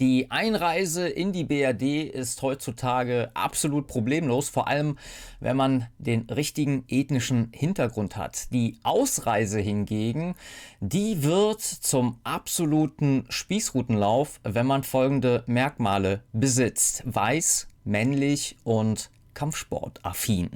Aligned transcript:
Die 0.00 0.30
Einreise 0.30 1.06
in 1.06 1.32
die 1.32 1.44
BRD 1.44 2.04
ist 2.04 2.40
heutzutage 2.40 3.30
absolut 3.34 3.86
problemlos, 3.86 4.48
vor 4.48 4.66
allem 4.66 4.96
wenn 5.40 5.58
man 5.58 5.88
den 5.98 6.22
richtigen 6.30 6.84
ethnischen 6.88 7.50
Hintergrund 7.52 8.16
hat. 8.16 8.50
Die 8.50 8.78
Ausreise 8.82 9.60
hingegen, 9.60 10.36
die 10.80 11.22
wird 11.22 11.60
zum 11.60 12.18
absoluten 12.24 13.26
Spießrutenlauf, 13.28 14.40
wenn 14.42 14.64
man 14.64 14.84
folgende 14.84 15.44
Merkmale 15.46 16.22
besitzt. 16.32 17.02
Weiß, 17.04 17.68
männlich 17.84 18.56
und 18.64 19.10
Kampfsportaffin. 19.34 20.48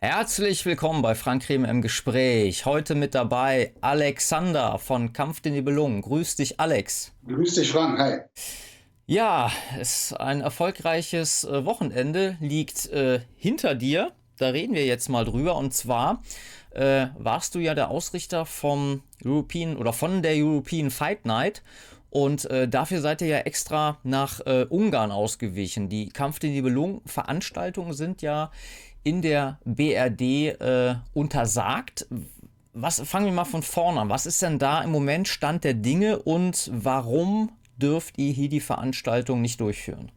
Herzlich 0.00 0.64
willkommen 0.64 1.02
bei 1.02 1.16
Frank 1.16 1.42
Kreme 1.42 1.68
im 1.68 1.82
Gespräch. 1.82 2.66
Heute 2.66 2.94
mit 2.94 3.16
dabei 3.16 3.72
Alexander 3.80 4.78
von 4.78 5.12
Kampf 5.12 5.40
den 5.40 5.54
Nibelungen. 5.54 6.02
Grüß 6.02 6.36
dich, 6.36 6.60
Alex. 6.60 7.10
Grüß 7.26 7.56
dich, 7.56 7.72
Frank. 7.72 7.98
Hi. 7.98 8.20
Ja, 9.06 9.50
es 9.76 10.12
ein 10.12 10.40
erfolgreiches 10.40 11.42
äh, 11.42 11.64
Wochenende 11.64 12.36
liegt 12.38 12.86
äh, 12.90 13.22
hinter 13.34 13.74
dir. 13.74 14.12
Da 14.36 14.50
reden 14.50 14.76
wir 14.76 14.86
jetzt 14.86 15.08
mal 15.08 15.24
drüber. 15.24 15.56
Und 15.56 15.74
zwar 15.74 16.22
äh, 16.70 17.08
warst 17.18 17.56
du 17.56 17.58
ja 17.58 17.74
der 17.74 17.90
Ausrichter 17.90 18.46
vom 18.46 19.02
European 19.24 19.76
oder 19.76 19.92
von 19.92 20.22
der 20.22 20.36
European 20.36 20.92
Fight 20.92 21.26
Night. 21.26 21.64
Und 22.10 22.48
äh, 22.50 22.68
dafür 22.68 23.00
seid 23.00 23.20
ihr 23.20 23.28
ja 23.28 23.38
extra 23.38 23.98
nach 24.02 24.40
äh, 24.46 24.64
Ungarn 24.68 25.10
ausgewichen. 25.10 25.88
Die 25.88 26.08
Kampf 26.08 26.38
den 26.38 26.52
Nibelungen 26.52 27.02
Veranstaltungen 27.04 27.92
sind 27.92 28.22
ja 28.22 28.50
in 29.04 29.22
der 29.22 29.58
BRD 29.64 30.20
äh, 30.20 30.94
untersagt. 31.14 32.06
Was, 32.72 33.00
fangen 33.00 33.26
wir 33.26 33.32
mal 33.32 33.44
von 33.44 33.62
vorne 33.62 34.00
an. 34.00 34.08
Was 34.08 34.26
ist 34.26 34.42
denn 34.42 34.58
da 34.58 34.82
im 34.82 34.90
Moment 34.90 35.28
Stand 35.28 35.64
der 35.64 35.74
Dinge 35.74 36.18
und 36.20 36.70
warum 36.72 37.50
dürft 37.76 38.18
ihr 38.18 38.32
hier 38.32 38.48
die 38.48 38.60
Veranstaltung 38.60 39.40
nicht 39.40 39.60
durchführen? 39.60 40.12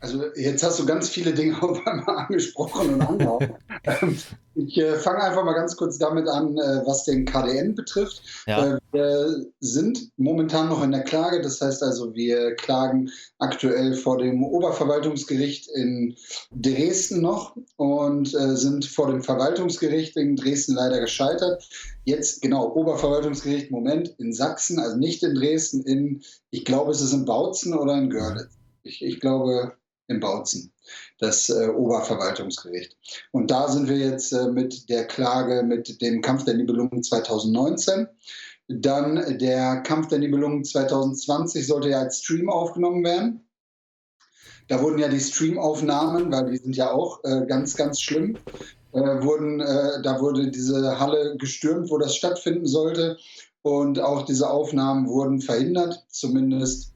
Also 0.00 0.26
jetzt 0.36 0.62
hast 0.62 0.78
du 0.78 0.86
ganz 0.86 1.08
viele 1.08 1.32
Dinge 1.32 1.60
auf 1.62 1.84
einmal 1.86 2.16
angesprochen 2.16 2.94
und 2.94 3.02
angehauen. 3.02 3.52
Ähm, 3.84 4.18
ich 4.54 4.76
äh, 4.76 4.96
fange 4.96 5.22
einfach 5.22 5.44
mal 5.44 5.54
ganz 5.54 5.76
kurz 5.76 5.98
damit 5.98 6.28
an, 6.28 6.56
äh, 6.56 6.82
was 6.84 7.04
den 7.04 7.24
KDN 7.24 7.74
betrifft. 7.76 8.22
Ja. 8.46 8.74
Äh, 8.74 8.78
wir 8.92 9.46
sind 9.60 10.10
momentan 10.16 10.68
noch 10.68 10.82
in 10.82 10.90
der 10.90 11.04
Klage. 11.04 11.40
Das 11.40 11.60
heißt 11.60 11.82
also, 11.82 12.14
wir 12.14 12.54
klagen 12.56 13.10
aktuell 13.38 13.94
vor 13.94 14.18
dem 14.18 14.42
Oberverwaltungsgericht 14.44 15.68
in 15.74 16.16
Dresden 16.50 17.20
noch 17.20 17.56
und 17.76 18.34
äh, 18.34 18.56
sind 18.56 18.84
vor 18.84 19.08
dem 19.08 19.22
Verwaltungsgericht 19.22 20.16
in 20.16 20.34
Dresden 20.34 20.74
leider 20.74 21.00
gescheitert. 21.00 21.68
Jetzt, 22.04 22.42
genau, 22.42 22.72
Oberverwaltungsgericht, 22.74 23.70
Moment, 23.70 24.14
in 24.18 24.32
Sachsen, 24.32 24.80
also 24.80 24.96
nicht 24.96 25.22
in 25.22 25.34
Dresden, 25.34 25.82
in, 25.82 26.22
ich 26.50 26.64
glaube, 26.64 26.90
es 26.90 27.00
ist 27.00 27.12
in 27.12 27.26
Bautzen 27.26 27.74
oder 27.74 27.94
in 27.96 28.10
Görlitz. 28.10 28.58
Ich, 28.82 29.04
ich 29.04 29.20
glaube, 29.20 29.74
in 30.08 30.20
Bautzen, 30.20 30.72
das 31.18 31.48
äh, 31.50 31.68
Oberverwaltungsgericht. 31.68 32.96
Und 33.30 33.50
da 33.50 33.68
sind 33.68 33.88
wir 33.88 33.96
jetzt 33.96 34.32
äh, 34.32 34.48
mit 34.48 34.88
der 34.88 35.06
Klage 35.06 35.62
mit 35.62 36.00
dem 36.00 36.22
Kampf 36.22 36.44
der 36.44 36.54
Nibelungen 36.54 37.02
2019. 37.02 38.08
Dann 38.68 39.38
der 39.38 39.82
Kampf 39.82 40.08
der 40.08 40.18
Nibelungen 40.18 40.64
2020 40.64 41.66
sollte 41.66 41.90
ja 41.90 42.00
als 42.00 42.18
Stream 42.18 42.50
aufgenommen 42.50 43.04
werden. 43.04 43.48
Da 44.68 44.82
wurden 44.82 44.98
ja 44.98 45.08
die 45.08 45.20
Streamaufnahmen, 45.20 46.30
weil 46.30 46.50
die 46.50 46.58
sind 46.58 46.76
ja 46.76 46.90
auch 46.90 47.24
äh, 47.24 47.46
ganz, 47.46 47.74
ganz 47.76 48.00
schlimm, 48.00 48.36
äh, 48.92 49.00
wurden, 49.00 49.60
äh, 49.60 50.02
da 50.02 50.20
wurde 50.20 50.50
diese 50.50 50.98
Halle 51.00 51.36
gestürmt, 51.38 51.90
wo 51.90 51.96
das 51.96 52.14
stattfinden 52.14 52.66
sollte. 52.66 53.16
Und 53.62 54.00
auch 54.00 54.24
diese 54.24 54.48
Aufnahmen 54.48 55.08
wurden 55.08 55.40
verhindert, 55.40 56.04
zumindest 56.08 56.92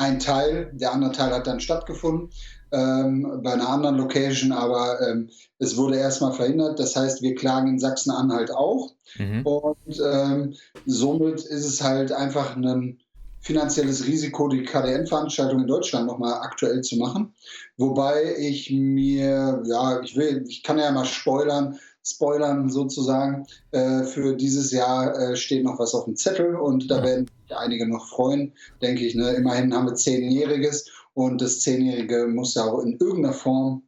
ein 0.00 0.18
Teil, 0.18 0.70
der 0.72 0.92
andere 0.92 1.12
Teil 1.12 1.30
hat 1.30 1.46
dann 1.46 1.60
stattgefunden 1.60 2.30
ähm, 2.72 3.40
bei 3.42 3.52
einer 3.52 3.68
anderen 3.68 3.98
Location, 3.98 4.50
aber 4.50 4.98
ähm, 5.06 5.28
es 5.58 5.76
wurde 5.76 5.96
erstmal 5.96 6.32
verhindert. 6.32 6.78
Das 6.78 6.96
heißt, 6.96 7.20
wir 7.20 7.34
klagen 7.34 7.68
in 7.68 7.78
Sachsen-Anhalt 7.78 8.50
auch. 8.50 8.94
Mhm. 9.18 9.42
Und 9.44 10.00
ähm, 10.12 10.54
somit 10.86 11.40
ist 11.42 11.66
es 11.66 11.82
halt 11.82 12.12
einfach 12.12 12.56
ein 12.56 12.98
finanzielles 13.40 14.06
Risiko, 14.06 14.48
die 14.48 14.62
KDN-Veranstaltung 14.62 15.60
in 15.60 15.66
Deutschland 15.66 16.06
nochmal 16.06 16.40
aktuell 16.40 16.80
zu 16.82 16.96
machen. 16.96 17.34
Wobei 17.76 18.36
ich 18.38 18.70
mir, 18.70 19.62
ja, 19.66 20.00
ich 20.02 20.16
will, 20.16 20.44
ich 20.48 20.62
kann 20.62 20.78
ja 20.78 20.90
mal 20.92 21.06
spoilern, 21.06 21.78
spoilern 22.04 22.70
sozusagen. 22.70 23.46
Äh, 23.72 24.04
für 24.04 24.36
dieses 24.36 24.72
Jahr 24.72 25.16
äh, 25.18 25.36
steht 25.36 25.64
noch 25.64 25.78
was 25.78 25.94
auf 25.94 26.04
dem 26.04 26.16
Zettel 26.16 26.56
und 26.56 26.90
da 26.90 27.02
werden 27.02 27.26
sich 27.48 27.56
einige 27.56 27.88
noch 27.88 28.08
freuen, 28.08 28.52
denke 28.82 29.04
ich. 29.04 29.14
Ne? 29.14 29.30
Immerhin 29.32 29.74
haben 29.74 29.86
wir 29.86 29.94
Zehnjähriges 29.94 30.90
und 31.14 31.40
das 31.40 31.60
Zehnjährige 31.60 32.26
muss 32.26 32.54
ja 32.54 32.64
auch 32.64 32.80
in 32.80 32.96
irgendeiner 32.98 33.34
Form 33.34 33.82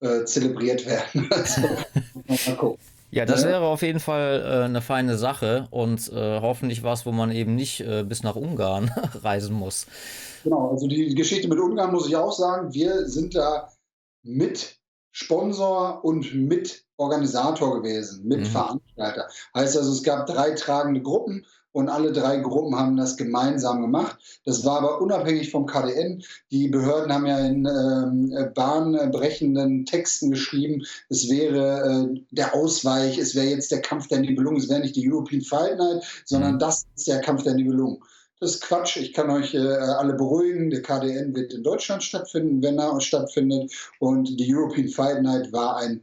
äh, 0.00 0.24
zelebriert 0.24 0.86
werden. 0.86 1.28
also, 1.30 1.60
mal 2.46 2.56
gucken. 2.56 2.78
Ja, 3.14 3.24
das 3.24 3.44
wäre 3.44 3.60
auf 3.60 3.82
jeden 3.82 4.00
Fall 4.00 4.42
äh, 4.44 4.64
eine 4.64 4.82
feine 4.82 5.16
Sache 5.16 5.68
und 5.70 6.10
äh, 6.12 6.40
hoffentlich 6.40 6.82
was, 6.82 7.06
wo 7.06 7.12
man 7.12 7.30
eben 7.30 7.54
nicht 7.54 7.80
äh, 7.80 8.02
bis 8.02 8.24
nach 8.24 8.34
Ungarn 8.34 8.90
reisen 9.22 9.54
muss. 9.54 9.86
Genau, 10.42 10.70
also 10.70 10.88
die 10.88 11.14
Geschichte 11.14 11.46
mit 11.46 11.60
Ungarn 11.60 11.92
muss 11.92 12.08
ich 12.08 12.16
auch 12.16 12.32
sagen, 12.32 12.74
wir 12.74 13.06
sind 13.06 13.36
da 13.36 13.68
mit 14.24 14.80
Sponsor 15.12 16.04
und 16.04 16.34
Mitorganisator 16.96 17.82
gewesen, 17.82 18.26
Mitveranstalter. 18.26 19.28
Mhm. 19.28 19.60
Heißt 19.60 19.76
also, 19.76 19.92
es 19.92 20.02
gab 20.02 20.26
drei 20.26 20.52
tragende 20.52 21.02
Gruppen 21.02 21.44
und 21.72 21.88
alle 21.88 22.12
drei 22.12 22.36
Gruppen 22.36 22.78
haben 22.78 22.96
das 22.96 23.16
gemeinsam 23.16 23.82
gemacht. 23.82 24.16
Das 24.44 24.64
war 24.64 24.78
aber 24.78 25.00
unabhängig 25.00 25.50
vom 25.50 25.66
KDN. 25.66 26.22
Die 26.52 26.68
Behörden 26.68 27.12
haben 27.12 27.26
ja 27.26 27.38
in 27.38 27.66
ähm, 27.66 28.52
bahnbrechenden 28.54 29.84
Texten 29.84 30.30
geschrieben, 30.30 30.84
es 31.08 31.28
wäre 31.28 32.12
äh, 32.14 32.20
der 32.30 32.54
Ausweich, 32.54 33.18
es 33.18 33.34
wäre 33.34 33.46
jetzt 33.46 33.72
der 33.72 33.82
Kampf 33.82 34.06
der 34.06 34.20
Nibelungen, 34.20 34.58
es 34.58 34.68
wäre 34.68 34.80
nicht 34.80 34.94
die 34.94 35.10
European 35.10 35.42
Fight 35.42 35.78
Night, 35.78 36.04
sondern 36.24 36.54
mhm. 36.54 36.58
das 36.60 36.86
ist 36.94 37.08
der 37.08 37.20
Kampf 37.20 37.42
der 37.42 37.54
Nibelungen. 37.54 37.98
Das 38.40 38.56
ist 38.56 38.62
Quatsch. 38.62 38.96
Ich 38.98 39.12
kann 39.12 39.30
euch 39.30 39.54
äh, 39.54 39.58
alle 39.58 40.12
beruhigen. 40.14 40.68
Der 40.70 40.82
KDN 40.82 41.34
wird 41.34 41.54
in 41.54 41.62
Deutschland 41.62 42.02
stattfinden, 42.02 42.62
wenn 42.62 42.78
er 42.78 43.00
stattfindet. 43.00 43.72
Und 44.00 44.38
die 44.38 44.54
European 44.54 44.88
Fight 44.88 45.22
Night 45.22 45.52
war 45.52 45.78
ein, 45.78 46.02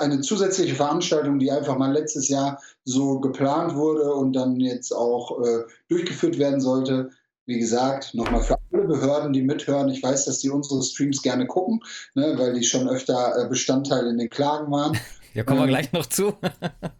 eine 0.00 0.20
zusätzliche 0.20 0.74
Veranstaltung, 0.74 1.38
die 1.38 1.50
einfach 1.50 1.76
mal 1.76 1.92
letztes 1.92 2.28
Jahr 2.28 2.60
so 2.84 3.20
geplant 3.20 3.74
wurde 3.74 4.12
und 4.12 4.32
dann 4.32 4.60
jetzt 4.60 4.92
auch 4.92 5.40
äh, 5.42 5.64
durchgeführt 5.88 6.38
werden 6.38 6.60
sollte. 6.60 7.10
Wie 7.46 7.58
gesagt, 7.58 8.14
nochmal 8.14 8.42
für 8.42 8.58
alle 8.72 8.84
Behörden, 8.86 9.32
die 9.32 9.42
mithören. 9.42 9.88
Ich 9.88 10.02
weiß, 10.02 10.26
dass 10.26 10.38
die 10.38 10.50
unsere 10.50 10.82
Streams 10.82 11.22
gerne 11.22 11.46
gucken, 11.46 11.80
ne, 12.14 12.34
weil 12.36 12.54
die 12.54 12.64
schon 12.64 12.88
öfter 12.88 13.36
äh, 13.38 13.48
Bestandteil 13.48 14.06
in 14.06 14.18
den 14.18 14.30
Klagen 14.30 14.70
waren. 14.70 14.98
Ja, 15.34 15.44
kommen 15.44 15.60
wir 15.60 15.64
ähm, 15.64 15.70
gleich 15.70 15.92
noch 15.92 16.06
zu. 16.06 16.32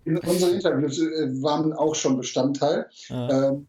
unsere 0.05 0.51
Interviews 0.53 0.99
äh, 0.99 1.43
waren 1.43 1.73
auch 1.73 1.95
schon 1.95 2.19
Bestandteil. 2.19 2.87
Ja. 3.09 3.49
Ähm, 3.49 3.67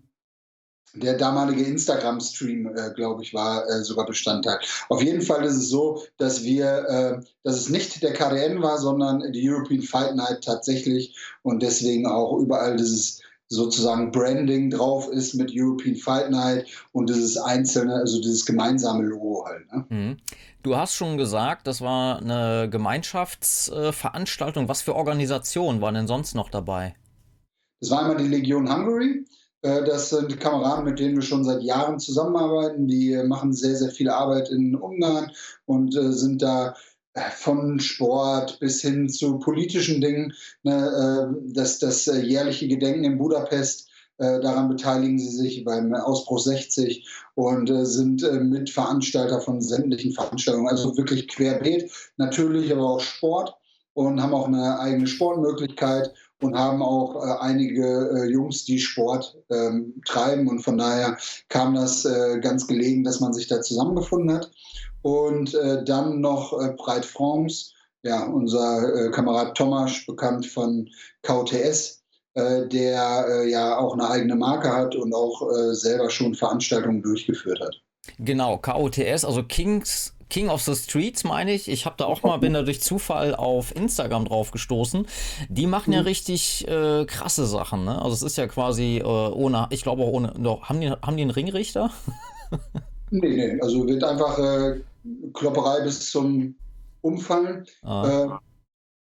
der 0.93 1.17
damalige 1.17 1.63
Instagram-Stream, 1.63 2.75
äh, 2.75 2.93
glaube 2.95 3.23
ich, 3.23 3.33
war 3.33 3.67
äh, 3.67 3.83
sogar 3.83 4.05
Bestandteil. 4.05 4.59
Auf 4.89 5.01
jeden 5.01 5.21
Fall 5.21 5.43
ist 5.43 5.55
es 5.55 5.69
so, 5.69 6.03
dass 6.17 6.43
wir, 6.43 6.65
äh, 6.87 7.19
dass 7.43 7.55
es 7.55 7.69
nicht 7.69 8.01
der 8.01 8.13
KDN 8.13 8.61
war, 8.61 8.77
sondern 8.77 9.31
die 9.31 9.49
European 9.49 9.81
Fight 9.81 10.15
Night 10.15 10.43
tatsächlich 10.43 11.15
und 11.43 11.61
deswegen 11.61 12.07
auch 12.07 12.37
überall 12.39 12.75
dieses 12.75 13.21
sozusagen 13.49 14.11
Branding 14.11 14.69
drauf 14.69 15.09
ist 15.09 15.33
mit 15.33 15.51
European 15.53 15.95
Fight 15.95 16.29
Night 16.29 16.67
und 16.91 17.09
dieses 17.09 17.35
einzelne, 17.37 17.95
also 17.95 18.21
dieses 18.21 18.45
gemeinsame 18.45 19.03
Logo 19.03 19.43
halt. 19.45 19.65
Ne? 19.73 19.85
Mhm. 19.89 20.17
Du 20.61 20.75
hast 20.75 20.93
schon 20.93 21.17
gesagt, 21.17 21.65
das 21.67 21.81
war 21.81 22.19
eine 22.19 22.69
Gemeinschaftsveranstaltung. 22.69 24.67
Was 24.67 24.81
für 24.81 24.93
Organisationen 24.95 25.81
waren 25.81 25.95
denn 25.95 26.05
sonst 26.07 26.35
noch 26.35 26.49
dabei? 26.49 26.95
Das 27.81 27.89
war 27.91 28.01
einmal 28.01 28.17
die 28.17 28.27
Legion 28.27 28.71
Hungary, 28.71 29.25
das 29.61 30.09
sind 30.09 30.39
Kameraden, 30.39 30.85
mit 30.85 30.99
denen 30.99 31.15
wir 31.15 31.21
schon 31.21 31.43
seit 31.43 31.61
Jahren 31.61 31.99
zusammenarbeiten. 31.99 32.87
Die 32.87 33.15
machen 33.27 33.53
sehr, 33.53 33.75
sehr 33.75 33.91
viel 33.91 34.09
Arbeit 34.09 34.49
in 34.49 34.75
Ungarn 34.75 35.31
und 35.65 35.95
äh, 35.95 36.13
sind 36.13 36.41
da 36.41 36.75
äh, 37.13 37.29
von 37.31 37.79
Sport 37.79 38.59
bis 38.59 38.81
hin 38.81 39.09
zu 39.09 39.39
politischen 39.39 39.99
Dingen. 39.99 40.33
Ne, 40.63 41.35
das, 41.47 41.79
das 41.79 42.05
jährliche 42.05 42.67
Gedenken 42.67 43.03
in 43.03 43.17
Budapest, 43.17 43.87
daran 44.17 44.67
beteiligen 44.67 45.17
sie 45.17 45.29
sich 45.29 45.63
beim 45.63 45.93
Ausbruch 45.95 46.39
60 46.39 47.07
und 47.35 47.71
sind 47.85 48.21
Mitveranstalter 48.21 49.39
von 49.39 49.61
sämtlichen 49.61 50.11
Veranstaltungen. 50.11 50.67
Also 50.67 50.97
wirklich 50.97 51.29
querbeet, 51.29 51.89
natürlich 52.17 52.69
aber 52.69 52.85
auch 52.95 52.99
Sport. 52.99 53.55
und 53.93 54.21
haben 54.21 54.33
auch 54.33 54.47
eine 54.47 54.77
eigene 54.79 55.07
Sportmöglichkeit 55.07 56.13
und 56.41 56.57
haben 56.57 56.81
auch 56.81 57.23
äh, 57.23 57.39
einige 57.39 58.11
äh, 58.13 58.31
Jungs, 58.31 58.65
die 58.65 58.79
Sport 58.79 59.37
ähm, 59.49 60.01
treiben. 60.05 60.47
Und 60.47 60.59
von 60.59 60.77
daher 60.77 61.17
kam 61.49 61.75
das 61.75 62.05
äh, 62.05 62.39
ganz 62.39 62.67
gelegen, 62.67 63.03
dass 63.03 63.19
man 63.19 63.33
sich 63.33 63.47
da 63.47 63.61
zusammengefunden 63.61 64.35
hat. 64.35 64.51
Und 65.01 65.53
äh, 65.53 65.83
dann 65.83 66.21
noch 66.21 66.53
äh, 66.59 66.73
Breit 66.77 67.05
France, 67.05 67.71
ja, 68.03 68.25
unser 68.25 69.07
äh, 69.07 69.11
Kamerad 69.11 69.55
Thomas, 69.55 70.05
bekannt 70.05 70.45
von 70.45 70.89
KTS, 71.23 71.97
der 72.35 73.47
ja 73.49 73.77
auch 73.79 73.93
eine 73.93 74.07
eigene 74.07 74.35
Marke 74.35 74.71
hat 74.71 74.95
und 74.95 75.13
auch 75.13 75.41
selber 75.71 76.09
schon 76.09 76.35
Veranstaltungen 76.35 77.01
durchgeführt 77.01 77.59
hat. 77.59 77.75
Genau, 78.17 78.57
KOTS, 78.57 79.25
also 79.25 79.43
Kings 79.43 80.13
King 80.29 80.49
of 80.49 80.61
the 80.61 80.75
Streets, 80.75 81.23
meine 81.23 81.53
ich. 81.53 81.67
Ich 81.67 81.85
habe 81.85 81.95
da 81.97 82.05
auch 82.05 82.23
mal, 82.23 82.37
bin 82.37 82.53
da 82.53 82.61
durch 82.61 82.81
Zufall 82.81 83.35
auf 83.35 83.75
Instagram 83.75 84.25
drauf 84.25 84.51
gestoßen. 84.51 85.07
Die 85.49 85.67
machen 85.67 85.91
ja 85.91 86.01
mhm. 86.01 86.07
richtig 86.07 86.67
äh, 86.67 87.05
krasse 87.05 87.45
Sachen, 87.45 87.85
ne? 87.85 88.01
Also 88.01 88.13
es 88.13 88.21
ist 88.21 88.37
ja 88.37 88.47
quasi 88.47 88.99
äh, 88.99 89.03
ohne, 89.03 89.67
ich 89.71 89.81
glaube 89.81 90.03
auch 90.03 90.11
ohne, 90.11 90.33
doch, 90.37 90.63
haben 90.63 90.81
die, 90.81 90.89
haben 90.89 91.17
die 91.17 91.23
einen 91.23 91.31
Ringrichter? 91.31 91.91
nee, 93.09 93.27
nee, 93.27 93.61
also 93.61 93.87
wird 93.87 94.03
einfach 94.03 94.37
äh, 94.37 94.81
Klopperei 95.33 95.81
bis 95.81 96.11
zum 96.11 96.55
Umfallen. 97.01 97.65
Ah. 97.81 98.25
Äh, 98.25 98.29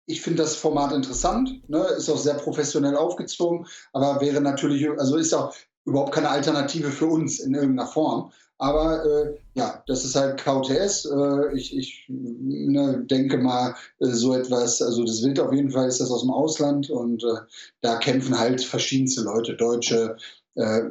ich 0.06 0.20
finde 0.20 0.42
das 0.42 0.56
Format 0.56 0.92
interessant, 0.92 1.68
ne? 1.68 1.78
ist 1.96 2.10
auch 2.10 2.18
sehr 2.18 2.34
professionell 2.34 2.96
aufgezogen, 2.96 3.66
aber 3.92 4.20
wäre 4.20 4.40
natürlich, 4.40 4.88
also 4.98 5.16
ist 5.16 5.32
auch 5.32 5.54
überhaupt 5.84 6.12
keine 6.12 6.30
Alternative 6.30 6.90
für 6.90 7.06
uns 7.06 7.40
in 7.40 7.54
irgendeiner 7.54 7.88
Form. 7.88 8.32
Aber 8.62 9.04
äh, 9.04 9.38
ja, 9.54 9.82
das 9.88 10.04
ist 10.04 10.14
halt 10.14 10.40
KTS. 10.40 11.06
Äh, 11.06 11.56
ich, 11.56 11.76
ich 11.76 12.04
ne, 12.06 13.04
denke 13.10 13.38
mal, 13.38 13.74
äh, 13.98 14.06
so 14.06 14.36
etwas, 14.36 14.80
also 14.80 15.04
das 15.04 15.20
Wild 15.24 15.40
auf 15.40 15.52
jeden 15.52 15.72
Fall 15.72 15.88
ist 15.88 16.00
das 16.00 16.12
aus 16.12 16.20
dem 16.20 16.30
Ausland 16.30 16.88
und 16.88 17.24
äh, 17.24 17.40
da 17.80 17.96
kämpfen 17.96 18.38
halt 18.38 18.62
verschiedenste 18.62 19.22
Leute, 19.22 19.56
Deutsche, 19.56 20.16
äh, 20.54 20.82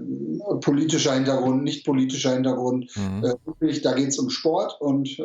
politischer 0.59 1.13
Hintergrund, 1.13 1.63
nicht 1.63 1.85
politischer 1.85 2.33
Hintergrund. 2.33 2.91
Mhm. 2.97 3.23
Äh, 3.23 3.79
da 3.79 3.93
geht 3.93 4.09
es 4.09 4.19
um 4.19 4.29
Sport 4.29 4.75
und 4.81 5.17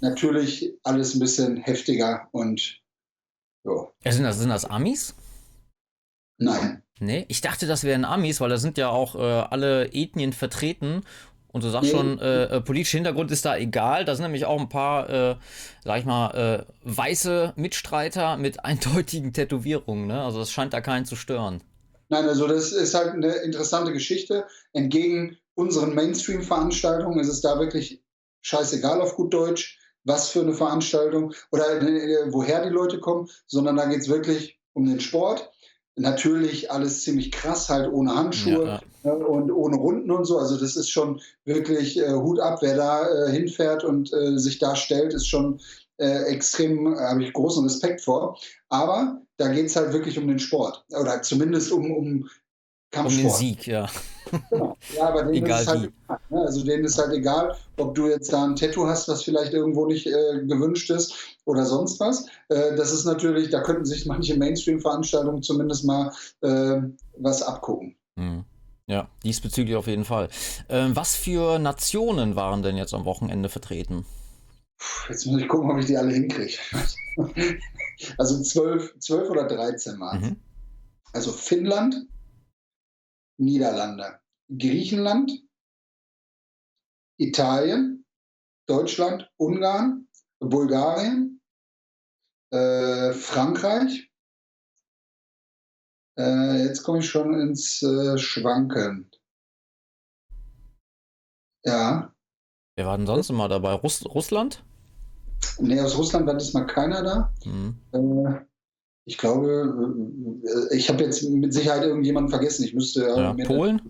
natürlich 0.00 0.74
alles 0.82 1.14
ein 1.14 1.20
bisschen 1.20 1.56
heftiger 1.56 2.28
und 2.32 2.82
so. 3.64 3.92
Ja, 4.04 4.12
sind, 4.12 4.24
das, 4.24 4.38
sind 4.38 4.50
das 4.50 4.66
Amis? 4.66 5.14
Nein. 6.36 6.82
Nee, 7.00 7.26
ich 7.28 7.40
dachte, 7.40 7.66
das 7.66 7.84
wären 7.84 8.04
Amis, 8.04 8.40
weil 8.40 8.50
da 8.50 8.58
sind 8.58 8.76
ja 8.76 8.88
auch 8.88 9.14
äh, 9.14 9.18
alle 9.18 9.92
Ethnien 9.92 10.32
vertreten 10.32 11.02
und 11.50 11.64
du 11.64 11.70
sagst 11.70 11.90
schon, 11.90 12.18
äh, 12.18 12.44
äh, 12.44 12.60
politischer 12.60 12.98
Hintergrund 12.98 13.30
ist 13.30 13.44
da 13.44 13.56
egal. 13.56 14.04
Da 14.04 14.14
sind 14.14 14.24
nämlich 14.24 14.44
auch 14.44 14.60
ein 14.60 14.68
paar, 14.68 15.08
äh, 15.08 15.36
sag 15.82 16.00
ich 16.00 16.04
mal, 16.04 16.66
äh, 16.66 16.72
weiße 16.84 17.54
Mitstreiter 17.56 18.36
mit 18.36 18.64
eindeutigen 18.64 19.32
Tätowierungen. 19.32 20.06
Ne? 20.06 20.22
Also 20.22 20.38
das 20.38 20.50
scheint 20.50 20.72
da 20.72 20.80
keinen 20.80 21.06
zu 21.06 21.16
stören. 21.16 21.62
Nein, 22.10 22.26
also 22.26 22.46
das 22.46 22.72
ist 22.72 22.94
halt 22.94 23.14
eine 23.14 23.32
interessante 23.36 23.92
Geschichte. 23.92 24.46
Entgegen 24.72 25.36
unseren 25.54 25.94
Mainstream-Veranstaltungen 25.94 27.18
ist 27.18 27.28
es 27.28 27.40
da 27.40 27.58
wirklich 27.58 28.02
scheißegal 28.42 29.00
auf 29.00 29.16
gut 29.16 29.34
Deutsch, 29.34 29.78
was 30.04 30.30
für 30.30 30.40
eine 30.40 30.54
Veranstaltung 30.54 31.34
oder 31.50 31.82
äh, 31.82 32.32
woher 32.32 32.62
die 32.62 32.70
Leute 32.70 33.00
kommen, 33.00 33.28
sondern 33.46 33.76
da 33.76 33.86
geht 33.86 34.00
es 34.00 34.08
wirklich 34.08 34.58
um 34.72 34.86
den 34.86 35.00
Sport 35.00 35.50
natürlich 35.98 36.70
alles 36.70 37.02
ziemlich 37.02 37.32
krass, 37.32 37.68
halt 37.68 37.92
ohne 37.92 38.14
Handschuhe 38.14 38.66
ja. 38.66 38.80
Ne, 39.04 39.14
und 39.14 39.50
ohne 39.50 39.76
Runden 39.76 40.10
und 40.10 40.24
so. 40.24 40.38
Also 40.38 40.58
das 40.58 40.76
ist 40.76 40.90
schon 40.90 41.20
wirklich 41.44 41.98
äh, 41.98 42.12
Hut 42.12 42.40
ab, 42.40 42.58
wer 42.62 42.76
da 42.76 43.06
äh, 43.06 43.30
hinfährt 43.30 43.84
und 43.84 44.12
äh, 44.12 44.38
sich 44.38 44.58
da 44.58 44.76
stellt, 44.76 45.14
ist 45.14 45.26
schon 45.26 45.60
äh, 45.98 46.24
extrem, 46.24 46.98
habe 46.98 47.22
ich 47.22 47.32
großen 47.32 47.64
Respekt 47.64 48.00
vor. 48.00 48.38
Aber 48.68 49.20
da 49.36 49.48
geht 49.48 49.66
es 49.66 49.76
halt 49.76 49.92
wirklich 49.92 50.18
um 50.18 50.26
den 50.28 50.38
Sport 50.38 50.84
oder 50.90 51.22
zumindest 51.22 51.72
um, 51.72 51.90
um 51.92 52.28
Kampfsport. 52.90 53.24
Um 53.24 53.30
den 53.30 53.36
Sieg, 53.36 53.66
ja. 53.66 53.88
Genau. 54.50 54.76
Ja, 54.96 55.08
aber 55.08 55.22
denen 55.24 55.44
egal 55.44 55.62
ist 55.62 55.68
halt 55.68 55.84
egal, 55.84 56.20
ne? 56.28 56.40
Also 56.40 56.64
denen 56.64 56.84
ist 56.84 56.98
halt 56.98 57.12
egal, 57.12 57.56
ob 57.76 57.94
du 57.94 58.08
jetzt 58.08 58.32
da 58.32 58.44
ein 58.44 58.56
Tattoo 58.56 58.86
hast, 58.86 59.08
was 59.08 59.22
vielleicht 59.22 59.52
irgendwo 59.52 59.86
nicht 59.86 60.06
äh, 60.06 60.44
gewünscht 60.44 60.90
ist 60.90 61.14
oder 61.44 61.64
sonst 61.64 61.98
was. 62.00 62.26
Äh, 62.48 62.76
das 62.76 62.92
ist 62.92 63.04
natürlich, 63.04 63.50
da 63.50 63.62
könnten 63.62 63.84
sich 63.84 64.06
manche 64.06 64.36
Mainstream-Veranstaltungen 64.36 65.42
zumindest 65.42 65.84
mal 65.84 66.12
äh, 66.42 66.80
was 67.16 67.42
abgucken. 67.42 67.96
Mhm. 68.16 68.44
Ja, 68.86 69.08
diesbezüglich 69.22 69.76
auf 69.76 69.86
jeden 69.86 70.06
Fall. 70.06 70.28
Ähm, 70.70 70.96
was 70.96 71.14
für 71.14 71.58
Nationen 71.58 72.36
waren 72.36 72.62
denn 72.62 72.76
jetzt 72.76 72.94
am 72.94 73.04
Wochenende 73.04 73.50
vertreten? 73.50 74.06
Jetzt 75.08 75.26
muss 75.26 75.42
ich 75.42 75.48
gucken, 75.48 75.70
ob 75.70 75.78
ich 75.78 75.86
die 75.86 75.96
alle 75.96 76.14
hinkriege. 76.14 76.56
also 78.18 78.42
zwölf, 78.42 78.94
zwölf 78.98 79.28
oder 79.28 79.46
dreizehn 79.46 80.00
waren 80.00 80.20
mhm. 80.20 80.36
Also 81.12 81.32
Finnland, 81.32 82.06
Niederlande, 83.38 84.20
Griechenland, 84.48 85.32
Italien, 87.18 88.04
Deutschland, 88.66 89.30
Ungarn, 89.36 90.08
Bulgarien, 90.40 91.40
äh, 92.50 93.12
Frankreich. 93.12 94.10
Äh, 96.18 96.64
jetzt 96.64 96.82
komme 96.82 96.98
ich 96.98 97.08
schon 97.08 97.32
ins 97.34 97.82
äh, 97.82 98.18
Schwanken. 98.18 99.10
Ja. 101.64 102.14
Wer 102.76 102.86
war 102.86 102.96
denn 102.96 103.06
sonst 103.06 103.30
immer 103.30 103.48
dabei? 103.48 103.72
Russ 103.72 104.04
Russland? 104.04 104.64
Nee, 105.58 105.80
aus 105.80 105.96
Russland 105.96 106.26
war 106.26 106.34
diesmal 106.34 106.66
keiner 106.66 107.02
da. 107.02 107.34
Mhm. 107.44 108.46
Äh, 109.08 109.10
ich 109.10 109.18
glaube, 109.18 109.94
äh, 110.70 110.76
ich 110.76 110.88
habe 110.88 111.04
jetzt 111.04 111.22
mit 111.28 111.52
Sicherheit 111.52 111.82
irgendjemanden 111.82 112.30
vergessen. 112.30 112.64
Ich 112.64 112.74
müsste. 112.74 113.02
Ja, 113.02 113.34
Polen? 113.44 113.80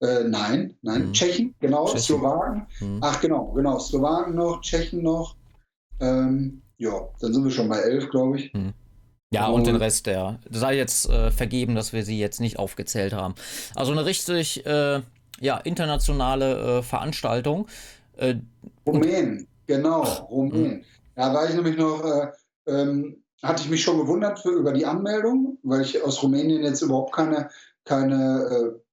Äh, 0.00 0.24
nein, 0.24 0.74
nein. 0.82 1.08
Mhm. 1.08 1.12
Tschechen, 1.12 1.54
genau. 1.60 1.86
Tschechen. 1.86 2.00
Slowaken. 2.00 2.66
Mhm. 2.80 2.98
Ach, 3.00 3.20
genau, 3.20 3.52
genau. 3.52 3.78
Slowaken 3.78 4.34
noch, 4.34 4.60
Tschechen 4.60 5.02
noch. 5.02 5.36
Ähm, 6.00 6.62
ja, 6.78 7.08
dann 7.20 7.32
sind 7.32 7.44
wir 7.44 7.50
schon 7.50 7.68
bei 7.68 7.78
elf, 7.78 8.10
glaube 8.10 8.38
ich. 8.38 8.52
Mhm. 8.52 8.74
Ja, 9.30 9.46
und, 9.46 9.60
und, 9.60 9.66
den 9.66 9.76
Rest, 9.76 10.06
der 10.06 10.38
sei 10.50 10.76
jetzt 10.76 11.08
äh, 11.08 11.30
vergeben, 11.32 11.74
dass 11.74 11.92
wir 11.92 12.04
sie 12.04 12.18
jetzt 12.18 12.40
nicht 12.40 12.58
aufgezählt 12.58 13.12
haben. 13.12 13.34
Also 13.74 13.90
eine 13.92 14.04
richtig 14.04 14.64
äh, 14.66 15.00
ja, 15.40 15.56
internationale 15.58 16.78
äh, 16.78 16.82
Veranstaltung. 16.82 17.66
Äh, 18.16 18.36
Rumänen, 18.86 19.48
genau, 19.66 20.02
Rumänen. 20.30 20.78
Mhm. 20.78 20.84
Da 21.16 21.34
war 21.34 21.48
ich 21.48 21.54
nämlich 21.54 21.76
noch 21.76 22.04
ähm, 22.66 23.23
hatte 23.44 23.62
ich 23.62 23.70
mich 23.70 23.82
schon 23.82 23.98
gewundert 23.98 24.40
für, 24.40 24.50
über 24.50 24.72
die 24.72 24.86
Anmeldung, 24.86 25.58
weil 25.62 25.82
ich 25.82 26.02
aus 26.02 26.22
Rumänien 26.22 26.62
jetzt 26.62 26.82
überhaupt 26.82 27.14
keine, 27.14 27.50
keine 27.84 28.74
äh, 28.74 28.84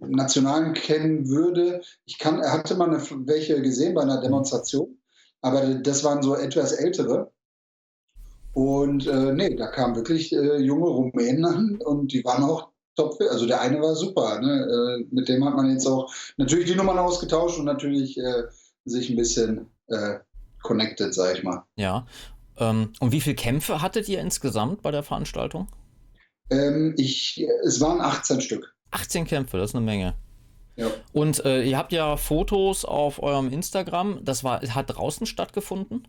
Nationalen 0.00 0.74
kennen 0.74 1.28
würde. 1.28 1.82
Ich 2.04 2.18
kann, 2.18 2.42
hatte 2.42 2.74
mal 2.74 2.88
eine, 2.88 3.00
welche 3.26 3.62
gesehen 3.62 3.94
bei 3.94 4.02
einer 4.02 4.20
Demonstration, 4.20 4.98
aber 5.40 5.62
das 5.74 6.04
waren 6.04 6.22
so 6.22 6.34
etwas 6.34 6.72
ältere. 6.72 7.30
Und 8.52 9.06
äh, 9.06 9.32
nee, 9.32 9.56
da 9.56 9.66
kamen 9.66 9.96
wirklich 9.96 10.32
äh, 10.32 10.58
junge 10.58 10.86
Rumänen 10.86 11.44
an 11.44 11.78
und 11.84 12.12
die 12.12 12.24
waren 12.24 12.44
auch 12.44 12.68
top. 12.94 13.20
Also 13.28 13.46
der 13.46 13.60
eine 13.60 13.80
war 13.80 13.94
super. 13.96 14.40
Ne? 14.40 15.02
Äh, 15.02 15.06
mit 15.10 15.28
dem 15.28 15.44
hat 15.44 15.56
man 15.56 15.70
jetzt 15.70 15.86
auch 15.86 16.12
natürlich 16.36 16.66
die 16.66 16.76
Nummern 16.76 16.98
ausgetauscht 16.98 17.58
und 17.58 17.64
natürlich 17.64 18.16
äh, 18.18 18.44
sich 18.84 19.10
ein 19.10 19.16
bisschen 19.16 19.66
äh, 19.88 20.18
connected, 20.62 21.14
sag 21.14 21.36
ich 21.36 21.42
mal. 21.42 21.64
Ja, 21.76 22.06
und 22.56 23.12
wie 23.12 23.20
viele 23.20 23.36
Kämpfe 23.36 23.82
hattet 23.82 24.08
ihr 24.08 24.20
insgesamt 24.20 24.82
bei 24.82 24.90
der 24.90 25.02
Veranstaltung? 25.02 25.68
Ähm, 26.50 26.94
ich, 26.96 27.44
es 27.64 27.80
waren 27.80 28.00
18 28.00 28.40
Stück. 28.40 28.74
18 28.90 29.26
Kämpfe, 29.26 29.58
das 29.58 29.70
ist 29.70 29.76
eine 29.76 29.84
Menge. 29.84 30.14
Ja. 30.76 30.88
Und 31.12 31.44
äh, 31.44 31.62
ihr 31.62 31.78
habt 31.78 31.92
ja 31.92 32.16
Fotos 32.16 32.84
auf 32.84 33.22
eurem 33.22 33.52
Instagram. 33.52 34.20
Das 34.24 34.44
war, 34.44 34.60
hat 34.60 34.96
draußen 34.96 35.26
stattgefunden? 35.26 36.08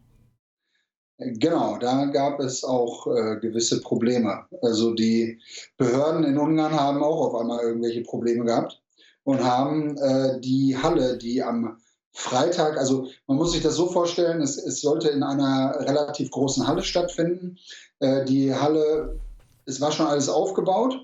Genau, 1.17 1.77
da 1.77 2.05
gab 2.05 2.39
es 2.41 2.63
auch 2.63 3.07
äh, 3.07 3.37
gewisse 3.39 3.79
Probleme. 3.79 4.45
Also 4.61 4.93
die 4.93 5.39
Behörden 5.77 6.25
in 6.25 6.37
Ungarn 6.37 6.73
haben 6.73 7.01
auch 7.01 7.27
auf 7.27 7.35
einmal 7.35 7.63
irgendwelche 7.63 8.01
Probleme 8.01 8.43
gehabt 8.43 8.81
und 9.23 9.41
haben 9.41 9.97
äh, 9.97 10.41
die 10.41 10.77
Halle, 10.77 11.17
die 11.17 11.41
am 11.41 11.77
Freitag, 12.17 12.77
also 12.77 13.09
man 13.27 13.35
muss 13.37 13.51
sich 13.51 13.61
das 13.61 13.75
so 13.75 13.89
vorstellen, 13.89 14.41
es, 14.41 14.57
es 14.57 14.79
sollte 14.79 15.09
in 15.09 15.21
einer 15.21 15.75
relativ 15.81 16.31
großen 16.31 16.65
Halle 16.65 16.81
stattfinden. 16.81 17.57
Äh, 17.99 18.23
die 18.23 18.55
Halle, 18.55 19.19
es 19.65 19.81
war 19.81 19.91
schon 19.91 20.07
alles 20.07 20.29
aufgebaut. 20.29 20.97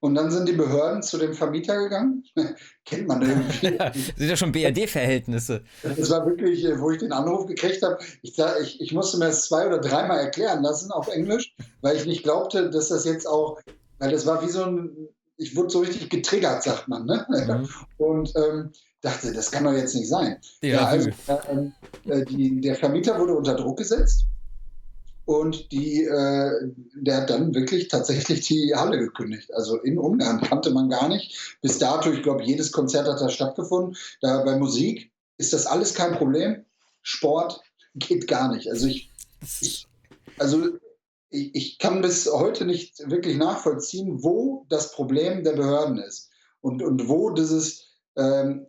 Und 0.00 0.14
dann 0.14 0.30
sind 0.30 0.48
die 0.48 0.54
Behörden 0.54 1.02
zu 1.02 1.18
dem 1.18 1.34
Vermieter 1.34 1.76
gegangen. 1.78 2.24
Kennt 2.84 3.06
man 3.06 3.22
irgendwie. 3.22 3.66
sind 4.16 4.28
ja 4.28 4.36
schon 4.36 4.52
BRD-Verhältnisse. 4.52 5.62
Das 5.82 6.10
war 6.10 6.26
wirklich, 6.26 6.64
äh, 6.64 6.80
wo 6.80 6.90
ich 6.90 6.98
den 6.98 7.12
Anruf 7.12 7.46
gekriegt 7.46 7.82
habe. 7.82 7.98
Ich, 8.22 8.38
ich, 8.62 8.80
ich 8.80 8.92
musste 8.92 9.18
mir 9.18 9.26
das 9.26 9.44
zwei 9.44 9.66
oder 9.66 9.78
dreimal 9.78 10.18
erklären 10.18 10.62
lassen 10.62 10.90
auf 10.90 11.08
Englisch, 11.08 11.54
weil 11.82 11.96
ich 11.96 12.06
nicht 12.06 12.22
glaubte, 12.22 12.70
dass 12.70 12.88
das 12.88 13.04
jetzt 13.04 13.26
auch, 13.26 13.60
weil 13.98 14.10
das 14.10 14.26
war 14.26 14.42
wie 14.42 14.50
so 14.50 14.64
ein, 14.64 15.08
ich 15.40 15.56
wurde 15.56 15.70
so 15.70 15.80
richtig 15.80 16.10
getriggert, 16.10 16.62
sagt 16.62 16.86
man. 16.88 17.06
Ne? 17.06 17.26
Mhm. 17.28 17.68
Und 17.96 18.32
ähm, 18.36 18.70
dachte, 19.00 19.32
das 19.32 19.50
kann 19.50 19.64
doch 19.64 19.72
jetzt 19.72 19.94
nicht 19.94 20.08
sein. 20.08 20.36
Ja, 20.60 20.68
ja 20.68 20.84
also 20.86 21.08
äh, 21.08 22.10
äh, 22.10 22.24
die, 22.26 22.60
der 22.60 22.76
Vermieter 22.76 23.18
wurde 23.18 23.34
unter 23.34 23.54
Druck 23.54 23.78
gesetzt 23.78 24.26
und 25.24 25.72
die, 25.72 26.04
äh, 26.04 26.72
der 26.94 27.16
hat 27.16 27.30
dann 27.30 27.54
wirklich 27.54 27.88
tatsächlich 27.88 28.42
die 28.42 28.74
Halle 28.74 28.98
gekündigt. 28.98 29.52
Also 29.54 29.78
in 29.78 29.98
Ungarn 29.98 30.40
kannte 30.42 30.70
man 30.70 30.90
gar 30.90 31.08
nicht. 31.08 31.56
Bis 31.62 31.78
dato, 31.78 32.12
ich 32.12 32.22
glaube, 32.22 32.42
jedes 32.42 32.70
Konzert 32.70 33.08
hat 33.08 33.20
da 33.20 33.30
stattgefunden. 33.30 33.96
Da 34.20 34.42
bei 34.42 34.58
Musik 34.58 35.10
ist 35.38 35.52
das 35.52 35.66
alles 35.66 35.94
kein 35.94 36.12
Problem. 36.12 36.64
Sport 37.02 37.60
geht 37.94 38.28
gar 38.28 38.54
nicht. 38.54 38.70
Also 38.70 38.86
ich, 38.86 39.10
ich 39.60 39.86
also 40.38 40.68
ich, 41.30 41.54
ich 41.54 41.78
kann 41.78 42.02
bis 42.02 42.30
heute 42.30 42.64
nicht 42.64 42.98
wirklich 43.08 43.36
nachvollziehen, 43.36 44.22
wo 44.22 44.66
das 44.68 44.92
Problem 44.92 45.44
der 45.44 45.52
Behörden 45.52 45.98
ist 45.98 46.30
und, 46.60 46.82
und 46.82 47.08
wo 47.08 47.30
dieses 47.30 47.86
ähm, 48.16 48.66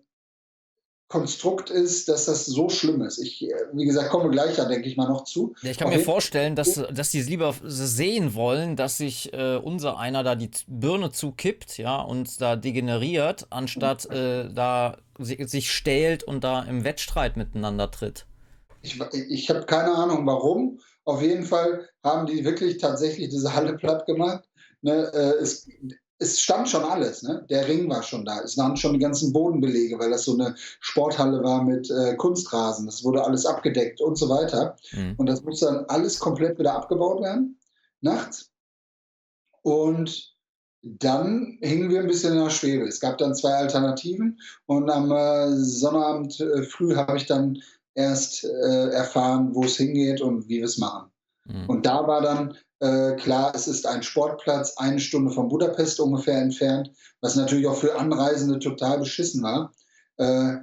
Konstrukt 1.07 1.69
ist, 1.69 2.07
dass 2.07 2.25
das 2.25 2.45
so 2.45 2.69
schlimm 2.69 3.01
ist. 3.01 3.17
Ich, 3.17 3.45
wie 3.73 3.85
gesagt, 3.85 4.09
komme 4.11 4.29
gleich 4.29 4.55
da, 4.55 4.63
denke 4.63 4.87
ich 4.87 4.95
mal, 4.95 5.09
noch 5.09 5.25
zu. 5.25 5.53
Ja, 5.61 5.71
ich 5.71 5.77
kann 5.77 5.89
Auf 5.89 5.95
mir 5.95 5.99
vorstellen, 5.99 6.55
dass, 6.55 6.81
dass 6.89 7.11
die 7.11 7.19
es 7.19 7.27
lieber 7.27 7.53
sehen 7.63 8.33
wollen, 8.33 8.77
dass 8.77 8.97
sich 8.97 9.33
äh, 9.33 9.57
unser 9.57 9.97
einer 9.97 10.23
da 10.23 10.35
die 10.35 10.49
Birne 10.67 11.11
zukippt, 11.11 11.77
ja, 11.77 12.01
und 12.01 12.39
da 12.39 12.55
degeneriert, 12.55 13.47
anstatt 13.49 14.05
äh, 14.05 14.47
da 14.53 14.99
sich 15.19 15.69
stählt 15.69 16.23
und 16.23 16.45
da 16.45 16.63
im 16.63 16.85
Wettstreit 16.85 17.35
miteinander 17.35 17.91
tritt. 17.91 18.25
Ich, 18.81 18.97
ich 19.29 19.49
habe 19.49 19.65
keine 19.65 19.93
Ahnung, 19.93 20.25
warum. 20.25 20.79
Auf 21.11 21.21
jeden 21.21 21.43
Fall 21.43 21.89
haben 22.05 22.25
die 22.25 22.45
wirklich 22.45 22.77
tatsächlich 22.77 23.27
diese 23.27 23.53
Halle 23.53 23.75
platt 23.75 24.05
gemacht. 24.05 24.47
Ne, 24.81 25.11
äh, 25.13 25.41
es, 25.41 25.67
es 26.19 26.39
stand 26.39 26.69
schon 26.69 26.85
alles. 26.85 27.21
Ne? 27.21 27.45
Der 27.49 27.67
Ring 27.67 27.89
war 27.89 28.01
schon 28.01 28.23
da. 28.23 28.39
Es 28.39 28.57
waren 28.57 28.77
schon 28.77 28.93
die 28.93 28.99
ganzen 28.99 29.33
Bodenbelege, 29.33 29.99
weil 29.99 30.11
das 30.11 30.23
so 30.23 30.35
eine 30.35 30.55
Sporthalle 30.79 31.43
war 31.43 31.63
mit 31.65 31.91
äh, 31.91 32.15
Kunstrasen. 32.15 32.85
Das 32.85 33.03
wurde 33.03 33.25
alles 33.25 33.45
abgedeckt 33.45 33.99
und 33.99 34.17
so 34.17 34.29
weiter. 34.29 34.77
Mhm. 34.93 35.15
Und 35.17 35.25
das 35.27 35.43
musste 35.43 35.65
dann 35.65 35.85
alles 35.89 36.17
komplett 36.17 36.57
wieder 36.57 36.75
abgebaut 36.75 37.21
werden, 37.21 37.59
nachts. 37.99 38.49
Und 39.63 40.33
dann 40.81 41.57
hingen 41.61 41.89
wir 41.89 41.99
ein 41.99 42.07
bisschen 42.07 42.33
in 42.33 42.43
der 42.43 42.49
Schwebe. 42.51 42.87
Es 42.87 43.01
gab 43.01 43.17
dann 43.17 43.35
zwei 43.35 43.53
Alternativen 43.53 44.39
und 44.65 44.89
am 44.89 45.11
äh, 45.11 45.51
Sonnabend 45.57 46.39
äh, 46.39 46.63
früh 46.63 46.95
habe 46.95 47.17
ich 47.17 47.25
dann 47.25 47.61
erst 47.93 48.43
äh, 48.43 48.89
erfahren, 48.89 49.53
wo 49.53 49.63
es 49.63 49.77
hingeht 49.77 50.21
und 50.21 50.47
wie 50.47 50.59
wir 50.59 50.65
es 50.65 50.77
machen. 50.77 51.11
Mhm. 51.45 51.69
Und 51.69 51.85
da 51.85 52.07
war 52.07 52.21
dann 52.21 52.57
äh, 52.79 53.15
klar, 53.15 53.53
es 53.53 53.67
ist 53.67 53.85
ein 53.85 54.03
Sportplatz, 54.03 54.77
eine 54.77 54.99
Stunde 54.99 55.31
von 55.31 55.49
Budapest 55.49 55.99
ungefähr 55.99 56.39
entfernt, 56.39 56.91
was 57.21 57.35
natürlich 57.35 57.67
auch 57.67 57.77
für 57.77 57.97
Anreisende 57.97 58.59
total 58.59 58.99
beschissen 58.99 59.43
war. 59.43 59.73
Äh, 60.17 60.57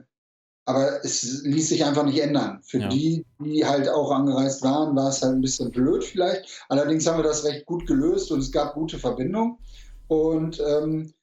aber 0.64 1.02
es 1.02 1.42
ließ 1.44 1.70
sich 1.70 1.84
einfach 1.84 2.04
nicht 2.04 2.20
ändern. 2.20 2.60
Für 2.62 2.80
ja. 2.80 2.88
die, 2.88 3.24
die 3.38 3.64
halt 3.64 3.88
auch 3.88 4.10
angereist 4.10 4.62
waren, 4.62 4.94
war 4.96 5.08
es 5.08 5.22
halt 5.22 5.34
ein 5.34 5.40
bisschen 5.40 5.70
blöd 5.70 6.04
vielleicht. 6.04 6.64
Allerdings 6.68 7.06
haben 7.06 7.18
wir 7.18 7.22
das 7.22 7.44
recht 7.44 7.64
gut 7.64 7.86
gelöst 7.86 8.30
und 8.30 8.40
es 8.40 8.52
gab 8.52 8.74
gute 8.74 8.98
Verbindungen. 8.98 9.56
Und 10.08 10.60
ähm, 10.60 11.14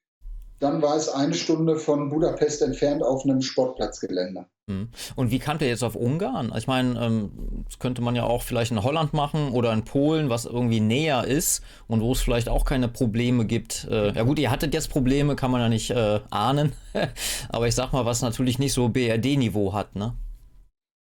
dann 0.60 0.82
war 0.82 0.96
es 0.96 1.10
eine 1.10 1.34
Stunde 1.34 1.78
von 1.78 2.10
Budapest 2.10 2.62
entfernt 2.62 3.04
auf 3.04 3.24
einem 3.24 3.42
Sportplatzgelände. 3.42 4.46
Hm. 4.70 4.90
Und 5.16 5.30
wie 5.30 5.40
kam 5.40 5.60
der 5.60 5.68
jetzt 5.68 5.84
auf 5.84 5.96
Ungarn? 5.96 6.52
Ich 6.58 6.66
meine, 6.66 7.00
ähm, 7.00 7.32
das 7.66 7.78
könnte 7.78 8.02
man 8.02 8.16
ja 8.16 8.24
auch 8.24 8.42
vielleicht 8.42 8.72
in 8.72 8.84
Holland 8.84 9.14
machen 9.14 9.52
oder 9.52 9.72
in 9.74 9.84
Polen, 9.84 10.30
was 10.30 10.46
irgendwie 10.46 10.80
näher 10.80 11.26
ist 11.26 11.62
und 11.88 12.02
wo 12.02 12.14
es 12.14 12.22
vielleicht 12.22 12.50
auch 12.50 12.66
keine 12.66 12.88
Probleme 12.88 13.46
gibt. 13.46 13.88
Äh, 13.92 14.14
ja 14.14 14.24
gut, 14.24 14.40
ihr 14.40 14.50
hattet 14.50 14.74
jetzt 14.74 14.90
Probleme, 14.90 15.36
kann 15.36 15.52
man 15.52 15.62
ja 15.62 15.70
nicht 15.70 15.92
äh, 15.92 16.20
ahnen. 16.32 16.72
Aber 17.50 17.68
ich 17.68 17.76
sag 17.76 17.92
mal, 17.92 18.06
was 18.06 18.22
natürlich 18.22 18.58
nicht 18.58 18.74
so 18.74 18.90
BRD-Niveau 18.90 19.74
hat, 19.74 19.96
ne? 19.96 20.16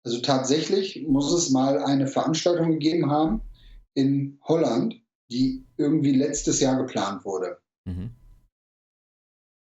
Also 0.06 0.20
tatsächlich 0.20 1.06
muss 1.08 1.32
es 1.32 1.50
mal 1.50 1.82
eine 1.82 2.08
Veranstaltung 2.08 2.72
gegeben 2.72 3.10
haben 3.10 3.42
in 3.94 4.40
Holland, 4.44 4.96
die 5.32 5.64
irgendwie 5.78 6.12
letztes 6.12 6.60
Jahr 6.60 6.76
geplant 6.76 7.24
wurde. 7.24 7.60
Mhm. 7.86 8.12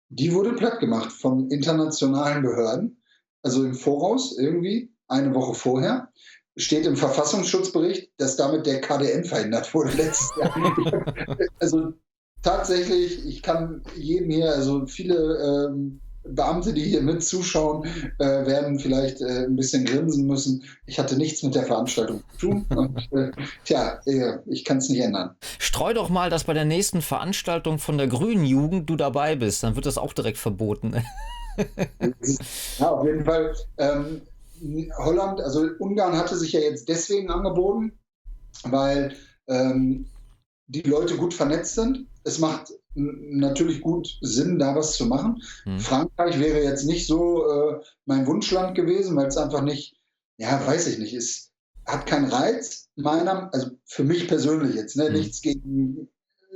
Die 0.09 0.33
wurde 0.33 0.53
platt 0.53 0.79
gemacht 0.79 1.11
von 1.11 1.49
internationalen 1.51 2.41
Behörden, 2.41 3.01
also 3.43 3.63
im 3.63 3.73
Voraus 3.73 4.37
irgendwie, 4.37 4.91
eine 5.07 5.33
Woche 5.33 5.53
vorher. 5.53 6.11
Steht 6.55 6.85
im 6.85 6.97
Verfassungsschutzbericht, 6.97 8.11
dass 8.17 8.35
damit 8.35 8.65
der 8.65 8.81
KDN 8.81 9.23
verhindert 9.25 9.73
wurde 9.73 9.91
letztes 9.91 10.31
Jahr. 10.37 11.37
also 11.59 11.93
tatsächlich, 12.41 13.25
ich 13.25 13.43
kann 13.43 13.83
jedem 13.95 14.31
hier, 14.31 14.51
also 14.51 14.87
viele 14.87 15.69
ähm, 15.69 16.01
Beamte, 16.29 16.73
die 16.73 16.83
hier 16.83 17.01
mit 17.01 17.23
zuschauen, 17.23 17.85
äh, 18.19 18.25
werden 18.25 18.79
vielleicht 18.79 19.21
äh, 19.21 19.45
ein 19.45 19.55
bisschen 19.55 19.85
grinsen 19.85 20.27
müssen. 20.27 20.63
Ich 20.85 20.99
hatte 20.99 21.17
nichts 21.17 21.43
mit 21.43 21.55
der 21.55 21.63
Veranstaltung 21.63 22.23
zu 22.33 22.47
tun. 22.47 22.65
Und, 22.75 22.97
äh, 23.11 23.31
tja, 23.63 23.99
äh, 24.05 24.37
ich 24.45 24.65
kann 24.65 24.77
es 24.77 24.89
nicht 24.89 25.01
ändern. 25.01 25.35
Streu 25.59 25.93
doch 25.93 26.09
mal, 26.09 26.29
dass 26.29 26.45
bei 26.45 26.53
der 26.53 26.65
nächsten 26.65 27.01
Veranstaltung 27.01 27.79
von 27.79 27.97
der 27.97 28.07
Grünen 28.07 28.45
Jugend 28.45 28.89
du 28.89 28.95
dabei 28.95 29.35
bist. 29.35 29.63
Dann 29.63 29.75
wird 29.75 29.85
das 29.85 29.97
auch 29.97 30.13
direkt 30.13 30.37
verboten. 30.37 30.95
ja, 32.79 32.89
auf 32.89 33.05
jeden 33.05 33.25
Fall. 33.25 33.55
Ähm, 33.77 34.21
Holland, 34.97 35.39
also 35.41 35.67
Ungarn 35.79 36.17
hatte 36.17 36.35
sich 36.35 36.51
ja 36.51 36.59
jetzt 36.59 36.89
deswegen 36.89 37.29
angeboten, 37.29 37.91
weil 38.63 39.15
ähm, 39.47 40.07
die 40.67 40.81
Leute 40.81 41.15
gut 41.15 41.33
vernetzt 41.33 41.75
sind. 41.75 42.07
Es 42.23 42.39
macht 42.39 42.73
natürlich 42.97 43.81
gut 43.81 44.17
Sinn, 44.21 44.59
da 44.59 44.75
was 44.75 44.95
zu 44.95 45.05
machen. 45.05 45.41
Hm. 45.63 45.79
Frankreich 45.79 46.39
wäre 46.39 46.63
jetzt 46.63 46.85
nicht 46.85 47.07
so 47.07 47.47
äh, 47.49 47.81
mein 48.05 48.25
Wunschland 48.25 48.75
gewesen, 48.75 49.15
weil 49.15 49.27
es 49.27 49.37
einfach 49.37 49.61
nicht, 49.61 49.95
ja, 50.37 50.65
weiß 50.65 50.87
ich 50.87 50.99
nicht, 50.99 51.13
es 51.13 51.51
hat 51.85 52.05
keinen 52.05 52.29
Reiz, 52.31 52.89
meiner, 52.95 53.53
also 53.53 53.71
für 53.85 54.03
mich 54.03 54.27
persönlich 54.27 54.75
jetzt, 54.75 54.97
ne, 54.97 55.07
hm. 55.07 55.13
nichts 55.13 55.41
gegen 55.41 56.09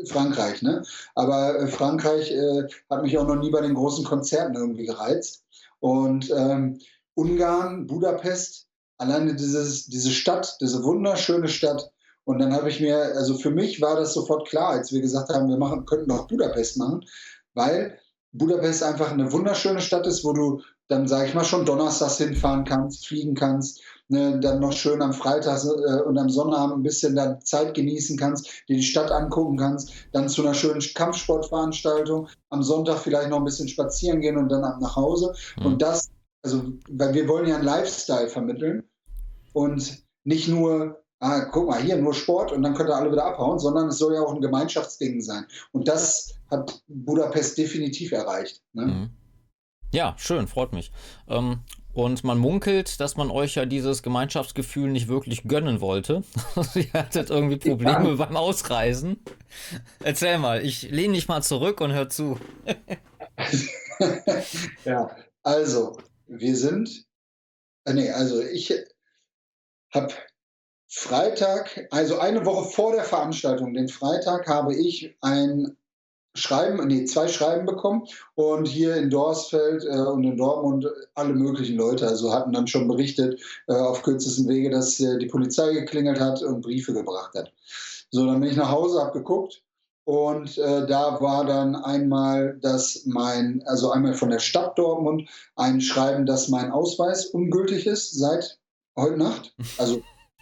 Frankreich, 0.06 0.62
ne? 0.62 0.84
Aber 1.16 1.60
äh, 1.60 1.68
Frankreich 1.68 2.32
äh, 2.32 2.68
hat 2.90 3.04
mich 3.04 3.18
auch 3.18 3.28
noch 3.28 3.36
nie 3.36 3.52
bei 3.52 3.62
den 3.62 3.76
großen 3.76 4.04
Konzerten 4.04 4.56
irgendwie 4.56 4.86
gereizt. 4.86 5.44
Und 5.80 6.32
ähm, 6.36 6.80
Ungarn, 7.14 7.88
Budapest, 7.88 8.68
alleine 8.98 9.36
dieses, 9.36 9.88
diese 9.88 10.12
Stadt, 10.12 10.58
diese 10.62 10.84
wunderschöne 10.84 11.48
Stadt, 11.48 11.92
und 12.26 12.40
dann 12.40 12.54
habe 12.54 12.70
ich 12.70 12.80
mir, 12.80 12.98
also 13.16 13.36
für 13.36 13.52
mich 13.52 13.82
war 13.82 13.96
das 13.96 14.14
sofort 14.14 14.48
klar, 14.48 14.70
als 14.70 14.92
wir 14.92 15.02
gesagt 15.02 15.30
haben, 15.30 15.50
wir 15.50 15.58
machen, 15.58 15.86
könnten 15.86 16.10
doch 16.10 16.28
Budapest 16.28 16.78
machen, 16.78 17.04
weil 17.54 17.98
Budapest 18.34 18.84
einfach 18.84 19.12
eine 19.12 19.32
wunderschöne 19.32 19.82
Stadt 19.82 20.08
ist, 20.08 20.24
wo 20.24 20.34
du 20.34 20.62
dann, 20.88 21.08
sage 21.08 21.28
ich 21.28 21.34
mal, 21.34 21.44
schon 21.44 21.66
donnerstags 21.66 22.18
hinfahren 22.18 22.66
kannst, 22.66 23.08
fliegen 23.08 23.34
kannst, 23.34 23.82
ne, 24.10 24.40
dann 24.40 24.60
noch 24.60 24.74
schön 24.74 25.02
am 25.02 25.14
Freitag 25.14 25.64
äh, 25.64 26.02
und 26.02 26.18
am 26.18 26.30
Sonnabend 26.30 26.80
ein 26.80 26.84
bisschen 26.84 27.16
dann 27.16 27.42
Zeit 27.42 27.74
genießen 27.74 28.18
kannst, 28.18 28.48
dir 28.68 28.76
die 28.76 28.84
Stadt 28.84 29.10
angucken 29.10 29.58
kannst, 29.58 29.92
dann 30.12 30.30
zu 30.30 30.42
einer 30.42 30.54
schönen 30.54 30.82
Kampfsportveranstaltung, 30.82 32.28
am 32.50 32.62
Sonntag 32.62 33.00
vielleicht 33.00 33.30
noch 33.30 33.38
ein 33.38 33.46
bisschen 33.46 33.70
spazieren 33.70 34.22
gehen 34.22 34.38
und 34.38 34.50
dann 34.50 34.64
ab 34.64 34.80
nach 34.82 34.96
Hause. 34.96 35.34
Mhm. 35.58 35.66
Und 35.66 35.82
das, 35.82 36.12
also, 36.44 36.62
weil 36.90 37.14
wir 37.14 37.28
wollen 37.28 37.48
ja 37.48 37.56
einen 37.56 37.66
Lifestyle 37.66 38.28
vermitteln 38.28 38.84
und 39.54 40.04
nicht 40.24 40.50
nur 40.50 41.02
ah, 41.22 41.46
guck 41.52 41.70
mal, 41.70 41.82
hier 41.82 41.98
nur 41.98 42.14
Sport 42.14 42.52
und 42.52 42.64
dann 42.64 42.74
könnt 42.74 42.90
ihr 42.90 42.96
alle 42.96 43.12
wieder 43.12 43.26
abhauen, 43.26 43.60
sondern 43.60 43.88
es 43.88 43.98
soll 43.98 44.14
ja 44.14 44.22
auch 44.22 44.34
ein 44.34 44.42
Gemeinschaftsding 44.42 45.22
sein. 45.22 45.46
Und 45.72 45.88
das 45.88 46.36
hat 46.50 46.84
Budapest 46.88 47.58
definitiv 47.58 48.12
erreicht. 48.12 48.62
Ne? 48.74 48.86
Mhm. 48.86 49.10
Ja, 49.94 50.16
schön, 50.18 50.48
freut 50.48 50.74
mich. 50.74 50.92
Ähm, 51.28 51.60
und 51.94 52.24
man 52.24 52.38
munkelt, 52.38 53.00
dass 53.00 53.18
man 53.18 53.30
euch 53.30 53.56
ja 53.56 53.66
dieses 53.66 54.02
Gemeinschaftsgefühl 54.02 54.90
nicht 54.90 55.10
wirklich 55.10 55.44
gönnen 55.44 55.82
wollte. 55.82 56.24
Ihr 56.76 56.94
hattet 56.94 57.30
irgendwie 57.30 57.58
Probleme 57.58 58.10
ja. 58.10 58.16
beim 58.16 58.38
Ausreisen. 58.38 59.20
Erzähl 60.00 60.38
mal, 60.38 60.64
ich 60.66 60.90
lehne 60.90 61.14
dich 61.14 61.28
mal 61.28 61.44
zurück 61.44 61.82
und 61.82 61.92
hör 61.92 62.10
zu. 62.10 62.40
ja, 64.86 65.16
also, 65.44 65.98
wir 66.28 66.56
sind, 66.56 67.06
äh, 67.86 67.94
nee, 67.94 68.10
also 68.10 68.42
ich 68.42 68.74
habe 69.94 70.14
Freitag, 70.94 71.88
also 71.90 72.20
eine 72.20 72.46
Woche 72.46 72.70
vor 72.70 72.92
der 72.92 73.06
Veranstaltung, 73.06 73.74
den 73.74 73.88
Freitag, 73.88 74.48
habe 74.48 74.76
ich 74.76 75.16
ein 75.22 75.78
Schreiben, 76.36 76.86
nee, 76.86 77.06
zwei 77.06 77.30
Schreiben 77.30 77.66
bekommen 77.66 78.08
und 78.36 78.66
hier 78.66 78.98
in 78.98 79.10
Dorsfeld 79.10 79.86
äh, 79.86 80.00
und 80.02 80.26
in 80.26 80.36
Dortmund 80.36 80.86
alle 81.14 81.34
möglichen 81.34 81.78
Leute, 81.78 82.08
also 82.08 82.34
hatten 82.34 82.52
dann 82.52 82.68
schon 82.68 82.90
berichtet 82.90 83.40
äh, 83.68 83.74
auf 83.74 84.04
kürzesten 84.04 84.50
Wege, 84.50 84.70
dass 84.70 85.00
äh, 85.00 85.18
die 85.18 85.28
Polizei 85.28 85.72
geklingelt 85.72 86.20
hat 86.20 86.44
und 86.44 86.62
Briefe 86.62 86.94
gebracht 86.94 87.36
hat. 87.36 87.54
So, 88.10 88.26
dann 88.26 88.42
bin 88.42 88.50
ich 88.50 88.58
nach 88.58 88.72
Hause, 88.72 89.00
habe 89.00 89.18
geguckt 89.18 89.64
und 90.04 90.58
äh, 90.58 90.86
da 90.88 91.22
war 91.22 91.46
dann 91.46 91.74
einmal, 91.76 92.60
dass 92.62 93.06
mein, 93.06 93.64
also 93.66 93.92
einmal 93.92 94.14
von 94.14 94.30
der 94.30 94.40
Stadt 94.40 94.78
Dortmund 94.78 95.30
ein 95.56 95.80
Schreiben, 95.80 96.26
dass 96.26 96.50
mein 96.50 96.70
Ausweis 96.70 97.28
ungültig 97.28 97.88
ist 97.88 98.12
seit 98.12 98.60
heute 98.98 99.18
Nacht. 99.18 99.56
Also 99.78 100.02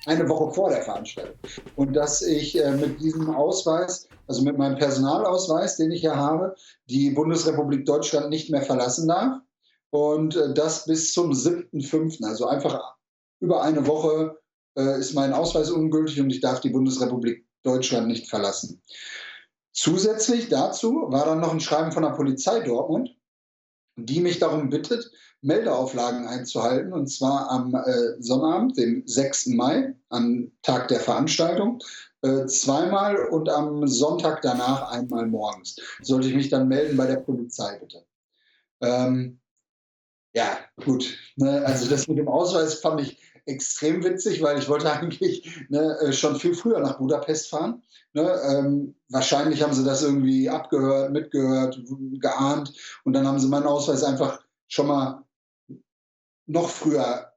eine 0.09 0.27
Woche 0.27 0.53
vor 0.53 0.69
der 0.69 0.81
Veranstaltung. 0.81 1.37
Und 1.75 1.93
dass 1.93 2.21
ich 2.23 2.59
äh, 2.59 2.71
mit 2.71 2.99
diesem 2.99 3.29
Ausweis, 3.29 4.09
also 4.27 4.41
mit 4.41 4.57
meinem 4.57 4.77
Personalausweis, 4.77 5.77
den 5.77 5.91
ich 5.91 6.01
ja 6.01 6.15
habe, 6.15 6.55
die 6.89 7.11
Bundesrepublik 7.11 7.85
Deutschland 7.85 8.29
nicht 8.29 8.49
mehr 8.49 8.63
verlassen 8.63 9.07
darf. 9.07 9.37
Und 9.91 10.35
äh, 10.35 10.53
das 10.53 10.85
bis 10.85 11.13
zum 11.13 11.31
7.5., 11.31 12.25
also 12.25 12.47
einfach 12.47 12.95
über 13.39 13.61
eine 13.61 13.85
Woche 13.85 14.39
äh, 14.75 14.99
ist 14.99 15.13
mein 15.13 15.33
Ausweis 15.33 15.69
ungültig 15.69 16.19
und 16.19 16.31
ich 16.31 16.41
darf 16.41 16.59
die 16.59 16.69
Bundesrepublik 16.69 17.45
Deutschland 17.63 18.07
nicht 18.07 18.29
verlassen. 18.29 18.81
Zusätzlich 19.71 20.49
dazu 20.49 21.05
war 21.09 21.25
dann 21.25 21.39
noch 21.39 21.53
ein 21.53 21.59
Schreiben 21.59 21.91
von 21.91 22.03
der 22.03 22.11
Polizei 22.11 22.61
Dortmund, 22.61 23.15
die 23.95 24.21
mich 24.21 24.39
darum 24.39 24.69
bittet, 24.69 25.11
Meldeauflagen 25.41 26.27
einzuhalten, 26.27 26.93
und 26.93 27.07
zwar 27.07 27.49
am 27.49 27.73
äh, 27.73 28.21
Sonnabend, 28.21 28.77
dem 28.77 29.03
6. 29.05 29.47
Mai, 29.47 29.95
am 30.09 30.51
Tag 30.61 30.89
der 30.89 30.99
Veranstaltung, 30.99 31.81
äh, 32.21 32.45
zweimal 32.45 33.27
und 33.27 33.49
am 33.49 33.87
Sonntag 33.87 34.41
danach 34.41 34.91
einmal 34.91 35.25
morgens. 35.27 35.77
Sollte 36.01 36.27
ich 36.27 36.35
mich 36.35 36.49
dann 36.49 36.67
melden 36.67 36.97
bei 36.97 37.07
der 37.07 37.17
Polizei, 37.17 37.77
bitte. 37.79 38.03
Ähm, 38.81 39.39
ja, 40.33 40.57
gut. 40.83 41.17
Ne, 41.37 41.65
also 41.65 41.89
das 41.89 42.07
mit 42.07 42.17
dem 42.17 42.27
Ausweis 42.27 42.75
fand 42.75 43.01
ich 43.01 43.17
extrem 43.45 44.03
witzig, 44.03 44.41
weil 44.41 44.59
ich 44.59 44.69
wollte 44.69 44.91
eigentlich 44.91 45.65
ne, 45.69 45.97
äh, 46.01 46.13
schon 46.13 46.35
viel 46.35 46.53
früher 46.53 46.79
nach 46.79 46.97
Budapest 46.97 47.49
fahren. 47.49 47.81
Ne, 48.13 48.39
ähm, 48.49 48.95
wahrscheinlich 49.09 49.61
haben 49.61 49.73
sie 49.73 49.85
das 49.85 50.03
irgendwie 50.03 50.49
abgehört, 50.49 51.11
mitgehört, 51.11 51.79
geahnt 52.19 52.73
und 53.03 53.13
dann 53.13 53.27
haben 53.27 53.39
sie 53.39 53.47
meinen 53.47 53.67
Ausweis 53.67 54.03
einfach 54.03 54.43
schon 54.67 54.87
mal 54.87 55.23
noch 56.49 56.69
früher 56.69 57.28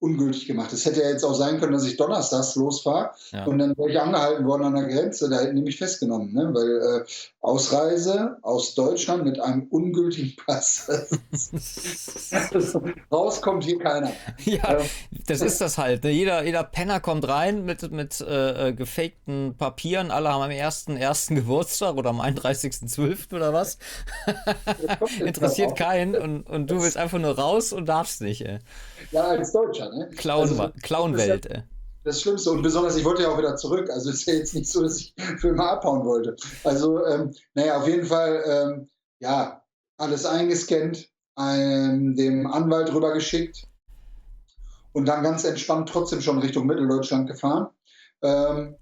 ungültig 0.00 0.46
gemacht. 0.46 0.72
Es 0.72 0.84
hätte 0.84 1.02
ja 1.02 1.10
jetzt 1.10 1.24
auch 1.24 1.34
sein 1.34 1.58
können, 1.58 1.72
dass 1.72 1.84
ich 1.84 1.96
donnerstags 1.96 2.54
losfahre 2.54 3.10
ja. 3.32 3.44
und 3.44 3.58
dann 3.58 3.76
wäre 3.76 3.90
ich 3.90 4.00
angehalten 4.00 4.46
worden 4.46 4.64
an 4.64 4.74
der 4.74 4.84
Grenze. 4.84 5.28
Da 5.28 5.40
hätten 5.40 5.56
die 5.56 5.62
mich 5.62 5.78
festgenommen, 5.78 6.32
ne? 6.32 6.50
weil 6.52 7.00
äh, 7.00 7.04
Ausreise 7.40 8.36
aus 8.42 8.74
Deutschland 8.74 9.24
mit 9.24 9.40
einem 9.40 9.66
ungültigen 9.70 10.36
Pass. 10.36 10.88
Rauskommt 13.12 13.64
hier 13.64 13.78
keiner. 13.78 14.12
Ja, 14.44 14.78
ähm, 14.78 14.86
das 15.26 15.40
ist 15.40 15.60
das 15.60 15.78
halt. 15.78 16.04
Ne? 16.04 16.10
Jeder, 16.10 16.44
jeder 16.44 16.62
Penner 16.62 17.00
kommt 17.00 17.26
rein 17.26 17.64
mit, 17.64 17.90
mit 17.90 18.20
äh, 18.20 18.68
äh 18.68 18.72
gefakten 18.72 19.56
Papieren. 19.56 20.12
Alle 20.12 20.30
haben 20.30 20.42
am 20.42 20.50
1.1. 20.50 21.34
Geburtstag 21.34 21.96
oder 21.96 22.10
am 22.10 22.20
31.12. 22.20 23.34
oder 23.34 23.52
was. 23.52 23.78
Interessiert 25.18 25.76
keinen 25.76 26.14
und, 26.14 26.42
und 26.42 26.70
du 26.70 26.82
willst 26.82 26.96
einfach 26.96 27.18
nur 27.18 27.36
raus 27.36 27.72
und 27.72 27.86
darfst 27.86 28.20
nicht. 28.20 28.42
Ey. 28.42 28.60
Ja, 29.12 29.24
als 29.28 29.52
Deutscher. 29.52 29.90
Ne? 29.90 30.08
Clown, 30.16 30.48
also, 30.48 30.70
Clownwelt. 30.82 31.44
Das, 31.44 31.52
ja 31.52 31.62
das 32.08 32.22
Schlimmste. 32.22 32.50
Und 32.50 32.62
besonders, 32.62 32.96
ich 32.96 33.04
wollte 33.04 33.22
ja 33.22 33.28
auch 33.28 33.38
wieder 33.38 33.56
zurück. 33.56 33.90
Also 33.90 34.10
ist 34.10 34.26
ja 34.26 34.34
jetzt 34.34 34.54
nicht 34.54 34.70
so, 34.70 34.82
dass 34.82 34.98
ich 34.98 35.14
für 35.38 35.48
immer 35.48 35.70
abhauen 35.70 36.04
wollte. 36.04 36.36
Also, 36.64 37.04
ähm, 37.06 37.34
naja, 37.54 37.78
auf 37.78 37.86
jeden 37.86 38.06
Fall, 38.06 38.42
ähm, 38.46 38.90
ja, 39.20 39.62
alles 39.98 40.24
eingescannt, 40.24 41.08
ähm, 41.38 42.16
dem 42.16 42.46
Anwalt 42.46 42.92
rübergeschickt 42.92 43.66
und 44.92 45.06
dann 45.06 45.22
ganz 45.22 45.44
entspannt 45.44 45.88
trotzdem 45.88 46.20
schon 46.20 46.38
Richtung 46.38 46.66
Mitteldeutschland 46.66 47.28
gefahren. 47.28 47.68
Ähm, 48.22 48.76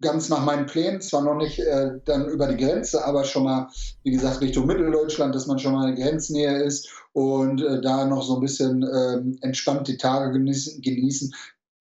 ganz 0.00 0.28
nach 0.28 0.44
meinen 0.44 0.66
Plänen, 0.66 1.00
zwar 1.00 1.22
noch 1.22 1.36
nicht 1.36 1.58
äh, 1.58 1.92
dann 2.04 2.28
über 2.28 2.46
die 2.48 2.62
Grenze, 2.62 3.04
aber 3.04 3.24
schon 3.24 3.44
mal, 3.44 3.68
wie 4.02 4.10
gesagt, 4.10 4.40
Richtung 4.40 4.66
Mitteldeutschland, 4.66 5.34
dass 5.34 5.46
man 5.46 5.58
schon 5.58 5.72
mal 5.72 5.88
in 5.88 5.96
der 5.96 6.04
Grenznähe 6.04 6.62
ist 6.62 6.88
und 7.12 7.62
äh, 7.62 7.80
da 7.80 8.04
noch 8.04 8.22
so 8.22 8.36
ein 8.36 8.40
bisschen 8.40 8.82
äh, 8.82 9.44
entspannt 9.44 9.88
die 9.88 9.96
Tage 9.96 10.32
genießen, 10.32 10.82
genießen. 10.82 11.34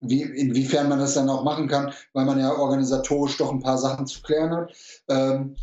Wie, 0.00 0.22
inwiefern 0.22 0.90
man 0.90 0.98
das 0.98 1.14
dann 1.14 1.30
auch 1.30 1.42
machen 1.42 1.68
kann, 1.68 1.92
weil 2.12 2.26
man 2.26 2.38
ja 2.38 2.52
organisatorisch 2.52 3.38
doch 3.38 3.50
ein 3.50 3.62
paar 3.62 3.78
Sachen 3.78 4.06
zu 4.06 4.20
klären 4.22 4.50
hat. 4.54 4.72
Ähm, 5.08 5.56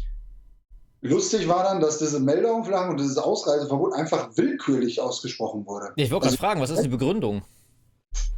Lustig 1.05 1.49
war 1.49 1.63
dann, 1.63 1.81
dass 1.81 1.97
diese 1.97 2.21
Meldeauflagen 2.21 2.91
und 2.91 2.99
dieses 2.99 3.17
Ausreiseverbot 3.17 3.93
einfach 3.93 4.37
willkürlich 4.37 5.01
ausgesprochen 5.01 5.65
wurde. 5.65 5.89
Ich 5.97 6.09
wollte 6.11 6.27
also, 6.27 6.37
fragen, 6.37 6.61
was 6.61 6.69
ist 6.69 6.81
die 6.81 6.87
Begründung? 6.87 7.41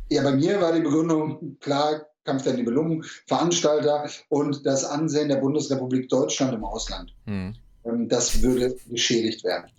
Ja, 0.10 0.24
bei 0.24 0.32
mir 0.32 0.60
war 0.60 0.74
die 0.74 0.82
Begründung 0.82 1.58
klar, 1.60 2.08
Kampf 2.26 2.44
der 2.44 2.54
Nibelungen, 2.54 3.04
Veranstalter 3.28 4.10
und 4.30 4.66
das 4.66 4.84
Ansehen 4.84 5.30
der 5.30 5.38
Bundesrepublik 5.38 6.10
Deutschland 6.10 6.54
im 6.54 6.66
Ausland. 6.66 7.16
Hm. 7.26 7.56
Ähm, 7.86 8.10
das 8.10 8.42
würde 8.42 8.76
geschädigt 8.90 9.44
werden. 9.44 9.72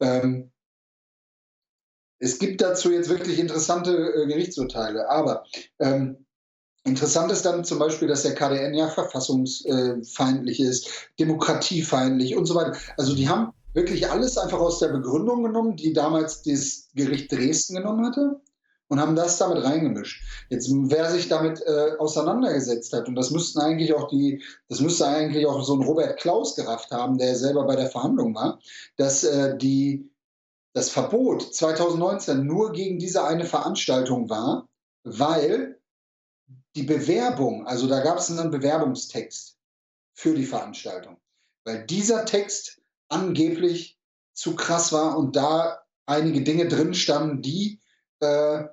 Ähm, 0.00 0.50
es 2.18 2.38
gibt 2.38 2.60
dazu 2.60 2.92
jetzt 2.92 3.08
wirklich 3.08 3.38
interessante 3.38 3.92
äh, 3.92 4.26
Gerichtsurteile, 4.26 5.08
aber 5.08 5.44
ähm, 5.80 6.24
interessant 6.84 7.32
ist 7.32 7.44
dann 7.44 7.64
zum 7.64 7.78
Beispiel, 7.78 8.08
dass 8.08 8.22
der 8.22 8.34
KDN 8.34 8.74
ja 8.74 8.88
verfassungsfeindlich 8.88 10.60
ist, 10.60 11.10
demokratiefeindlich 11.18 12.36
und 12.36 12.46
so 12.46 12.54
weiter. 12.54 12.76
Also 12.96 13.14
die 13.14 13.28
haben 13.28 13.52
wirklich 13.74 14.08
alles 14.10 14.38
einfach 14.38 14.60
aus 14.60 14.78
der 14.78 14.88
Begründung 14.88 15.42
genommen, 15.42 15.76
die 15.76 15.92
damals 15.92 16.42
das 16.42 16.88
Gericht 16.94 17.32
Dresden 17.32 17.76
genommen 17.76 18.06
hatte 18.06 18.40
und 18.88 19.00
haben 19.00 19.16
das 19.16 19.38
damit 19.38 19.64
reingemischt. 19.64 20.22
Jetzt, 20.48 20.70
wer 20.70 21.10
sich 21.10 21.28
damit 21.28 21.60
äh, 21.62 21.96
auseinandergesetzt 21.98 22.92
hat, 22.92 23.08
und 23.08 23.14
das 23.14 23.30
müssten 23.30 23.60
eigentlich 23.60 23.94
auch 23.94 24.08
die, 24.08 24.42
das 24.68 24.80
müsste 24.80 25.06
eigentlich 25.06 25.46
auch 25.46 25.62
so 25.64 25.74
ein 25.74 25.82
Robert 25.82 26.18
Klaus 26.18 26.54
gerafft 26.54 26.90
haben, 26.90 27.18
der 27.18 27.34
selber 27.36 27.64
bei 27.64 27.76
der 27.76 27.90
Verhandlung 27.90 28.34
war, 28.34 28.60
dass 28.96 29.24
äh, 29.24 29.56
die, 29.56 30.10
das 30.72 30.90
Verbot 30.90 31.54
2019 31.54 32.46
nur 32.46 32.72
gegen 32.72 32.98
diese 32.98 33.24
eine 33.24 33.44
Veranstaltung 33.44 34.30
war, 34.30 34.68
weil 35.02 35.80
die 36.76 36.82
Bewerbung, 36.82 37.66
also 37.66 37.86
da 37.86 38.00
gab 38.00 38.18
es 38.18 38.30
einen 38.30 38.50
Bewerbungstext 38.50 39.56
für 40.12 40.34
die 40.34 40.44
Veranstaltung, 40.44 41.16
weil 41.64 41.84
dieser 41.86 42.24
Text 42.24 42.80
angeblich 43.08 43.98
zu 44.34 44.54
krass 44.54 44.92
war 44.92 45.16
und 45.16 45.34
da 45.34 45.80
einige 46.04 46.42
Dinge 46.42 46.68
drin 46.68 46.94
standen, 46.94 47.42
die 47.42 47.80
äh, 48.20 48.64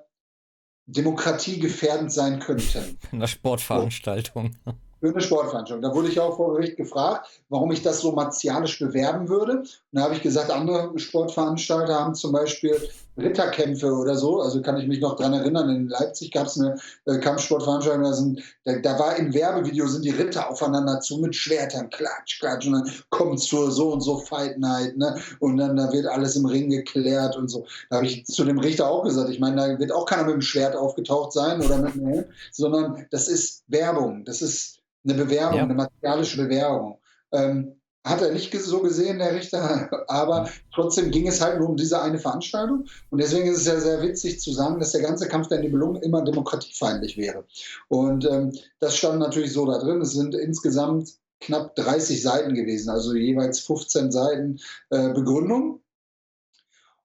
demokratiegefährdend 0.86 2.12
sein 2.12 2.40
könnten. 2.40 2.98
In 3.12 3.20
der 3.20 3.26
Sportveranstaltung. 3.26 4.56
Für 5.00 5.10
eine 5.10 5.20
Sportveranstaltung. 5.20 5.82
Da 5.82 5.94
wurde 5.94 6.08
ich 6.08 6.20
auch 6.20 6.36
vor 6.36 6.54
Gericht 6.54 6.76
gefragt, 6.76 7.28
warum 7.48 7.72
ich 7.72 7.82
das 7.82 8.00
so 8.00 8.12
martialisch 8.12 8.78
bewerben 8.78 9.28
würde. 9.28 9.58
Und 9.58 9.68
da 9.92 10.02
habe 10.02 10.14
ich 10.14 10.22
gesagt, 10.22 10.50
andere 10.50 10.98
Sportveranstalter 10.98 11.94
haben 11.98 12.14
zum 12.14 12.32
Beispiel 12.32 12.88
Ritterkämpfe 13.16 13.92
oder 13.92 14.16
so. 14.16 14.40
Also 14.40 14.60
kann 14.60 14.76
ich 14.76 14.86
mich 14.86 15.00
noch 15.00 15.16
daran 15.16 15.34
erinnern, 15.34 15.68
in 15.68 15.88
Leipzig 15.88 16.32
gab 16.32 16.46
es 16.46 16.58
eine 16.58 16.76
äh, 17.06 17.18
Kampfsportveranstaltung, 17.18 18.02
da, 18.02 18.12
sind, 18.12 18.42
da, 18.64 18.78
da, 18.78 18.98
war 18.98 19.16
im 19.16 19.32
Werbevideo 19.32 19.86
sind 19.86 20.04
die 20.04 20.10
Ritter 20.10 20.50
aufeinander 20.50 21.00
zu 21.00 21.18
mit 21.18 21.34
Schwertern, 21.34 21.90
klatsch, 21.90 22.40
klatsch, 22.40 22.66
und 22.66 22.72
dann 22.72 22.90
kommt 23.10 23.40
zur 23.40 23.70
so 23.70 23.92
und 23.92 24.00
so 24.00 24.18
Fight 24.18 24.58
Night, 24.58 24.96
ne? 24.96 25.16
Und 25.40 25.56
dann 25.56 25.76
da 25.76 25.92
wird 25.92 26.06
alles 26.06 26.36
im 26.36 26.46
Ring 26.46 26.70
geklärt 26.70 27.36
und 27.36 27.48
so. 27.48 27.66
Da 27.90 27.96
habe 27.96 28.06
ich 28.06 28.24
zu 28.26 28.44
dem 28.44 28.58
Richter 28.58 28.88
auch 28.88 29.04
gesagt, 29.04 29.30
ich 29.30 29.40
meine, 29.40 29.56
da 29.56 29.78
wird 29.78 29.92
auch 29.92 30.06
keiner 30.06 30.24
mit 30.24 30.34
dem 30.34 30.42
Schwert 30.42 30.74
aufgetaucht 30.74 31.32
sein 31.32 31.60
oder 31.62 31.78
mit 31.78 31.92
einem 31.92 32.06
Helm, 32.06 32.24
sondern 32.52 33.06
das 33.10 33.28
ist 33.28 33.64
Werbung, 33.68 34.24
das 34.24 34.42
ist 34.42 34.80
eine 35.04 35.14
Bewerbung, 35.14 35.58
ja. 35.58 35.64
eine 35.64 35.74
materialische 35.74 36.42
Bewerbung. 36.42 36.98
Ähm, 37.32 37.76
hat 38.04 38.20
er 38.20 38.32
nicht 38.32 38.54
so 38.54 38.80
gesehen, 38.80 39.18
der 39.18 39.34
Richter, 39.34 39.90
aber 40.08 40.50
trotzdem 40.74 41.10
ging 41.10 41.26
es 41.26 41.40
halt 41.40 41.58
nur 41.58 41.70
um 41.70 41.76
diese 41.76 42.00
eine 42.00 42.18
Veranstaltung. 42.18 42.84
Und 43.10 43.20
deswegen 43.20 43.48
ist 43.48 43.58
es 43.58 43.66
ja 43.66 43.80
sehr 43.80 44.02
witzig 44.02 44.40
zu 44.40 44.52
sagen, 44.52 44.78
dass 44.78 44.92
der 44.92 45.00
ganze 45.00 45.26
Kampf 45.26 45.48
der 45.48 45.60
Nibelungen 45.60 46.02
immer 46.02 46.22
demokratiefeindlich 46.22 47.16
wäre. 47.16 47.44
Und 47.88 48.26
ähm, 48.26 48.52
das 48.78 48.96
stand 48.96 49.20
natürlich 49.20 49.52
so 49.52 49.66
da 49.66 49.78
drin. 49.78 50.02
Es 50.02 50.12
sind 50.12 50.34
insgesamt 50.34 51.14
knapp 51.40 51.74
30 51.76 52.22
Seiten 52.22 52.54
gewesen, 52.54 52.90
also 52.90 53.14
jeweils 53.14 53.60
15 53.60 54.12
Seiten 54.12 54.60
äh, 54.90 55.12
Begründung. 55.12 55.80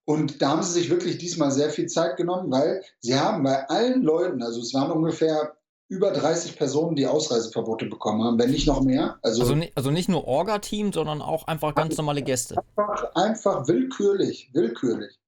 Und 0.06 0.42
da 0.42 0.50
haben 0.50 0.64
sie 0.64 0.74
sich 0.74 0.90
wirklich 0.90 1.18
diesmal 1.18 1.52
sehr 1.52 1.70
viel 1.70 1.88
Zeit 1.88 2.18
genommen, 2.18 2.52
weil 2.52 2.84
sie 3.00 3.18
haben 3.18 3.44
bei 3.44 3.70
allen 3.70 4.02
Leuten, 4.02 4.42
also 4.42 4.60
es 4.60 4.74
waren 4.74 4.92
ungefähr 4.92 5.56
über 5.90 6.12
30 6.12 6.56
Personen, 6.56 6.96
die 6.96 7.08
Ausreiseverbote 7.08 7.88
bekommen 7.88 8.24
haben, 8.24 8.40
wenn 8.40 8.52
nicht 8.52 8.68
noch 8.68 8.82
mehr. 8.82 9.18
Also, 9.24 9.42
also, 9.42 9.56
also 9.74 9.92
nicht 9.92 10.08
nur 10.08 10.28
Orga-Team, 10.28 10.94
sondern 10.94 11.22
auch 11.22 11.48
einfach 11.48 11.74
ganz 11.74 11.98
normale 11.98 12.22
Gäste. 12.22 12.56
Einfach, 12.76 13.16
einfach 13.16 13.68
willkürlich, 13.68 14.52
willkürlich. 14.54 15.20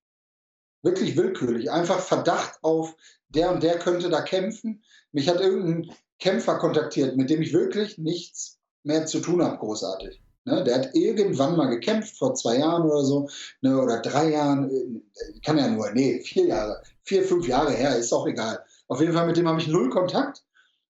Wirklich 0.84 1.18
willkürlich. 1.18 1.72
Einfach 1.72 2.00
Verdacht 2.00 2.60
auf, 2.62 2.96
der 3.30 3.52
und 3.52 3.64
der 3.64 3.80
könnte 3.80 4.10
da 4.10 4.22
kämpfen. 4.22 4.84
Mich 5.12 5.28
hat 5.28 5.42
irgendein 5.42 5.94
Kämpfer 6.20 6.60
kontaktiert, 6.60 7.18
mit 7.18 7.32
dem 7.32 7.42
ich 7.42 7.54
wirklich 7.54 7.98
nichts 7.98 8.60
mehr 8.84 9.08
zu 9.08 9.20
tun 9.20 9.44
habe, 9.44 9.58
großartig. 9.58 10.22
Ne, 10.44 10.64
der 10.64 10.76
hat 10.76 10.96
irgendwann 10.96 11.56
mal 11.56 11.68
gekämpft, 11.68 12.18
vor 12.18 12.34
zwei 12.34 12.58
Jahren 12.58 12.84
oder 12.84 13.04
so, 13.04 13.30
ne, 13.62 13.80
oder 13.80 14.00
drei 14.00 14.32
Jahren, 14.32 14.72
äh, 14.72 15.40
kann 15.46 15.58
ja 15.58 15.68
nur, 15.68 15.92
nee, 15.92 16.20
vier 16.22 16.48
Jahre, 16.48 16.82
vier, 17.04 17.24
fünf 17.24 17.48
Jahre 17.48 17.72
her, 17.72 17.96
ist 17.96 18.12
auch 18.12 18.26
egal. 18.26 18.64
Auf 18.88 19.00
jeden 19.00 19.14
Fall, 19.14 19.28
mit 19.28 19.38
dem 19.38 19.48
habe 19.48 19.62
ich 19.62 19.68
null 19.68 19.90
Kontakt. 19.90 20.44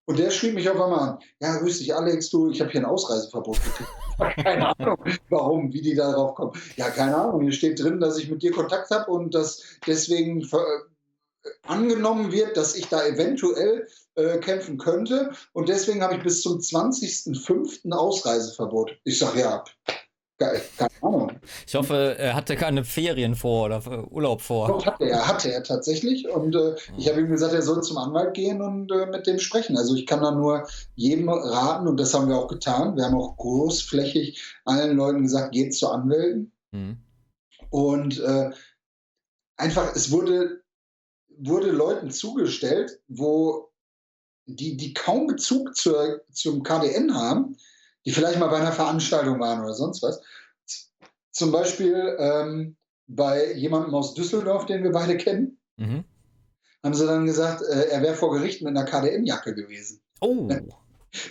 Und 0.05 0.19
der 0.19 0.31
schrieb 0.31 0.55
mich 0.55 0.69
auf 0.69 0.81
einmal 0.81 1.09
an. 1.09 1.19
Ja, 1.39 1.57
grüß 1.57 1.79
dich, 1.79 1.93
Alex, 1.93 2.29
du, 2.29 2.49
ich 2.49 2.59
habe 2.59 2.71
hier 2.71 2.81
ein 2.81 2.85
Ausreiseverbot 2.85 3.57
gekriegt. 3.63 3.89
keine 4.43 4.75
Ahnung, 4.79 4.97
warum, 5.29 5.73
wie 5.73 5.81
die 5.81 5.95
darauf 5.95 6.35
kommen. 6.35 6.53
Ja, 6.75 6.89
keine 6.89 7.15
Ahnung. 7.15 7.41
Hier 7.41 7.51
steht 7.51 7.81
drin, 7.81 7.99
dass 7.99 8.17
ich 8.17 8.29
mit 8.29 8.41
dir 8.41 8.51
Kontakt 8.51 8.89
habe 8.89 9.11
und 9.11 9.33
dass 9.33 9.63
deswegen 9.85 10.41
äh, 10.41 10.57
angenommen 11.63 12.31
wird, 12.31 12.57
dass 12.57 12.75
ich 12.75 12.87
da 12.87 13.05
eventuell 13.05 13.87
äh, 14.15 14.37
kämpfen 14.39 14.77
könnte. 14.77 15.31
Und 15.53 15.69
deswegen 15.69 16.03
habe 16.03 16.15
ich 16.15 16.23
bis 16.23 16.41
zum 16.41 16.59
20.05. 16.59 17.91
Ausreiseverbot. 17.91 18.97
Ich 19.03 19.19
sage 19.19 19.41
ja, 19.41 19.63
keine 20.77 20.89
Ahnung. 21.01 21.31
Ich 21.67 21.75
hoffe, 21.75 22.15
er 22.17 22.35
hatte 22.35 22.55
keine 22.55 22.83
Ferien 22.83 23.35
vor 23.35 23.65
oder 23.65 24.11
Urlaub 24.11 24.41
vor. 24.41 24.67
Doch, 24.67 24.85
hatte 24.85 25.05
er, 25.05 25.27
hatte 25.27 25.51
er 25.51 25.63
tatsächlich. 25.63 26.27
Und 26.29 26.55
äh, 26.55 26.75
ich 26.97 27.09
habe 27.09 27.21
ihm 27.21 27.29
gesagt, 27.29 27.53
er 27.53 27.61
soll 27.61 27.81
zum 27.83 27.97
Anwalt 27.97 28.33
gehen 28.33 28.61
und 28.61 28.91
äh, 28.91 29.05
mit 29.05 29.27
dem 29.27 29.39
sprechen. 29.39 29.77
Also 29.77 29.95
ich 29.95 30.05
kann 30.05 30.21
da 30.21 30.31
nur 30.31 30.67
jedem 30.95 31.29
raten, 31.29 31.87
und 31.87 31.99
das 31.99 32.13
haben 32.13 32.29
wir 32.29 32.37
auch 32.37 32.47
getan. 32.47 32.95
Wir 32.95 33.05
haben 33.05 33.15
auch 33.15 33.37
großflächig 33.37 34.41
allen 34.65 34.97
Leuten 34.97 35.23
gesagt, 35.23 35.53
geht 35.53 35.75
zu 35.75 35.89
Anwälten. 35.89 36.51
Mhm. 36.71 36.97
Und 37.69 38.19
äh, 38.19 38.51
einfach, 39.57 39.95
es 39.95 40.11
wurde, 40.11 40.61
wurde 41.29 41.71
Leuten 41.71 42.11
zugestellt, 42.11 42.99
wo 43.07 43.71
die, 44.45 44.75
die 44.77 44.93
kaum 44.93 45.27
Bezug 45.27 45.75
zur, 45.75 46.21
zum 46.31 46.63
KDN 46.63 47.15
haben, 47.15 47.57
die 48.05 48.11
vielleicht 48.11 48.39
mal 48.39 48.47
bei 48.47 48.57
einer 48.57 48.71
Veranstaltung 48.71 49.39
waren 49.39 49.63
oder 49.63 49.73
sonst 49.73 50.01
was. 50.01 50.21
Zum 51.31 51.51
Beispiel 51.51 52.15
ähm, 52.19 52.75
bei 53.07 53.53
jemandem 53.53 53.93
aus 53.93 54.13
Düsseldorf, 54.13 54.65
den 54.65 54.83
wir 54.83 54.91
beide 54.91 55.17
kennen, 55.17 55.59
mhm. 55.77 56.03
haben 56.83 56.93
sie 56.93 57.05
dann 57.05 57.25
gesagt, 57.25 57.61
äh, 57.61 57.89
er 57.89 58.01
wäre 58.01 58.15
vor 58.15 58.33
Gericht 58.33 58.61
mit 58.61 58.75
einer 58.75 58.85
KDN-Jacke 58.85 59.53
gewesen. 59.53 60.01
Oh. 60.19 60.49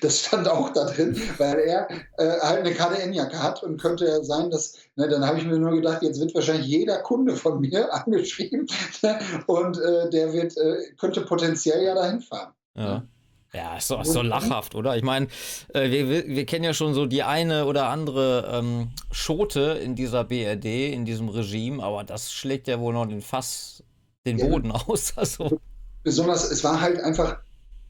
Das 0.02 0.20
stand 0.20 0.46
auch 0.46 0.74
da 0.74 0.84
drin, 0.84 1.18
weil 1.38 1.58
er 1.60 1.90
äh, 2.18 2.38
halt 2.40 2.66
eine 2.66 2.74
KDN-Jacke 2.74 3.42
hat 3.42 3.62
und 3.62 3.80
könnte 3.80 4.22
sein, 4.24 4.50
dass, 4.50 4.76
ne, 4.96 5.08
dann 5.08 5.26
habe 5.26 5.38
ich 5.38 5.46
mir 5.46 5.58
nur 5.58 5.70
gedacht, 5.70 6.02
jetzt 6.02 6.20
wird 6.20 6.34
wahrscheinlich 6.34 6.66
jeder 6.66 6.98
Kunde 6.98 7.34
von 7.34 7.60
mir 7.62 7.90
angeschrieben 7.90 8.66
ne, 9.02 9.18
und 9.46 9.78
äh, 9.78 10.10
der 10.10 10.34
wird, 10.34 10.54
äh, 10.58 10.92
könnte 10.98 11.22
potenziell 11.22 11.82
ja 11.82 11.94
dahin 11.94 12.20
fahren. 12.20 12.52
Ja. 12.76 13.06
Ja, 13.52 13.76
ist 13.76 13.90
ist 13.90 14.14
doch 14.14 14.22
lachhaft, 14.22 14.76
oder? 14.76 14.96
Ich 14.96 15.02
meine, 15.02 15.26
äh, 15.74 15.90
wir, 15.90 16.26
wir 16.26 16.46
kennen 16.46 16.64
ja 16.64 16.72
schon 16.72 16.94
so 16.94 17.06
die 17.06 17.24
eine 17.24 17.66
oder 17.66 17.88
andere 17.88 18.48
ähm, 18.52 18.90
Schote 19.10 19.80
in 19.82 19.96
dieser 19.96 20.22
BRD, 20.24 20.92
in 20.92 21.04
diesem 21.04 21.28
Regime, 21.28 21.82
aber 21.82 22.04
das 22.04 22.32
schlägt 22.32 22.68
ja 22.68 22.78
wohl 22.78 22.94
noch 22.94 23.06
den 23.06 23.22
Fass, 23.22 23.82
den 24.24 24.38
ja. 24.38 24.46
Boden 24.46 24.70
aus. 24.86 25.14
Also. 25.16 25.60
Besonders, 26.04 26.48
es 26.50 26.62
war 26.62 26.80
halt 26.80 27.00
einfach 27.00 27.38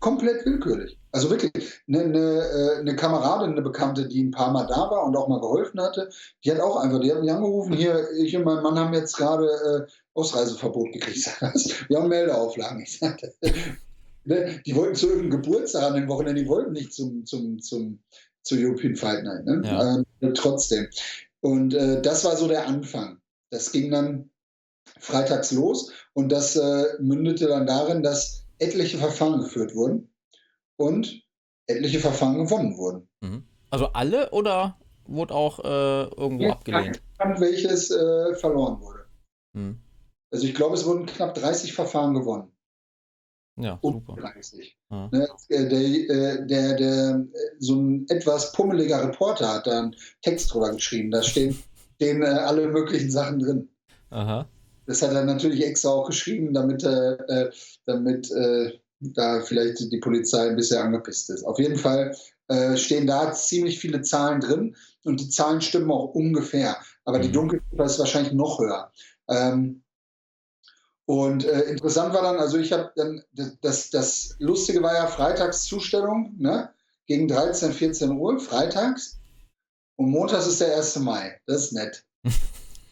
komplett 0.01 0.47
willkürlich. 0.47 0.99
Also 1.13 1.29
wirklich, 1.29 1.53
eine, 1.89 2.01
eine, 2.01 2.19
äh, 2.19 2.79
eine, 2.79 2.97
Kameradin, 2.97 3.53
eine 3.53 3.63
Bekannte, 3.63 4.09
die 4.09 4.23
ein 4.23 4.31
paar 4.31 4.53
Mal 4.53 4.67
da 4.67 4.91
war 4.91 5.05
und 5.05 5.17
auch 5.17 5.29
mal 5.29 5.41
geholfen 5.41 5.81
hatte, 5.81 6.09
die 6.43 6.53
hat 6.53 6.61
auch 6.61 6.77
einfach, 6.77 7.01
die 7.01 7.13
hat 7.13 7.21
mich 7.21 7.31
angerufen, 7.31 7.75
hier, 7.75 8.11
ich 8.17 8.35
und 8.35 8.45
mein 8.45 8.63
Mann 8.63 8.79
haben 8.79 8.95
jetzt 8.95 9.17
gerade 9.17 9.47
äh, 9.47 9.93
Ausreiseverbot 10.15 10.93
gekriegt. 10.93 11.31
Wir 11.89 11.99
haben 11.99 12.09
Meldeauflagen. 12.09 12.81
Ich 12.81 12.99
sagte, 12.99 13.35
Ne? 14.25 14.61
Die 14.67 14.77
wollten 14.77 14.95
zu 14.95 15.09
irgendeinem 15.09 15.43
Geburtstag 15.43 15.83
an 15.83 15.95
dem 15.95 16.09
Wochenende, 16.09 16.43
die 16.43 16.49
wollten 16.49 16.73
nicht 16.73 16.93
zum, 16.93 17.25
zum, 17.25 17.61
zum, 17.61 18.01
zur 18.43 18.59
European 18.59 18.97
Fight 18.97 19.25
Night. 19.25 19.45
Ne? 19.45 19.63
Ja. 19.65 20.05
Äh, 20.21 20.33
trotzdem. 20.35 20.89
Und 21.41 21.75
äh, 21.75 22.03
das 22.03 22.25
war 22.25 22.37
so 22.37 22.49
der 22.49 22.67
Anfang. 22.67 23.19
Das 23.51 23.73
ging 23.73 23.91
dann 23.91 24.31
freitags 24.99 25.53
los 25.53 25.93
und 26.13 26.31
das 26.31 26.57
äh, 26.57 26.85
mündete 27.01 27.47
dann 27.47 27.67
darin, 27.67 28.03
dass 28.03 28.45
etliche 28.59 28.99
Verfahren 28.99 29.41
geführt 29.41 29.75
wurden 29.75 30.13
und 30.77 31.23
etliche 31.67 32.01
Verfahren 32.01 32.39
gewonnen 32.39 32.77
wurden. 32.77 33.09
Mhm. 33.21 33.45
Also 33.71 33.87
alle 33.87 34.31
oder 34.31 34.79
wurde 35.07 35.35
auch 35.35 35.61
äh, 35.61 36.05
irgendwo 36.15 36.45
ja, 36.45 36.53
abgelehnt? 36.53 37.03
Welches 37.19 37.91
äh, 37.91 38.35
verloren 38.35 38.81
wurde. 38.81 39.05
Mhm. 39.53 39.81
Also 40.31 40.47
ich 40.47 40.55
glaube, 40.55 40.75
es 40.75 40.85
wurden 40.85 41.07
knapp 41.07 41.35
30 41.35 41.73
Verfahren 41.73 42.15
gewonnen. 42.15 42.53
Ja, 43.57 43.79
super. 43.83 44.17
Ja. 44.91 45.09
Ne, 45.13 45.29
äh, 45.49 45.69
der, 45.69 45.81
äh, 45.81 46.47
der, 46.47 46.75
der, 46.77 47.11
äh, 47.11 47.39
so 47.59 47.77
ein 47.77 48.07
etwas 48.09 48.53
pummeliger 48.53 49.03
Reporter 49.03 49.55
hat 49.55 49.67
da 49.67 49.81
einen 49.81 49.97
Text 50.23 50.53
drüber 50.53 50.73
geschrieben. 50.73 51.11
Da 51.11 51.23
stehen, 51.23 51.59
stehen 51.97 52.25
alle 52.25 52.69
möglichen 52.69 53.11
Sachen 53.11 53.41
drin. 53.41 53.69
Aha. 54.11 54.49
Das 54.87 55.03
hat 55.03 55.13
er 55.13 55.25
natürlich 55.25 55.65
extra 55.65 55.91
auch 55.91 56.07
geschrieben, 56.07 56.55
damit, 56.55 56.83
äh, 56.83 57.51
damit 57.87 58.31
äh, 58.33 58.73
da 59.01 59.41
vielleicht 59.41 59.93
die 59.93 59.99
Polizei 59.99 60.49
ein 60.49 60.57
bisschen 60.57 60.83
angepisst 60.83 61.31
ist. 61.31 61.45
Auf 61.45 61.59
jeden 61.59 61.77
Fall 61.77 62.17
äh, 62.49 62.77
stehen 62.77 63.07
da 63.07 63.33
ziemlich 63.33 63.79
viele 63.79 64.03
Zahlen 64.03 64.41
drin 64.41 64.77
und 65.05 65.21
die 65.21 65.29
Zahlen 65.29 65.61
stimmen 65.61 65.91
auch 65.91 66.15
ungefähr. 66.15 66.77
Aber 67.05 67.19
mhm. 67.19 67.23
die 67.23 67.33
Dunkelziffer 67.33 67.85
ist 67.85 67.99
wahrscheinlich 67.99 68.33
noch 68.33 68.59
höher. 68.59 68.91
Ähm, 69.29 69.80
und 71.11 71.45
äh, 71.45 71.63
interessant 71.63 72.15
war 72.15 72.23
dann, 72.23 72.37
also 72.37 72.57
ich 72.57 72.71
habe 72.73 72.93
dann, 72.95 73.21
das, 73.63 73.91
das 73.91 74.37
Lustige 74.39 74.81
war 74.81 74.95
ja 74.95 75.09
Freitagszustellung, 75.09 76.37
ne? 76.39 76.71
Gegen 77.07 77.27
13, 77.27 77.73
14 77.73 78.13
Uhr, 78.13 78.39
freitags. 78.39 79.19
Und 79.97 80.11
montags 80.11 80.47
ist 80.47 80.61
der 80.61 80.77
1. 80.77 81.01
Mai. 81.01 81.41
Das 81.49 81.65
ist 81.65 81.73
nett. 81.73 82.05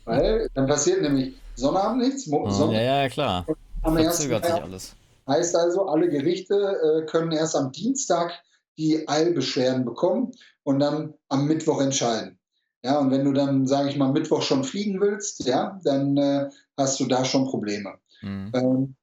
Weil 0.04 0.48
dann 0.54 0.66
passiert 0.66 1.00
nämlich 1.00 1.37
Sonnabend 1.54 2.02
nichts. 2.02 2.26
Mo 2.26 2.50
Sonntag, 2.50 2.83
ja, 2.83 3.02
ja, 3.02 3.09
klar. 3.09 3.46
Am 3.83 3.96
Verzögert 3.96 4.46
sich 4.46 4.54
alles. 4.54 4.96
Heißt 5.28 5.54
also, 5.54 5.87
alle 5.87 6.09
Gerichte 6.09 6.57
äh, 6.57 7.07
können 7.07 7.31
erst 7.31 7.54
am 7.54 7.70
Dienstag 7.70 8.33
die 8.78 9.09
Eilbeschwerden 9.09 9.85
bekommen 9.85 10.33
und 10.64 10.81
dann 10.81 11.14
am 11.28 11.46
Mittwoch 11.46 11.81
entscheiden. 11.81 12.40
Ja, 12.83 12.98
und 12.98 13.12
wenn 13.12 13.24
du 13.24 13.33
dann, 13.33 13.68
sage 13.68 13.90
ich 13.90 13.96
mal, 13.96 14.11
Mittwoch 14.11 14.42
schon 14.42 14.64
fliegen 14.64 15.00
willst, 15.00 15.46
ja, 15.46 15.78
dann 15.85 16.16
äh, 16.16 16.50
hast 16.76 16.98
du 16.98 17.07
da 17.07 17.24
schon 17.24 17.44
Probleme. 17.44 17.94
Mhm. 18.22 18.52
Ähm, 18.54 18.96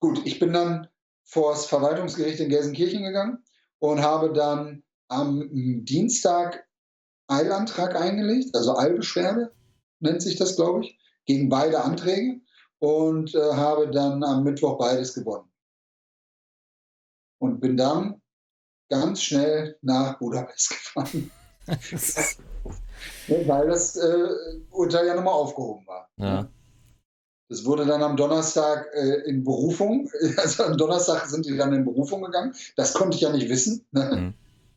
gut, 0.00 0.20
ich 0.24 0.38
bin 0.38 0.52
dann 0.52 0.88
vor 1.24 1.52
das 1.52 1.66
Verwaltungsgericht 1.66 2.40
in 2.40 2.48
Gelsenkirchen 2.48 3.02
gegangen 3.02 3.44
und 3.78 4.02
habe 4.02 4.32
dann 4.32 4.82
am 5.08 5.48
Dienstag 5.84 6.66
Eilantrag 7.28 7.96
eingelegt, 7.96 8.54
also 8.54 8.76
Eilbeschwerde 8.76 9.52
nennt 10.00 10.22
sich 10.22 10.36
das, 10.36 10.56
glaube 10.56 10.84
ich, 10.84 10.98
gegen 11.24 11.48
beide 11.48 11.82
Anträge 11.82 12.40
und 12.78 13.34
äh, 13.34 13.52
habe 13.54 13.90
dann 13.90 14.24
am 14.24 14.42
Mittwoch 14.42 14.78
beides 14.78 15.14
gewonnen. 15.14 15.48
Und 17.38 17.60
bin 17.60 17.76
dann 17.76 18.20
ganz 18.88 19.22
schnell 19.22 19.78
nach 19.82 20.18
Budapest 20.18 20.70
gefahren. 20.94 21.30
Weil 23.46 23.68
das 23.68 23.96
äh, 23.96 24.28
Urteil 24.70 25.06
ja 25.06 25.14
nochmal 25.14 25.34
aufgehoben 25.34 25.86
war. 25.86 26.08
Ja. 26.16 26.48
Das 27.48 27.64
wurde 27.64 27.84
dann 27.84 28.02
am 28.02 28.16
Donnerstag 28.16 28.86
äh, 28.94 29.28
in 29.28 29.44
Berufung, 29.44 30.10
also 30.36 30.64
am 30.64 30.76
Donnerstag 30.76 31.26
sind 31.26 31.46
die 31.46 31.56
dann 31.56 31.72
in 31.72 31.84
Berufung 31.84 32.22
gegangen. 32.22 32.54
Das 32.76 32.94
konnte 32.94 33.16
ich 33.16 33.22
ja 33.22 33.30
nicht 33.30 33.48
wissen. 33.48 33.84
Ne? 33.92 34.10
Mhm. 34.14 34.34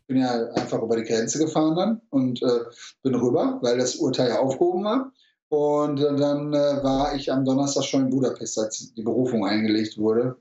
Bin 0.08 0.18
ja 0.18 0.52
einfach 0.54 0.82
über 0.82 0.98
die 0.98 1.04
Grenze 1.04 1.40
gefahren 1.40 1.76
dann 1.76 2.02
und 2.10 2.42
äh, 2.44 2.60
bin 3.02 3.16
rüber, 3.16 3.60
weil 3.62 3.78
das 3.78 3.96
Urteil 3.96 4.30
ja 4.30 4.40
aufgehoben 4.40 4.84
war. 4.84 5.12
Und 5.50 6.00
äh, 6.00 6.16
dann 6.16 6.54
äh, 6.54 6.84
war 6.84 7.16
ich 7.16 7.32
am 7.32 7.46
Donnerstag 7.46 7.86
schon 7.86 8.04
in 8.06 8.10
Budapest, 8.10 8.60
als 8.60 8.94
die 8.94 9.04
Berufung 9.04 9.46
eingelegt 9.46 9.98
wurde. 9.98 10.36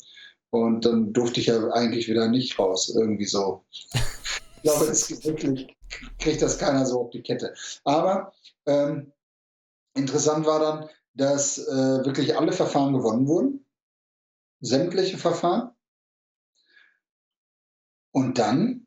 Und 0.51 0.85
dann 0.85 1.13
durfte 1.13 1.41
ich 1.41 1.47
ja 1.47 1.69
eigentlich 1.71 2.09
wieder 2.09 2.29
nicht 2.29 2.59
raus, 2.59 2.93
irgendwie 2.95 3.27
so. 3.27 3.65
ich 3.73 4.63
glaube, 4.63 4.85
es 4.87 5.25
wirklich 5.25 5.77
kriegt 6.19 6.43
das 6.43 6.59
keiner 6.59 6.87
so 6.87 7.01
auf 7.01 7.11
die 7.11 7.23
Kette. 7.23 7.55
Aber 7.85 8.33
ähm, 8.67 9.13
interessant 9.95 10.47
war 10.47 10.61
dann, 10.61 10.89
dass 11.15 11.59
äh, 11.59 12.05
wirklich 12.05 12.37
alle 12.37 12.53
Verfahren 12.53 12.93
gewonnen 12.93 13.27
wurden, 13.27 13.67
sämtliche 14.61 15.19
Verfahren. 15.19 15.71
Und 18.13 18.39
dann 18.39 18.87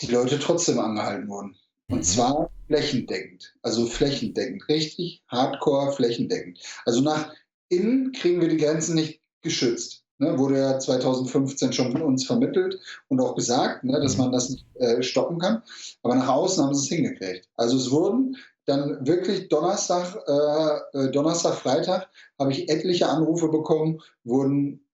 die 0.00 0.06
Leute 0.06 0.38
trotzdem 0.40 0.80
angehalten 0.80 1.28
wurden. 1.28 1.56
Und 1.88 1.98
mhm. 1.98 2.02
zwar 2.02 2.50
flächendeckend, 2.66 3.54
also 3.62 3.86
flächendeckend, 3.86 4.66
richtig 4.68 5.22
hardcore 5.28 5.92
flächendeckend. 5.92 6.58
Also 6.84 7.00
nach 7.00 7.32
innen 7.68 8.12
kriegen 8.12 8.40
wir 8.40 8.48
die 8.48 8.56
Grenzen 8.56 8.94
nicht 8.94 9.20
geschützt. 9.42 10.02
Ne, 10.18 10.38
wurde 10.38 10.58
ja 10.58 10.78
2015 10.78 11.72
schon 11.72 11.90
von 11.90 12.02
uns 12.02 12.24
vermittelt 12.24 12.78
und 13.08 13.20
auch 13.20 13.34
gesagt, 13.34 13.82
ne, 13.82 14.00
dass 14.00 14.16
mhm. 14.16 14.24
man 14.24 14.32
das 14.32 14.50
nicht 14.50 14.66
äh, 14.76 15.02
stoppen 15.02 15.38
kann. 15.38 15.62
Aber 16.02 16.14
nach 16.14 16.28
außen 16.28 16.62
haben 16.64 16.74
sie 16.74 16.84
es 16.84 16.88
hingekriegt. 16.88 17.48
Also 17.56 17.76
es 17.76 17.90
wurden 17.90 18.36
dann 18.66 19.06
wirklich 19.06 19.48
Donnerstag, 19.48 20.16
äh, 20.26 20.98
äh, 20.98 21.10
Donnerstag, 21.10 21.54
Freitag 21.54 22.08
habe 22.38 22.52
ich 22.52 22.68
etliche 22.68 23.08
Anrufe 23.08 23.48
bekommen, 23.48 24.00
wurden, 24.24 24.86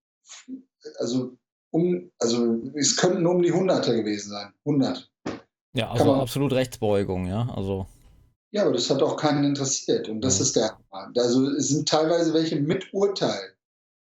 also 0.99 1.37
um, 1.71 2.11
also 2.19 2.63
es 2.75 2.97
könnten 2.97 3.27
um 3.27 3.43
die 3.43 3.53
Hunderte 3.53 3.95
gewesen 3.95 4.31
sein. 4.31 4.53
100. 4.65 5.11
Ja, 5.75 5.91
also 5.91 6.07
man, 6.07 6.21
absolut 6.21 6.53
Rechtsbeugung, 6.53 7.27
ja, 7.27 7.49
also. 7.55 7.87
Ja, 8.51 8.63
aber 8.63 8.73
das 8.73 8.89
hat 8.89 9.03
auch 9.03 9.17
keinen 9.17 9.45
interessiert 9.45 10.09
und 10.09 10.23
das 10.23 10.39
ja. 10.39 10.45
ist 10.45 10.57
der, 10.57 10.79
also 10.91 11.51
es 11.51 11.69
sind 11.69 11.87
teilweise 11.87 12.33
welche 12.33 12.57
mit 12.57 12.93
Urteil, 12.95 13.55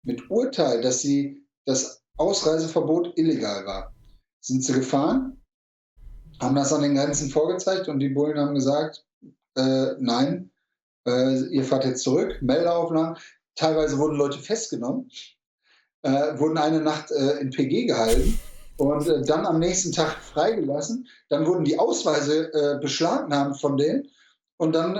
mit 0.03 0.29
Urteil, 0.29 0.81
dass 0.81 1.01
sie, 1.01 1.43
das 1.65 2.03
Ausreiseverbot 2.17 3.17
illegal 3.17 3.65
war. 3.65 3.93
Sind 4.39 4.63
sie 4.63 4.73
gefahren, 4.73 5.41
haben 6.39 6.55
das 6.55 6.71
an 6.71 6.83
den 6.83 6.93
Grenzen 6.93 7.31
vorgezeigt 7.31 7.87
und 7.87 7.99
die 7.99 8.09
Bullen 8.09 8.37
haben 8.37 8.53
gesagt, 8.53 9.03
äh, 9.55 9.95
nein, 9.99 10.51
äh, 11.07 11.39
ihr 11.47 11.63
fahrt 11.63 11.85
jetzt 11.85 12.03
zurück, 12.03 12.37
Meldeaufnahmen. 12.41 13.17
Teilweise 13.55 13.97
wurden 13.97 14.17
Leute 14.17 14.39
festgenommen, 14.39 15.09
äh, 16.01 16.37
wurden 16.37 16.57
eine 16.57 16.81
Nacht 16.81 17.11
äh, 17.11 17.39
in 17.39 17.51
PG 17.51 17.85
gehalten 17.87 18.39
und 18.77 19.07
äh, 19.07 19.21
dann 19.21 19.45
am 19.45 19.59
nächsten 19.59 19.91
Tag 19.91 20.17
freigelassen. 20.21 21.07
Dann 21.29 21.45
wurden 21.45 21.63
die 21.63 21.79
Ausweise 21.79 22.51
äh, 22.53 22.79
beschlagnahmt 22.79 23.59
von 23.61 23.77
denen 23.77 24.09
und 24.57 24.73
dann 24.73 24.97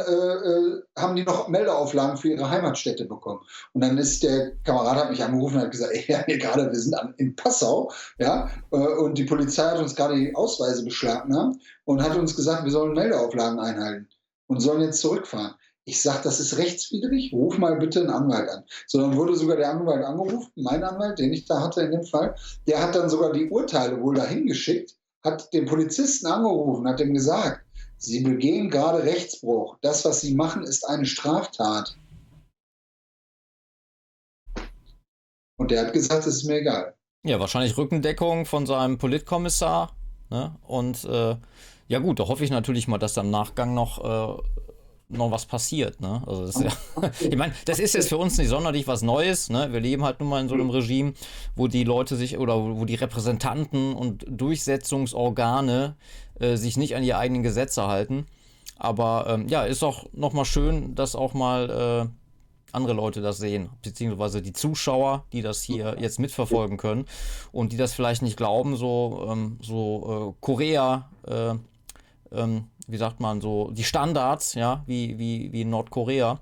haben 0.98 1.16
die 1.16 1.24
noch 1.24 1.48
Meldeauflagen 1.48 2.18
für 2.18 2.28
ihre 2.28 2.50
Heimatstädte 2.50 3.06
bekommen. 3.06 3.40
Und 3.72 3.86
dann 3.86 3.98
ist 3.98 4.22
der 4.22 4.52
Kamerad 4.66 4.98
hat 4.98 5.10
mich 5.12 5.24
angerufen 5.24 5.56
und 5.56 5.62
hat 5.62 5.72
gesagt, 5.72 5.94
ey, 5.94 6.04
ja, 6.10 6.24
gerade, 6.24 6.70
wir 6.70 6.78
sind 6.78 6.94
in 7.16 7.38
Passau, 7.38 7.90
ja, 8.20 8.50
und 8.70 9.18
die 9.18 9.24
Polizei 9.24 9.64
hat 9.64 9.80
uns 9.80 9.96
gerade 9.96 10.18
die 10.18 10.36
Ausweise 10.36 10.84
beschlagnahmt 10.84 11.62
und 11.86 12.04
hat 12.04 12.18
uns 12.18 12.36
gesagt, 12.36 12.66
wir 12.66 12.72
sollen 12.72 12.96
Meldeauflagen 12.96 13.58
einhalten 13.58 14.10
und 14.48 14.60
sollen 14.60 14.82
jetzt 14.82 15.02
zurückfahren. 15.02 15.56
Ich 15.88 16.02
sage, 16.02 16.22
das 16.24 16.40
ist 16.40 16.58
rechtswidrig, 16.58 17.32
ruf 17.32 17.58
mal 17.60 17.78
bitte 17.78 18.00
einen 18.00 18.10
Anwalt 18.10 18.50
an. 18.50 18.64
So, 18.88 19.00
dann 19.00 19.16
wurde 19.16 19.36
sogar 19.36 19.58
der 19.58 19.70
Anwalt 19.70 20.04
angerufen, 20.04 20.52
mein 20.56 20.84
Anwalt, 20.84 21.20
den 21.20 21.32
ich 21.32 21.46
da 21.46 21.62
hatte 21.62 21.82
in 21.82 21.92
dem 21.92 22.06
Fall, 22.06 22.36
der 22.68 22.82
hat 22.82 22.96
dann 22.96 23.10
sogar 23.10 23.32
die 23.32 23.50
Urteile 23.50 24.02
wohl 24.02 24.16
dahin 24.16 24.48
geschickt, 24.48 24.96
hat 25.24 25.54
den 25.54 25.66
Polizisten 25.66 26.26
angerufen, 26.26 26.88
hat 26.88 27.00
ihm 27.00 27.14
gesagt, 27.14 27.66
Sie 27.98 28.22
begehen 28.22 28.70
gerade 28.70 29.04
Rechtsbruch. 29.04 29.78
Das, 29.82 30.06
was 30.06 30.22
Sie 30.22 30.36
machen, 30.36 30.64
ist 30.64 30.84
eine 30.84 31.06
Straftat. 31.06 31.98
Und 35.58 35.72
der 35.72 35.86
hat 35.86 35.94
gesagt, 35.94 36.28
es 36.28 36.38
ist 36.38 36.44
mir 36.46 36.58
egal. 36.58 36.96
Ja, 37.24 37.40
wahrscheinlich 37.40 37.78
Rückendeckung 37.78 38.46
von 38.46 38.68
seinem 38.68 38.98
Politkommissar. 38.98 39.96
Ne? 40.30 40.56
Und 40.68 41.06
äh, 41.06 41.36
ja 41.88 42.00
gut, 42.00 42.20
da 42.20 42.28
hoffe 42.28 42.44
ich 42.44 42.52
natürlich 42.52 42.88
mal, 42.88 42.98
dass 42.98 43.14
da 43.14 43.22
im 43.22 43.32
Nachgang 43.32 43.74
noch 43.74 44.04
äh, 44.04 44.42
noch 45.08 45.32
was 45.32 45.46
passiert. 45.46 46.02
Ne? 46.02 46.24
Also 46.26 46.62
ja, 46.62 46.72
ich 47.20 47.36
meine, 47.36 47.54
das 47.66 47.80
ist 47.80 47.94
jetzt 47.94 48.10
für 48.10 48.18
uns 48.18 48.38
nicht 48.38 48.50
sonderlich 48.50 48.88
was 48.88 49.02
Neues. 49.02 49.50
Ne? 49.50 49.72
Wir 49.72 49.80
leben 49.80 50.04
halt 50.04 50.20
nun 50.20 50.30
mal 50.30 50.42
in 50.42 50.50
so 50.50 50.56
einem 50.56 50.70
Regime, 50.70 51.14
wo 51.56 51.68
die 51.68 51.84
Leute 51.84 52.16
sich 52.16 52.38
oder 52.38 52.60
wo 52.60 52.86
die 52.86 52.96
Repräsentanten 52.96 53.94
und 53.94 54.26
Durchsetzungsorgane 54.28 55.96
äh, 56.40 56.56
sich 56.56 56.78
nicht 56.78 56.96
an 56.96 57.04
die 57.04 57.14
eigenen 57.14 57.44
Gesetze 57.44 57.88
halten. 57.88 58.26
Aber 58.78 59.28
ähm, 59.30 59.48
ja, 59.48 59.64
ist 59.64 59.84
auch 59.84 60.06
nochmal 60.12 60.46
schön, 60.46 60.96
dass 60.96 61.16
auch 61.16 61.34
mal 61.34 62.10
äh, 62.10 62.10
andere 62.76 62.94
Leute 62.94 63.22
das 63.22 63.38
sehen, 63.38 63.70
beziehungsweise 63.82 64.42
die 64.42 64.52
Zuschauer, 64.52 65.24
die 65.32 65.42
das 65.42 65.62
hier 65.62 65.96
jetzt 66.00 66.20
mitverfolgen 66.20 66.78
können 66.78 67.06
und 67.54 67.72
die 67.72 67.78
das 67.78 67.94
vielleicht 67.94 68.22
nicht 68.22 68.36
glauben, 68.36 68.76
so, 68.76 69.28
ähm, 69.30 69.60
so 69.62 70.34
äh, 70.36 70.42
Korea 70.42 71.10
äh, 71.26 71.56
ähm, 72.36 72.66
wie 72.88 72.98
sagt 72.98 73.20
man, 73.20 73.42
so 73.42 73.72
die 73.72 73.84
Standards, 73.84 74.54
ja, 74.54 74.84
wie, 74.86 75.18
wie, 75.18 75.52
wie 75.52 75.62
in 75.62 75.70
Nordkorea. 75.70 76.40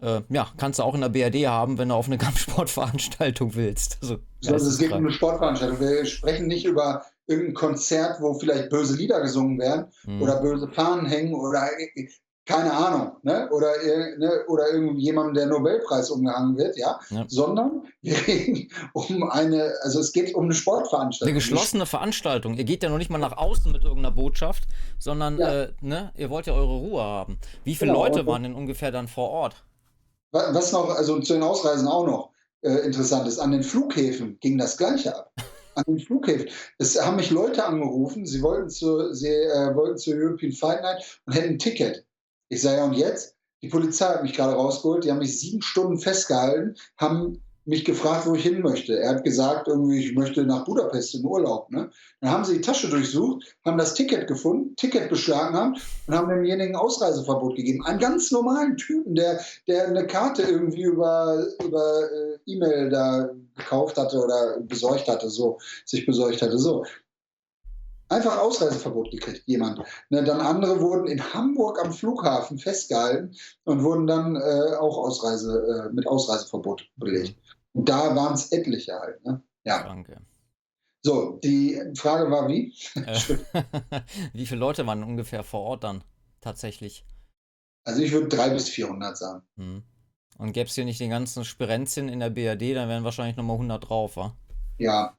Äh, 0.00 0.22
ja, 0.28 0.48
kannst 0.56 0.78
du 0.78 0.82
auch 0.82 0.94
in 0.94 1.00
der 1.00 1.08
BRD 1.08 1.46
haben, 1.46 1.78
wenn 1.78 1.88
du 1.88 1.94
auf 1.94 2.06
eine 2.06 2.18
Kampfsportveranstaltung 2.18 3.54
willst. 3.54 3.98
Also, 4.02 4.18
also 4.46 4.68
es 4.68 4.78
geht 4.78 4.92
um 4.92 4.98
eine 4.98 5.12
Sportveranstaltung. 5.12 5.80
Wir 5.80 6.04
sprechen 6.04 6.46
nicht 6.46 6.64
über 6.64 7.04
irgendein 7.26 7.54
Konzert, 7.54 8.20
wo 8.20 8.34
vielleicht 8.34 8.70
böse 8.70 8.96
Lieder 8.96 9.20
gesungen 9.20 9.58
werden 9.58 9.86
hm. 10.04 10.20
oder 10.20 10.40
böse 10.40 10.68
Fahnen 10.68 11.06
hängen 11.06 11.34
oder 11.34 11.68
keine 12.46 12.72
Ahnung, 12.72 13.16
ne? 13.22 13.48
oder, 13.50 13.72
ne? 14.18 14.44
oder 14.48 14.70
irgendjemandem 14.70 15.34
der 15.34 15.46
Nobelpreis 15.46 16.10
umgehangen 16.10 16.56
wird, 16.58 16.76
ja? 16.76 17.00
ja, 17.08 17.24
sondern 17.28 17.84
wir 18.02 18.16
reden 18.26 18.68
um 18.92 19.30
eine, 19.30 19.72
also 19.82 20.00
es 20.00 20.12
geht 20.12 20.34
um 20.34 20.44
eine 20.44 20.54
Sportveranstaltung. 20.54 21.28
Eine 21.28 21.38
geschlossene 21.38 21.86
Veranstaltung. 21.86 22.54
Ihr 22.54 22.64
geht 22.64 22.82
ja 22.82 22.90
noch 22.90 22.98
nicht 22.98 23.10
mal 23.10 23.18
nach 23.18 23.36
außen 23.36 23.72
mit 23.72 23.82
irgendeiner 23.82 24.14
Botschaft, 24.14 24.64
sondern 24.98 25.38
ja. 25.38 25.62
äh, 25.62 25.72
ne? 25.80 26.12
ihr 26.16 26.28
wollt 26.28 26.46
ja 26.46 26.52
eure 26.52 26.76
Ruhe 26.76 27.02
haben. 27.02 27.38
Wie 27.64 27.74
viele 27.74 27.92
genau. 27.92 28.04
Leute 28.04 28.26
waren 28.26 28.42
denn 28.42 28.54
ungefähr 28.54 28.90
dann 28.90 29.08
vor 29.08 29.30
Ort? 29.30 29.64
Was 30.32 30.72
noch, 30.72 30.90
also 30.90 31.20
zu 31.20 31.34
den 31.34 31.42
Ausreisen 31.42 31.86
auch 31.86 32.06
noch 32.06 32.30
äh, 32.62 32.84
interessant 32.84 33.26
ist, 33.28 33.38
an 33.38 33.52
den 33.52 33.62
Flughäfen 33.62 34.38
ging 34.40 34.58
das 34.58 34.76
Gleiche 34.76 35.16
ab. 35.16 35.32
An 35.76 35.82
den 35.88 35.98
Flughäfen. 35.98 36.48
Es 36.78 37.04
haben 37.04 37.16
mich 37.16 37.32
Leute 37.32 37.64
angerufen, 37.66 38.26
sie 38.26 38.42
wollten, 38.42 38.70
zu, 38.70 39.12
sie, 39.12 39.26
äh, 39.26 39.74
wollten 39.74 39.98
zur 39.98 40.14
European 40.14 40.52
Fight 40.52 40.82
Night 40.82 41.20
und 41.26 41.32
hätten 41.32 41.54
ein 41.54 41.58
Ticket. 41.58 42.06
Ich 42.54 42.62
sage, 42.62 42.78
ja, 42.78 42.84
und 42.84 42.94
jetzt? 42.94 43.34
Die 43.62 43.68
Polizei 43.68 44.06
hat 44.06 44.22
mich 44.22 44.34
gerade 44.34 44.54
rausgeholt, 44.54 45.04
die 45.04 45.10
haben 45.10 45.18
mich 45.18 45.40
sieben 45.40 45.60
Stunden 45.60 45.98
festgehalten, 45.98 46.76
haben 46.98 47.42
mich 47.64 47.84
gefragt, 47.84 48.26
wo 48.26 48.34
ich 48.34 48.44
hin 48.44 48.60
möchte. 48.60 48.96
Er 48.96 49.08
hat 49.08 49.24
gesagt, 49.24 49.66
irgendwie, 49.66 50.04
ich 50.04 50.14
möchte 50.14 50.44
nach 50.44 50.64
Budapest 50.64 51.16
in 51.16 51.24
Urlaub. 51.24 51.68
Ne? 51.70 51.90
Dann 52.20 52.30
haben 52.30 52.44
sie 52.44 52.54
die 52.54 52.60
Tasche 52.60 52.88
durchsucht, 52.88 53.56
haben 53.64 53.78
das 53.78 53.94
Ticket 53.94 54.28
gefunden, 54.28 54.76
Ticket 54.76 55.08
beschlagnahmt 55.08 55.80
und 56.06 56.14
haben 56.14 56.28
demjenigen 56.28 56.76
Ausreiseverbot 56.76 57.56
gegeben. 57.56 57.84
Einen 57.86 57.98
ganz 57.98 58.30
normalen 58.30 58.76
Typen, 58.76 59.16
der, 59.16 59.40
der 59.66 59.88
eine 59.88 60.06
Karte 60.06 60.42
irgendwie 60.42 60.82
über, 60.82 61.44
über 61.64 62.02
äh, 62.02 62.38
E-Mail 62.46 62.90
da 62.90 63.30
gekauft 63.56 63.96
hatte 63.96 64.22
oder 64.22 64.60
besorgt 64.60 65.08
hatte, 65.08 65.28
so, 65.28 65.58
sich 65.86 66.06
besorgt 66.06 66.40
hatte. 66.42 66.58
So 66.58 66.84
einfach 68.14 68.38
Ausreiseverbot 68.38 69.10
gekriegt, 69.10 69.42
jemand. 69.46 69.80
Ne, 70.10 70.24
dann 70.24 70.40
andere 70.40 70.80
wurden 70.80 71.06
in 71.06 71.34
Hamburg 71.34 71.84
am 71.84 71.92
Flughafen 71.92 72.58
festgehalten 72.58 73.34
und 73.64 73.82
wurden 73.82 74.06
dann 74.06 74.36
äh, 74.36 74.76
auch 74.76 74.96
Ausreise, 74.96 75.88
äh, 75.90 75.92
mit 75.92 76.06
Ausreiseverbot 76.06 76.88
belegt. 76.96 77.36
Und 77.72 77.88
da 77.88 78.14
waren 78.14 78.34
es 78.34 78.52
etliche 78.52 78.98
halt. 78.98 79.24
Ne? 79.24 79.42
Ja. 79.64 79.82
Danke. 79.82 80.20
So, 81.02 81.38
die 81.44 81.80
Frage 81.96 82.30
war 82.30 82.48
wie? 82.48 82.72
wie 84.32 84.46
viele 84.46 84.60
Leute 84.60 84.86
waren 84.86 85.04
ungefähr 85.04 85.42
vor 85.42 85.60
Ort 85.60 85.84
dann 85.84 86.02
tatsächlich? 86.40 87.04
Also 87.84 88.00
ich 88.00 88.12
würde 88.12 88.28
drei 88.28 88.48
bis 88.50 88.68
400 88.70 89.16
sagen. 89.16 89.42
Hm. 89.56 89.82
Und 90.38 90.52
gäbe 90.52 90.68
es 90.68 90.74
hier 90.74 90.86
nicht 90.86 91.00
den 91.00 91.10
ganzen 91.10 91.44
Spirenzien 91.44 92.08
in 92.08 92.20
der 92.20 92.30
BRD, 92.30 92.74
dann 92.74 92.88
wären 92.88 93.04
wahrscheinlich 93.04 93.36
nochmal 93.36 93.56
100 93.56 93.88
drauf, 93.88 94.16
wa? 94.16 94.34
Ja, 94.78 95.16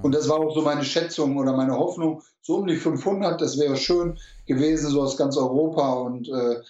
und 0.00 0.14
das 0.14 0.28
war 0.28 0.40
auch 0.40 0.54
so 0.54 0.62
meine 0.62 0.84
Schätzung 0.84 1.36
oder 1.36 1.54
meine 1.54 1.76
Hoffnung, 1.76 2.22
so 2.40 2.56
um 2.56 2.66
die 2.66 2.76
500, 2.76 3.40
das 3.40 3.58
wäre 3.58 3.76
schön 3.76 4.18
gewesen, 4.46 4.90
so 4.90 5.02
aus 5.02 5.16
ganz 5.16 5.36
Europa 5.36 5.92
und 5.94 6.28
äh, 6.28 6.62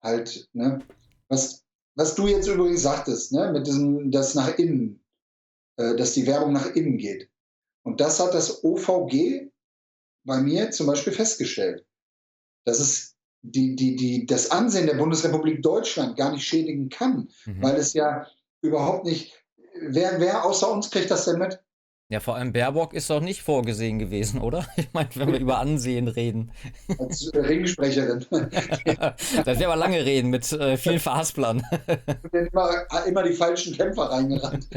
halt, 0.00 0.48
ne, 0.52 0.80
was, 1.28 1.64
was 1.96 2.14
du 2.14 2.28
jetzt 2.28 2.46
übrigens 2.46 2.82
sagtest, 2.82 3.32
ne, 3.32 3.50
mit 3.52 3.66
diesem, 3.66 4.10
das 4.12 4.34
nach 4.34 4.56
innen, 4.58 5.04
äh, 5.76 5.96
dass 5.96 6.12
die 6.12 6.26
Werbung 6.26 6.52
nach 6.52 6.74
innen 6.74 6.98
geht. 6.98 7.28
Und 7.82 8.00
das 8.00 8.20
hat 8.20 8.34
das 8.34 8.62
OVG 8.62 9.50
bei 10.24 10.40
mir 10.40 10.70
zum 10.70 10.86
Beispiel 10.86 11.12
festgestellt, 11.12 11.84
dass 12.64 12.78
es 12.78 13.16
die, 13.42 13.74
die, 13.76 13.96
die, 13.96 14.26
das 14.26 14.50
Ansehen 14.50 14.86
der 14.86 14.94
Bundesrepublik 14.94 15.62
Deutschland 15.62 16.16
gar 16.16 16.32
nicht 16.32 16.46
schädigen 16.46 16.88
kann, 16.90 17.30
mhm. 17.44 17.62
weil 17.62 17.76
es 17.76 17.92
ja 17.92 18.26
überhaupt 18.60 19.04
nicht, 19.04 19.32
wer, 19.80 20.20
wer 20.20 20.44
außer 20.44 20.70
uns 20.70 20.90
kriegt 20.90 21.10
das 21.10 21.24
denn 21.24 21.38
mit? 21.38 21.60
Ja, 22.10 22.20
vor 22.20 22.36
allem 22.36 22.54
Baerbock 22.54 22.94
ist 22.94 23.10
doch 23.10 23.20
nicht 23.20 23.42
vorgesehen 23.42 23.98
gewesen, 23.98 24.40
oder? 24.40 24.66
Ich 24.78 24.88
meine, 24.94 25.10
wenn 25.16 25.32
wir 25.32 25.38
über 25.40 25.58
Ansehen 25.58 26.08
reden. 26.08 26.52
Als 26.98 27.30
Ringsprecherin. 27.34 28.24
das 28.30 29.58
wäre 29.58 29.66
aber 29.66 29.76
lange 29.76 30.02
reden 30.02 30.30
mit 30.30 30.50
äh, 30.52 30.78
vielen 30.78 31.00
Verhasplern. 31.00 31.62
immer, 32.32 32.70
immer 33.06 33.22
die 33.24 33.34
falschen 33.34 33.76
Kämpfer 33.76 34.04
reingerannt. 34.04 34.68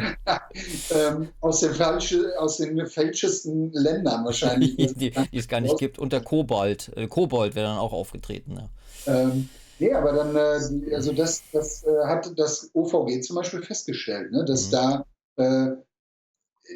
ähm, 0.93 1.29
aus, 1.39 1.61
den 1.61 1.73
falsche, 1.73 2.33
aus 2.37 2.57
den 2.57 2.85
falschesten 2.85 3.71
Ländern 3.71 4.25
wahrscheinlich. 4.25 4.75
die, 4.75 5.11
die, 5.11 5.37
es 5.37 5.47
gar 5.47 5.61
nicht 5.61 5.77
gibt. 5.77 5.99
Unter 5.99 6.19
Kobold. 6.19 6.91
Äh, 6.97 7.07
Kobold 7.07 7.55
wäre 7.55 7.67
dann 7.67 7.77
auch 7.77 7.93
aufgetreten. 7.93 8.57
Ja. 8.57 9.21
Ähm, 9.21 9.47
nee, 9.79 9.93
aber 9.93 10.11
dann, 10.11 10.35
äh, 10.35 10.95
also 10.95 11.13
das, 11.13 11.43
das 11.53 11.83
äh, 11.83 12.07
hat 12.07 12.29
das 12.35 12.69
OVG 12.73 13.21
zum 13.21 13.37
Beispiel 13.37 13.61
festgestellt, 13.61 14.33
ne, 14.33 14.43
dass 14.43 14.67
mhm. 14.67 14.71
da 14.71 15.05
äh, 15.37 15.75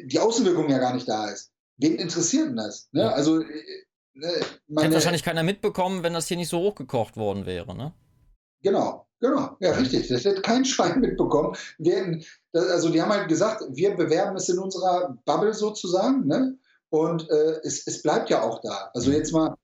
die 0.04 0.18
Außenwirkung 0.18 0.68
ja 0.68 0.78
gar 0.78 0.94
nicht 0.94 1.08
da 1.08 1.28
ist. 1.28 1.50
Wen 1.78 1.96
interessiert 1.96 2.48
denn 2.48 2.56
das? 2.56 2.88
Ne? 2.92 3.12
Also, 3.12 3.40
äh, 3.40 3.44
ne, 4.14 4.32
meine, 4.66 4.86
Hätte 4.86 4.94
wahrscheinlich 4.94 5.22
keiner 5.22 5.42
mitbekommen, 5.42 6.02
wenn 6.02 6.14
das 6.14 6.28
hier 6.28 6.36
nicht 6.36 6.48
so 6.48 6.60
hochgekocht 6.60 7.16
worden 7.16 7.46
wäre, 7.46 7.76
ne? 7.76 7.92
Genau, 8.62 9.06
genau, 9.20 9.56
ja, 9.60 9.72
richtig. 9.72 10.08
Das 10.08 10.24
hätte 10.24 10.42
kein 10.42 10.64
Schwein 10.64 11.00
mitbekommen. 11.00 11.56
Wir, 11.78 12.20
also, 12.52 12.88
die 12.88 13.00
haben 13.00 13.12
halt 13.12 13.28
gesagt, 13.28 13.62
wir 13.70 13.94
bewerben 13.94 14.36
es 14.36 14.48
in 14.48 14.58
unserer 14.58 15.18
Bubble 15.24 15.54
sozusagen, 15.54 16.26
ne? 16.26 16.58
Und 16.88 17.28
äh, 17.30 17.60
es, 17.62 17.86
es 17.86 18.02
bleibt 18.02 18.30
ja 18.30 18.42
auch 18.42 18.60
da. 18.62 18.90
Also, 18.94 19.10
jetzt 19.10 19.32
mal, 19.32 19.54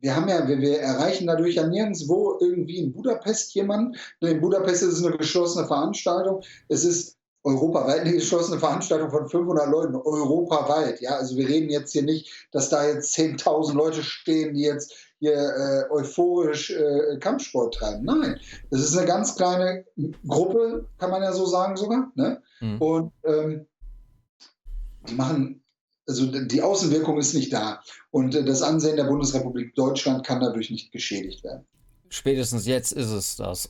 wir 0.00 0.14
haben 0.14 0.28
ja, 0.28 0.46
wir, 0.46 0.58
wir, 0.58 0.80
erreichen 0.80 1.26
dadurch 1.26 1.54
ja 1.54 1.66
nirgendwo 1.66 2.36
irgendwie 2.38 2.78
in 2.78 2.92
Budapest 2.92 3.54
jemanden. 3.54 3.96
Ne, 4.20 4.32
in 4.32 4.40
Budapest 4.42 4.82
ist 4.82 4.98
es 4.98 5.04
eine 5.04 5.16
geschlossene 5.16 5.66
Veranstaltung. 5.66 6.42
Es 6.68 6.84
ist 6.84 7.13
europaweit 7.44 8.00
eine 8.00 8.12
geschlossene 8.12 8.58
Veranstaltung 8.58 9.10
von 9.10 9.28
500 9.28 9.68
Leuten, 9.68 9.94
europaweit. 9.94 11.00
Ja, 11.00 11.16
also 11.16 11.36
wir 11.36 11.46
reden 11.46 11.68
jetzt 11.70 11.92
hier 11.92 12.02
nicht, 12.02 12.48
dass 12.52 12.70
da 12.70 12.86
jetzt 12.86 13.14
10.000 13.16 13.74
Leute 13.74 14.02
stehen, 14.02 14.54
die 14.54 14.62
jetzt 14.62 14.94
hier 15.18 15.32
äh, 15.34 15.90
euphorisch 15.90 16.70
äh, 16.70 17.18
Kampfsport 17.18 17.74
treiben. 17.74 18.04
Nein, 18.04 18.40
das 18.70 18.80
ist 18.80 18.96
eine 18.96 19.06
ganz 19.06 19.36
kleine 19.36 19.84
Gruppe, 20.26 20.88
kann 20.98 21.10
man 21.10 21.22
ja 21.22 21.32
so 21.32 21.46
sagen 21.46 21.76
sogar. 21.76 22.10
Ne? 22.14 22.42
Mhm. 22.60 22.80
Und 22.80 23.12
ähm, 23.24 23.66
die 25.08 25.14
machen, 25.14 25.62
also 26.06 26.26
die 26.26 26.62
Außenwirkung 26.62 27.18
ist 27.18 27.34
nicht 27.34 27.52
da. 27.52 27.80
Und 28.10 28.34
äh, 28.34 28.44
das 28.44 28.62
Ansehen 28.62 28.96
der 28.96 29.04
Bundesrepublik 29.04 29.74
Deutschland 29.74 30.26
kann 30.26 30.40
dadurch 30.40 30.70
nicht 30.70 30.92
geschädigt 30.92 31.44
werden. 31.44 31.66
Spätestens 32.08 32.66
jetzt 32.66 32.92
ist 32.92 33.10
es 33.10 33.36
das. 33.36 33.68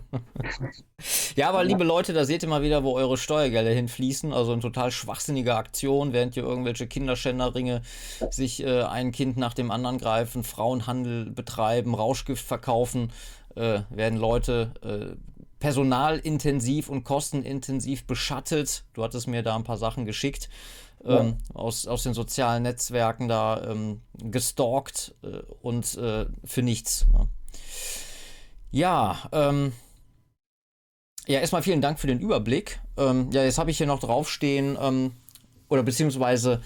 ja, 1.36 1.48
aber 1.48 1.64
liebe 1.64 1.84
Leute, 1.84 2.12
da 2.12 2.24
seht 2.24 2.42
ihr 2.42 2.48
mal 2.48 2.62
wieder, 2.62 2.84
wo 2.84 2.94
eure 2.94 3.16
Steuergelder 3.16 3.70
hinfließen. 3.70 4.32
Also 4.32 4.52
eine 4.52 4.60
total 4.60 4.90
schwachsinnige 4.90 5.54
Aktion, 5.54 6.12
während 6.12 6.34
hier 6.34 6.42
irgendwelche 6.42 6.86
Kinderschänderringe 6.86 7.82
sich 8.30 8.62
äh, 8.62 8.82
ein 8.82 9.12
Kind 9.12 9.38
nach 9.38 9.54
dem 9.54 9.70
anderen 9.70 9.98
greifen, 9.98 10.44
Frauenhandel 10.44 11.30
betreiben, 11.30 11.94
Rauschgift 11.94 12.44
verkaufen, 12.44 13.12
äh, 13.54 13.80
werden 13.90 14.18
Leute 14.18 14.72
äh, 14.82 15.16
personalintensiv 15.62 16.88
und 16.88 17.04
kostenintensiv 17.04 18.04
beschattet. 18.04 18.82
Du 18.94 19.04
hattest 19.04 19.28
mir 19.28 19.44
da 19.44 19.54
ein 19.54 19.62
paar 19.62 19.76
Sachen 19.76 20.04
geschickt 20.06 20.48
ähm, 21.04 21.36
aus, 21.54 21.86
aus 21.86 22.02
den 22.02 22.14
sozialen 22.14 22.64
Netzwerken 22.64 23.28
da 23.28 23.70
ähm, 23.70 24.00
gestalkt 24.18 25.14
äh, 25.22 25.38
und 25.62 25.96
äh, 25.96 26.26
für 26.44 26.62
nichts. 26.62 27.06
Ne? 27.12 27.28
Ja, 28.72 29.18
ähm, 29.30 29.72
ja, 31.28 31.38
erstmal 31.38 31.62
vielen 31.62 31.80
Dank 31.80 32.00
für 32.00 32.08
den 32.08 32.18
Überblick. 32.18 32.80
Ähm, 32.96 33.30
ja, 33.30 33.44
jetzt 33.44 33.58
habe 33.58 33.70
ich 33.70 33.78
hier 33.78 33.86
noch 33.86 34.00
draufstehen, 34.00 34.76
ähm, 34.82 35.12
oder 35.68 35.84
beziehungsweise, 35.84 36.60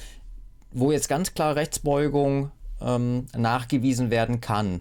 wo 0.73 0.91
jetzt 0.91 1.11
ganz 1.11 1.35
klar 1.35 1.55
Rechtsbeugung 1.55 2.51
ähm, 2.81 3.27
nachgewiesen 3.37 4.11
werden 4.11 4.41
kann. 4.41 4.81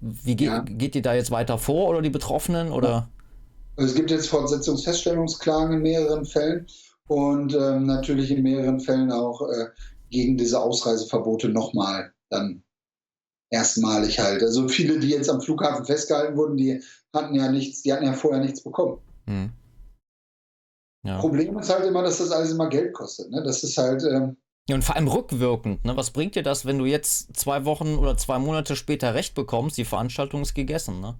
Wie 0.00 0.36
ge 0.36 0.46
ja. 0.46 0.60
geht 0.60 0.94
ihr 0.94 1.02
da 1.02 1.12
jetzt 1.12 1.30
weiter 1.30 1.58
vor 1.58 1.90
oder 1.90 2.00
die 2.00 2.08
Betroffenen? 2.08 2.72
Oder? 2.72 3.10
Es 3.80 3.94
gibt 3.94 4.10
jetzt 4.10 4.28
Fortsetzungsfeststellungsklagen 4.28 5.76
in 5.76 5.82
mehreren 5.82 6.24
Fällen 6.24 6.66
und 7.08 7.54
ähm, 7.54 7.86
natürlich 7.86 8.30
in 8.30 8.42
mehreren 8.42 8.80
Fällen 8.80 9.10
auch 9.10 9.40
äh, 9.42 9.66
gegen 10.10 10.36
diese 10.36 10.60
Ausreiseverbote 10.60 11.48
nochmal 11.48 12.12
dann 12.28 12.62
erstmalig 13.50 14.18
halt. 14.18 14.42
Also 14.42 14.68
viele, 14.68 14.98
die 14.98 15.10
jetzt 15.10 15.30
am 15.30 15.40
Flughafen 15.40 15.84
festgehalten 15.84 16.36
wurden, 16.36 16.56
die 16.56 16.82
hatten 17.12 17.34
ja 17.34 17.50
nichts, 17.50 17.82
die 17.82 17.92
hatten 17.92 18.04
ja 18.04 18.12
vorher 18.12 18.40
nichts 18.40 18.62
bekommen. 18.62 18.98
Hm. 19.26 19.50
Ja. 21.04 21.18
Problem 21.18 21.58
ist 21.58 21.70
halt 21.70 21.86
immer, 21.86 22.02
dass 22.02 22.18
das 22.18 22.30
alles 22.30 22.52
immer 22.52 22.68
Geld 22.68 22.92
kostet. 22.92 23.30
Ne? 23.30 23.42
Das 23.42 23.62
ist 23.64 23.76
halt. 23.78 24.02
Ähm, 24.04 24.36
ja, 24.68 24.76
und 24.76 24.84
vor 24.84 24.96
allem 24.96 25.08
rückwirkend. 25.08 25.84
Ne? 25.84 25.96
Was 25.96 26.10
bringt 26.10 26.34
dir 26.34 26.42
das, 26.42 26.66
wenn 26.66 26.78
du 26.78 26.84
jetzt 26.84 27.36
zwei 27.36 27.64
Wochen 27.64 27.96
oder 27.96 28.16
zwei 28.16 28.38
Monate 28.38 28.76
später 28.76 29.14
Recht 29.14 29.34
bekommst? 29.34 29.78
Die 29.78 29.84
Veranstaltung 29.84 30.42
ist 30.42 30.54
gegessen. 30.54 31.00
Ne? 31.00 31.14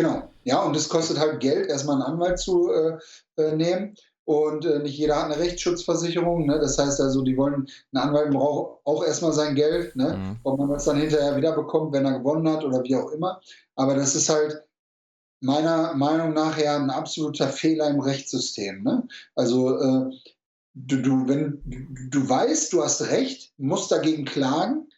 Genau. 0.00 0.30
Ja, 0.44 0.62
und 0.62 0.74
es 0.76 0.88
kostet 0.88 1.18
halt 1.18 1.40
Geld, 1.40 1.68
erstmal 1.68 1.96
einen 1.96 2.14
Anwalt 2.14 2.38
zu 2.38 2.72
äh, 2.72 2.96
äh, 3.36 3.54
nehmen. 3.54 3.94
Und 4.24 4.64
äh, 4.64 4.78
nicht 4.78 4.96
jeder 4.96 5.16
hat 5.16 5.26
eine 5.26 5.38
Rechtsschutzversicherung. 5.38 6.46
Ne? 6.46 6.58
Das 6.58 6.78
heißt 6.78 7.02
also, 7.02 7.20
die 7.20 7.36
wollen, 7.36 7.68
ein 7.92 7.98
Anwalt 7.98 8.30
braucht 8.30 8.80
auch 8.86 9.04
erstmal 9.04 9.34
sein 9.34 9.54
Geld, 9.54 9.94
ne? 9.96 10.16
Mhm. 10.16 10.40
ob 10.42 10.58
man 10.58 10.70
das 10.70 10.86
dann 10.86 10.96
hinterher 10.96 11.36
wieder 11.36 11.52
bekommt, 11.52 11.92
wenn 11.92 12.06
er 12.06 12.18
gewonnen 12.18 12.48
hat 12.48 12.64
oder 12.64 12.82
wie 12.82 12.96
auch 12.96 13.10
immer. 13.10 13.42
Aber 13.76 13.94
das 13.94 14.14
ist 14.14 14.30
halt 14.30 14.62
meiner 15.42 15.92
Meinung 15.92 16.32
nach 16.32 16.56
ja 16.56 16.76
ein 16.76 16.88
absoluter 16.88 17.48
Fehler 17.48 17.90
im 17.90 18.00
Rechtssystem. 18.00 18.82
Ne? 18.82 19.06
Also 19.34 19.78
äh, 19.78 20.10
du, 20.72 21.02
du, 21.02 21.28
wenn 21.28 21.60
du, 21.66 22.08
du 22.08 22.26
weißt, 22.26 22.72
du 22.72 22.82
hast 22.82 23.02
Recht, 23.10 23.52
musst 23.58 23.92
dagegen 23.92 24.24
klagen. 24.24 24.88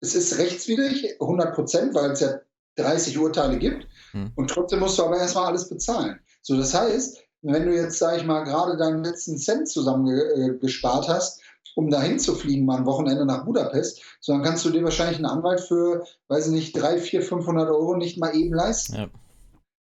Es 0.00 0.14
ist 0.14 0.38
rechtswidrig, 0.38 1.20
100 1.20 1.52
Prozent, 1.52 1.94
weil 1.94 2.12
es 2.12 2.20
ja 2.20 2.38
30 2.76 3.18
Urteile 3.18 3.58
gibt. 3.58 3.86
Mhm. 4.12 4.32
Und 4.34 4.50
trotzdem 4.50 4.80
musst 4.80 4.98
du 4.98 5.04
aber 5.04 5.18
erstmal 5.18 5.46
alles 5.46 5.68
bezahlen. 5.68 6.20
So, 6.42 6.56
das 6.56 6.74
heißt, 6.74 7.18
wenn 7.42 7.66
du 7.66 7.74
jetzt, 7.74 7.98
sag 7.98 8.16
ich 8.16 8.24
mal, 8.24 8.44
gerade 8.44 8.76
deinen 8.76 9.04
letzten 9.04 9.36
Cent 9.36 9.68
zusammengespart 9.68 11.08
äh, 11.08 11.12
hast, 11.12 11.40
um 11.74 11.90
dahin 11.90 12.18
zu 12.18 12.34
fliegen, 12.34 12.66
mal 12.66 12.78
ein 12.78 12.86
Wochenende 12.86 13.24
nach 13.24 13.44
Budapest, 13.44 14.02
so 14.20 14.32
dann 14.32 14.42
kannst 14.42 14.64
du 14.64 14.70
dir 14.70 14.84
wahrscheinlich 14.84 15.16
einen 15.16 15.26
Anwalt 15.26 15.60
für, 15.60 16.04
weiß 16.28 16.46
ich 16.46 16.52
nicht, 16.52 16.76
3, 16.76 16.98
4, 16.98 17.22
500 17.22 17.68
Euro 17.68 17.96
nicht 17.96 18.18
mal 18.18 18.34
eben 18.34 18.54
leisten. 18.54 18.96
Ja. 18.96 19.08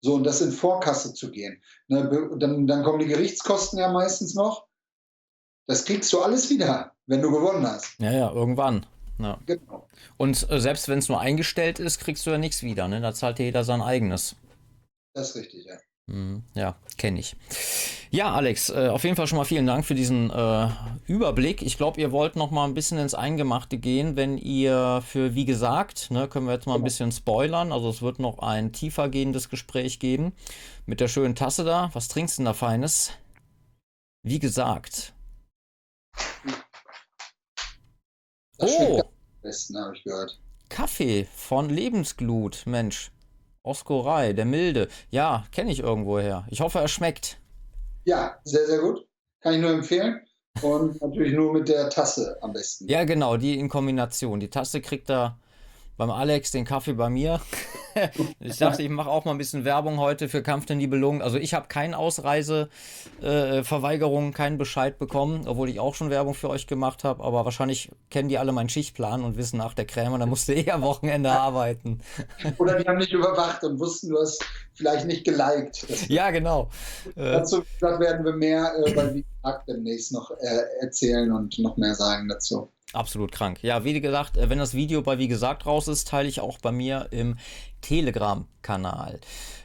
So, 0.01 0.15
und 0.15 0.25
das 0.25 0.41
in 0.41 0.51
Vorkasse 0.51 1.13
zu 1.13 1.31
gehen. 1.31 1.61
Ne, 1.87 2.29
dann, 2.37 2.67
dann 2.67 2.83
kommen 2.83 2.99
die 2.99 3.07
Gerichtskosten 3.07 3.79
ja 3.79 3.91
meistens 3.91 4.33
noch. 4.35 4.67
Das 5.65 5.85
kriegst 5.85 6.11
du 6.11 6.21
alles 6.21 6.49
wieder, 6.49 6.91
wenn 7.05 7.21
du 7.21 7.31
gewonnen 7.31 7.65
hast. 7.65 7.99
Ja, 7.99 8.11
ja, 8.11 8.31
irgendwann. 8.31 8.85
Ja. 9.23 9.39
Genau. 9.45 9.87
Und 10.17 10.49
äh, 10.49 10.59
selbst 10.59 10.87
wenn 10.89 10.99
es 10.99 11.09
nur 11.09 11.19
eingestellt 11.19 11.79
ist, 11.79 11.99
kriegst 11.99 12.25
du 12.25 12.31
ja 12.31 12.37
nichts 12.37 12.63
wieder. 12.63 12.87
Ne? 12.87 13.01
Da 13.01 13.13
zahlt 13.13 13.39
ja 13.39 13.45
jeder 13.45 13.63
sein 13.63 13.81
eigenes. 13.81 14.35
Das 15.13 15.29
ist 15.29 15.35
richtig, 15.35 15.65
ja. 15.65 15.77
Mhm, 16.07 16.43
ja, 16.53 16.75
kenne 16.97 17.19
ich. 17.19 17.35
Ja, 18.11 18.33
Alex, 18.33 18.69
äh, 18.69 18.89
auf 18.89 19.05
jeden 19.05 19.15
Fall 19.15 19.25
schon 19.25 19.37
mal 19.37 19.45
vielen 19.45 19.65
Dank 19.65 19.85
für 19.85 19.95
diesen 19.95 20.29
äh, 20.29 20.67
Überblick. 21.07 21.61
Ich 21.61 21.77
glaube, 21.77 22.01
ihr 22.01 22.11
wollt 22.11 22.35
noch 22.35 22.51
mal 22.51 22.65
ein 22.65 22.73
bisschen 22.73 22.97
ins 22.97 23.13
Eingemachte 23.13 23.77
gehen, 23.77 24.17
wenn 24.17 24.37
ihr 24.37 25.01
für, 25.07 25.33
wie 25.33 25.45
gesagt, 25.45 26.11
ne, 26.11 26.27
können 26.27 26.45
wir 26.45 26.53
jetzt 26.53 26.67
mal 26.67 26.75
ein 26.75 26.83
bisschen 26.83 27.11
spoilern. 27.11 27.71
Also 27.71 27.89
es 27.89 28.01
wird 28.01 28.19
noch 28.19 28.39
ein 28.39 28.73
tiefer 28.73 29.07
gehendes 29.07 29.49
Gespräch 29.49 29.99
geben 29.99 30.33
mit 30.85 30.99
der 30.99 31.07
schönen 31.07 31.35
Tasse 31.35 31.63
da. 31.63 31.89
Was 31.93 32.09
trinkst 32.09 32.37
du 32.37 32.41
denn 32.41 32.45
da 32.45 32.53
Feines? 32.53 33.11
Wie 34.23 34.39
gesagt. 34.39 35.13
Das 38.57 38.71
oh! 38.77 39.01
Besten, 39.43 39.77
habe 39.77 39.95
ich 39.95 40.03
gehört. 40.03 40.39
Kaffee 40.69 41.27
von 41.35 41.69
Lebensglut, 41.69 42.63
Mensch. 42.65 43.11
Oskorei, 43.61 44.33
der 44.33 44.45
Milde. 44.45 44.87
Ja, 45.11 45.45
kenne 45.51 45.71
ich 45.71 45.79
irgendwoher. 45.79 46.45
Ich 46.49 46.61
hoffe, 46.61 46.79
er 46.79 46.87
schmeckt. 46.87 47.37
Ja, 48.05 48.37
sehr, 48.43 48.65
sehr 48.65 48.79
gut. 48.79 49.05
Kann 49.41 49.53
ich 49.53 49.61
nur 49.61 49.71
empfehlen. 49.71 50.21
Und 50.61 51.01
natürlich 51.01 51.33
nur 51.33 51.53
mit 51.53 51.67
der 51.67 51.89
Tasse 51.89 52.37
am 52.41 52.53
besten. 52.53 52.87
Ja, 52.87 53.03
genau, 53.05 53.37
die 53.37 53.59
in 53.59 53.69
Kombination. 53.69 54.39
Die 54.39 54.49
Tasse 54.49 54.81
kriegt 54.81 55.09
er 55.09 55.37
beim 55.97 56.09
Alex, 56.09 56.51
den 56.51 56.63
Kaffee 56.65 56.93
bei 56.93 57.09
mir. 57.09 57.39
ich 58.39 58.57
dachte, 58.57 58.81
ich 58.81 58.89
mache 58.89 59.09
auch 59.09 59.25
mal 59.25 59.31
ein 59.31 59.37
bisschen 59.37 59.65
Werbung 59.65 59.99
heute 59.99 60.27
für 60.27 60.41
Kampf 60.41 60.65
der 60.65 60.75
Nibelungen. 60.75 61.21
Also 61.21 61.37
ich 61.37 61.53
habe 61.53 61.67
keine 61.67 61.95
Ausreiseverweigerung, 61.97 64.29
äh, 64.29 64.31
keinen 64.31 64.57
Bescheid 64.57 64.97
bekommen, 64.97 65.47
obwohl 65.47 65.69
ich 65.69 65.79
auch 65.79 65.93
schon 65.93 66.09
Werbung 66.09 66.33
für 66.33 66.49
euch 66.49 66.65
gemacht 66.65 67.03
habe. 67.03 67.23
Aber 67.23 67.45
wahrscheinlich 67.45 67.91
kennen 68.09 68.29
die 68.29 68.39
alle 68.39 68.51
meinen 68.51 68.69
Schichtplan 68.69 69.23
und 69.23 69.37
wissen 69.37 69.57
nach 69.57 69.75
der 69.75 69.85
Krämer, 69.85 70.17
da 70.17 70.25
musste 70.25 70.53
ich 70.53 70.73
am 70.73 70.81
Wochenende 70.81 71.29
arbeiten. 71.31 72.01
Oder 72.57 72.79
die 72.79 72.87
haben 72.87 72.97
nicht 72.97 73.13
überwacht 73.13 73.63
und 73.63 73.79
wussten, 73.79 74.09
du 74.09 74.19
hast 74.19 74.43
vielleicht 74.73 75.05
nicht 75.05 75.23
geliked. 75.23 75.85
ja, 76.09 76.31
genau. 76.31 76.71
Dazu 77.15 77.61
werden 77.79 78.25
wir 78.25 78.33
mehr 78.33 78.73
äh, 78.83 78.91
bei 78.93 79.13
Wie 79.13 79.23
demnächst 79.67 80.13
noch 80.13 80.31
äh, 80.31 80.63
erzählen 80.81 81.31
und 81.31 81.59
noch 81.59 81.77
mehr 81.77 81.93
sagen 81.93 82.27
dazu. 82.29 82.72
Absolut 82.93 83.31
krank. 83.31 83.63
Ja, 83.63 83.83
wie 83.83 83.99
gesagt, 83.99 84.37
äh, 84.37 84.49
wenn 84.49 84.59
das 84.59 84.73
Video 84.75 85.01
bei 85.01 85.17
wie 85.17 85.27
gesagt 85.27 85.65
raus 85.65 85.87
ist, 85.87 86.07
teile 86.07 86.29
ich 86.29 86.39
auch 86.39 86.59
bei 86.59 86.71
mir 86.71 87.07
im 87.11 87.37
Telegram-Kanal. 87.81 89.19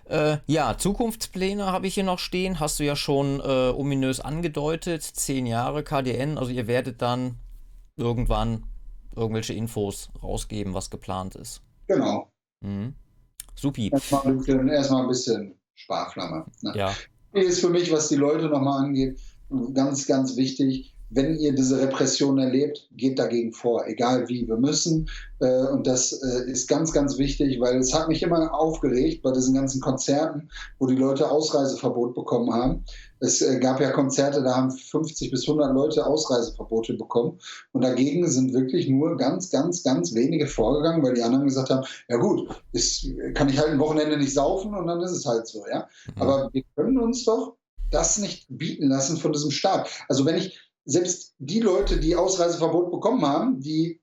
Äh, 0.06 0.38
ja, 0.46 0.76
Zukunftspläne 0.78 1.66
habe 1.66 1.86
ich 1.86 1.94
hier 1.94 2.04
noch 2.04 2.18
stehen. 2.18 2.58
Hast 2.58 2.78
du 2.78 2.84
ja 2.84 2.96
schon 2.96 3.40
äh, 3.40 3.68
ominös 3.70 4.20
angedeutet. 4.20 5.02
Zehn 5.02 5.46
Jahre 5.46 5.84
KDN. 5.84 6.38
Also 6.38 6.50
ihr 6.50 6.66
werdet 6.66 7.02
dann 7.02 7.36
irgendwann 7.96 8.64
irgendwelche 9.14 9.52
Infos 9.52 10.08
rausgeben, 10.22 10.72
was 10.72 10.88
geplant 10.88 11.34
ist. 11.34 11.60
Genau. 11.86 12.30
Mhm. 12.60 12.94
Supi. 13.54 13.90
Erstmal 13.90 14.26
ein 14.26 14.38
bisschen, 14.38 14.68
erstmal 14.68 15.02
ein 15.02 15.08
bisschen 15.08 15.54
Sparflamme. 15.74 16.46
Ne? 16.62 16.72
Ja. 16.74 16.94
Ist 17.32 17.60
für 17.60 17.68
mich, 17.68 17.92
was 17.92 18.08
die 18.08 18.16
Leute 18.16 18.48
nochmal 18.48 18.84
angeht, 18.84 19.20
ganz, 19.74 20.06
ganz 20.06 20.36
wichtig 20.36 20.94
wenn 21.10 21.38
ihr 21.38 21.54
diese 21.54 21.80
Repression 21.80 22.38
erlebt, 22.38 22.88
geht 22.92 23.18
dagegen 23.18 23.52
vor, 23.52 23.86
egal 23.86 24.28
wie. 24.28 24.46
Wir 24.46 24.56
müssen, 24.56 25.08
äh, 25.40 25.66
und 25.68 25.86
das 25.86 26.12
äh, 26.12 26.50
ist 26.50 26.68
ganz, 26.68 26.92
ganz 26.92 27.18
wichtig, 27.18 27.58
weil 27.60 27.78
es 27.78 27.94
hat 27.94 28.08
mich 28.08 28.22
immer 28.22 28.52
aufgeregt 28.52 29.22
bei 29.22 29.32
diesen 29.32 29.54
ganzen 29.54 29.80
Konzerten, 29.80 30.50
wo 30.78 30.86
die 30.86 30.96
Leute 30.96 31.30
Ausreiseverbot 31.30 32.14
bekommen 32.14 32.52
haben. 32.52 32.84
Es 33.20 33.40
äh, 33.40 33.58
gab 33.58 33.80
ja 33.80 33.90
Konzerte, 33.90 34.42
da 34.42 34.56
haben 34.56 34.70
50 34.70 35.30
bis 35.30 35.48
100 35.48 35.74
Leute 35.74 36.06
Ausreiseverbote 36.06 36.94
bekommen. 36.94 37.38
Und 37.72 37.82
dagegen 37.82 38.28
sind 38.28 38.52
wirklich 38.52 38.88
nur 38.88 39.16
ganz, 39.16 39.50
ganz, 39.50 39.82
ganz 39.82 40.14
wenige 40.14 40.46
vorgegangen, 40.46 41.02
weil 41.02 41.14
die 41.14 41.22
anderen 41.22 41.46
gesagt 41.46 41.70
haben, 41.70 41.86
ja 42.08 42.16
gut, 42.16 42.48
ist, 42.72 43.06
kann 43.34 43.48
ich 43.48 43.58
halt 43.58 43.70
ein 43.70 43.78
Wochenende 43.78 44.18
nicht 44.18 44.34
saufen 44.34 44.74
und 44.74 44.86
dann 44.86 45.00
ist 45.00 45.12
es 45.12 45.24
halt 45.24 45.46
so, 45.46 45.64
ja. 45.70 45.88
Mhm. 46.14 46.22
Aber 46.22 46.50
wir 46.52 46.62
können 46.76 46.98
uns 46.98 47.24
doch 47.24 47.56
das 47.90 48.18
nicht 48.18 48.46
bieten 48.48 48.88
lassen 48.88 49.16
von 49.16 49.32
diesem 49.32 49.50
Staat. 49.50 49.88
Also 50.08 50.26
wenn 50.26 50.36
ich, 50.36 50.60
selbst 50.88 51.34
die 51.38 51.60
Leute, 51.60 52.00
die 52.00 52.16
Ausreiseverbot 52.16 52.90
bekommen 52.90 53.24
haben, 53.24 53.60
die 53.60 54.00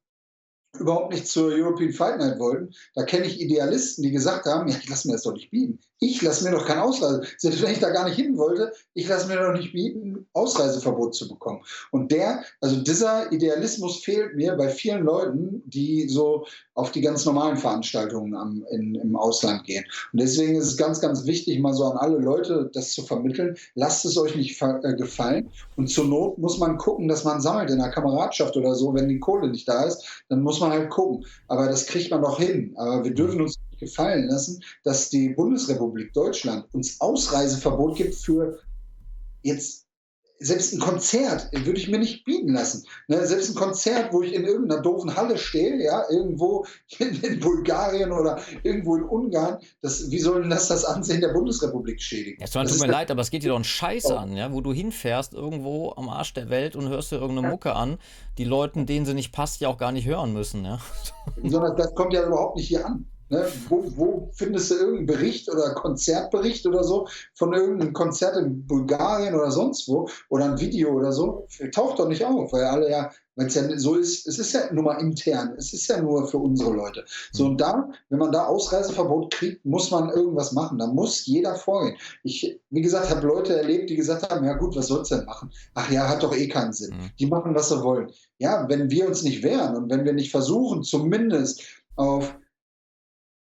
überhaupt 0.79 1.13
nicht 1.13 1.27
zur 1.27 1.51
European 1.51 1.91
Fight 1.91 2.19
Night 2.19 2.37
wollten, 2.37 2.73
da 2.93 3.03
kenne 3.03 3.25
ich 3.25 3.41
Idealisten, 3.41 4.03
die 4.03 4.11
gesagt 4.11 4.45
haben, 4.45 4.67
ja, 4.67 4.77
ich 4.77 4.87
lasse 4.87 5.07
mir 5.07 5.13
das 5.13 5.23
doch 5.23 5.33
nicht 5.33 5.49
bieten. 5.49 5.79
Ich 5.99 6.21
lasse 6.21 6.43
mir 6.43 6.51
doch 6.51 6.65
kein 6.65 6.79
Ausreise. 6.79 7.23
Selbst 7.37 7.61
wenn 7.61 7.71
ich 7.71 7.79
da 7.79 7.89
gar 7.89 8.05
nicht 8.05 8.17
hin 8.17 8.37
wollte, 8.37 8.73
ich 8.93 9.07
lasse 9.07 9.27
mir 9.27 9.37
doch 9.37 9.53
nicht 9.53 9.71
bieten, 9.71 10.27
Ausreiseverbot 10.33 11.15
zu 11.15 11.27
bekommen. 11.29 11.61
Und 11.91 12.11
der, 12.11 12.43
also 12.59 12.81
dieser 12.81 13.31
Idealismus 13.31 14.03
fehlt 14.03 14.35
mir 14.35 14.55
bei 14.55 14.67
vielen 14.67 15.05
Leuten, 15.05 15.63
die 15.65 16.09
so 16.09 16.45
auf 16.73 16.91
die 16.91 16.99
ganz 16.99 17.25
normalen 17.25 17.55
Veranstaltungen 17.55 18.35
am, 18.35 18.65
in, 18.71 18.95
im 18.95 19.15
Ausland 19.15 19.63
gehen. 19.63 19.85
Und 20.11 20.21
deswegen 20.21 20.55
ist 20.55 20.67
es 20.67 20.77
ganz, 20.77 20.99
ganz 20.99 21.25
wichtig, 21.25 21.59
mal 21.59 21.73
so 21.73 21.85
an 21.85 21.97
alle 21.97 22.17
Leute 22.17 22.69
das 22.73 22.91
zu 22.91 23.03
vermitteln. 23.03 23.55
Lasst 23.75 24.03
es 24.03 24.17
euch 24.17 24.35
nicht 24.35 24.61
äh, 24.61 24.95
gefallen. 24.95 25.49
Und 25.77 25.89
zur 25.89 26.05
Not 26.05 26.37
muss 26.37 26.57
man 26.57 26.77
gucken, 26.77 27.07
dass 27.07 27.23
man 27.23 27.39
sammelt 27.39 27.69
in 27.69 27.79
der 27.79 27.91
Kameradschaft 27.91 28.57
oder 28.57 28.75
so. 28.75 28.93
Wenn 28.93 29.07
die 29.07 29.19
Kohle 29.19 29.49
nicht 29.49 29.67
da 29.67 29.85
ist, 29.85 30.23
dann 30.27 30.41
muss 30.41 30.59
man 30.59 30.71
halt 30.71 30.89
gucken. 30.89 31.25
Aber 31.47 31.67
das 31.67 31.85
kriegt 31.85 32.11
man 32.11 32.21
doch 32.21 32.37
hin. 32.37 32.73
Aber 32.75 33.03
wir 33.05 33.13
dürfen 33.13 33.41
uns 33.41 33.55
gefallen 33.79 34.27
lassen, 34.27 34.63
dass 34.83 35.09
die 35.09 35.29
Bundesrepublik 35.29 36.13
Deutschland 36.13 36.65
uns 36.73 36.99
Ausreiseverbot 37.01 37.97
gibt 37.97 38.15
für 38.15 38.59
jetzt 39.41 39.85
selbst 40.39 40.73
ein 40.73 40.79
Konzert 40.79 41.49
würde 41.53 41.79
ich 41.79 41.87
mir 41.87 41.97
nicht 41.97 42.25
bieten 42.25 42.53
lassen. 42.53 42.85
Ne? 43.07 43.25
Selbst 43.25 43.49
ein 43.49 43.55
Konzert, 43.55 44.11
wo 44.11 44.21
ich 44.21 44.33
in 44.33 44.43
irgendeiner 44.43 44.81
doofen 44.81 45.15
Halle 45.15 45.37
stehe, 45.37 45.81
ja, 45.81 46.03
irgendwo 46.09 46.65
in, 46.99 47.21
in, 47.21 47.39
Bulgarien 47.39 48.11
oder 48.11 48.39
irgendwo 48.63 48.97
in 48.97 49.03
Ungarn, 49.03 49.59
das, 49.81 50.11
wie 50.11 50.19
soll 50.19 50.41
denn 50.41 50.49
das 50.49 50.67
das 50.67 50.83
Ansehen 50.83 51.21
der 51.21 51.29
Bundesrepublik 51.29 52.01
schädigen? 52.01 52.41
Ja, 52.41 52.63
tut 52.63 52.79
mir 52.79 52.87
leid, 52.87 53.11
aber 53.11 53.21
es 53.21 53.31
geht 53.31 53.43
dir 53.43 53.49
doch 53.49 53.57
ein 53.57 53.63
Scheiß 53.63 54.05
oh. 54.07 54.15
an, 54.15 54.35
ja, 54.35 54.51
wo 54.51 54.61
du 54.61 54.73
hinfährst, 54.73 55.33
irgendwo 55.33 55.93
am 55.95 56.09
Arsch 56.09 56.33
der 56.33 56.49
Welt 56.49 56.75
und 56.75 56.89
hörst 56.89 57.11
dir 57.11 57.17
irgendeine 57.17 57.49
Mucke 57.49 57.73
an, 57.73 57.97
die 58.37 58.45
Leuten, 58.45 58.85
denen 58.85 59.05
sie 59.05 59.13
nicht 59.13 59.31
passt, 59.31 59.61
ja 59.61 59.69
auch 59.69 59.77
gar 59.77 59.91
nicht 59.91 60.05
hören 60.05 60.33
müssen, 60.33 60.65
ja. 60.65 60.79
Sondern 61.43 61.77
das 61.77 61.95
kommt 61.95 62.13
ja 62.13 62.25
überhaupt 62.25 62.57
nicht 62.57 62.67
hier 62.67 62.85
an. 62.85 63.05
Ne, 63.27 63.43
wo, 63.69 63.83
wo, 63.95 64.31
findest 64.35 64.69
du 64.69 64.75
irgendeinen 64.75 65.07
Bericht 65.07 65.51
oder 65.51 65.73
Konzertbericht 65.73 66.67
oder 66.67 66.83
so 66.83 67.07
von 67.33 67.53
irgendeinem 67.53 67.91
Konzert 67.93 68.37
in 68.37 68.67
Bulgarien 68.67 69.33
oder 69.33 69.49
sonst 69.49 69.87
wo 69.87 70.07
oder 70.29 70.45
ein 70.45 70.59
Video 70.59 70.91
oder 70.91 71.11
so? 71.11 71.47
Taucht 71.73 71.97
doch 71.97 72.07
nicht 72.07 72.23
auf, 72.23 72.53
weil 72.53 72.65
alle 72.65 72.87
ja, 72.87 73.09
wenn 73.35 73.47
es 73.47 73.55
ja 73.55 73.63
so 73.79 73.95
ist, 73.95 74.27
es 74.27 74.37
ist 74.37 74.53
ja 74.53 74.71
nur 74.71 74.83
mal 74.83 75.01
intern, 75.01 75.55
es 75.57 75.73
ist 75.73 75.87
ja 75.87 75.99
nur 75.99 76.27
für 76.27 76.37
unsere 76.37 76.71
Leute. 76.71 77.03
So 77.31 77.45
und 77.45 77.59
da, 77.59 77.89
wenn 78.09 78.19
man 78.19 78.31
da 78.31 78.45
Ausreiseverbot 78.45 79.33
kriegt, 79.33 79.65
muss 79.65 79.89
man 79.89 80.09
irgendwas 80.11 80.51
machen. 80.51 80.77
Da 80.77 80.85
muss 80.85 81.25
jeder 81.25 81.55
vorgehen. 81.55 81.97
Ich, 82.23 82.59
wie 82.69 82.81
gesagt, 82.81 83.09
habe 83.09 83.25
Leute 83.25 83.57
erlebt, 83.57 83.89
die 83.89 83.95
gesagt 83.95 84.31
haben, 84.31 84.45
ja 84.45 84.53
gut, 84.53 84.75
was 84.75 84.87
soll's 84.87 85.09
denn 85.09 85.25
machen? 85.25 85.51
Ach 85.73 85.89
ja, 85.89 86.07
hat 86.07 86.21
doch 86.21 86.35
eh 86.35 86.47
keinen 86.47 86.73
Sinn. 86.73 86.95
Mhm. 86.95 87.09
Die 87.19 87.25
machen, 87.25 87.55
was 87.55 87.69
sie 87.69 87.83
wollen. 87.83 88.11
Ja, 88.37 88.69
wenn 88.69 88.91
wir 88.91 89.07
uns 89.07 89.23
nicht 89.23 89.41
wehren 89.41 89.75
und 89.75 89.89
wenn 89.89 90.05
wir 90.05 90.13
nicht 90.13 90.29
versuchen, 90.29 90.83
zumindest 90.83 91.63
auf 91.95 92.35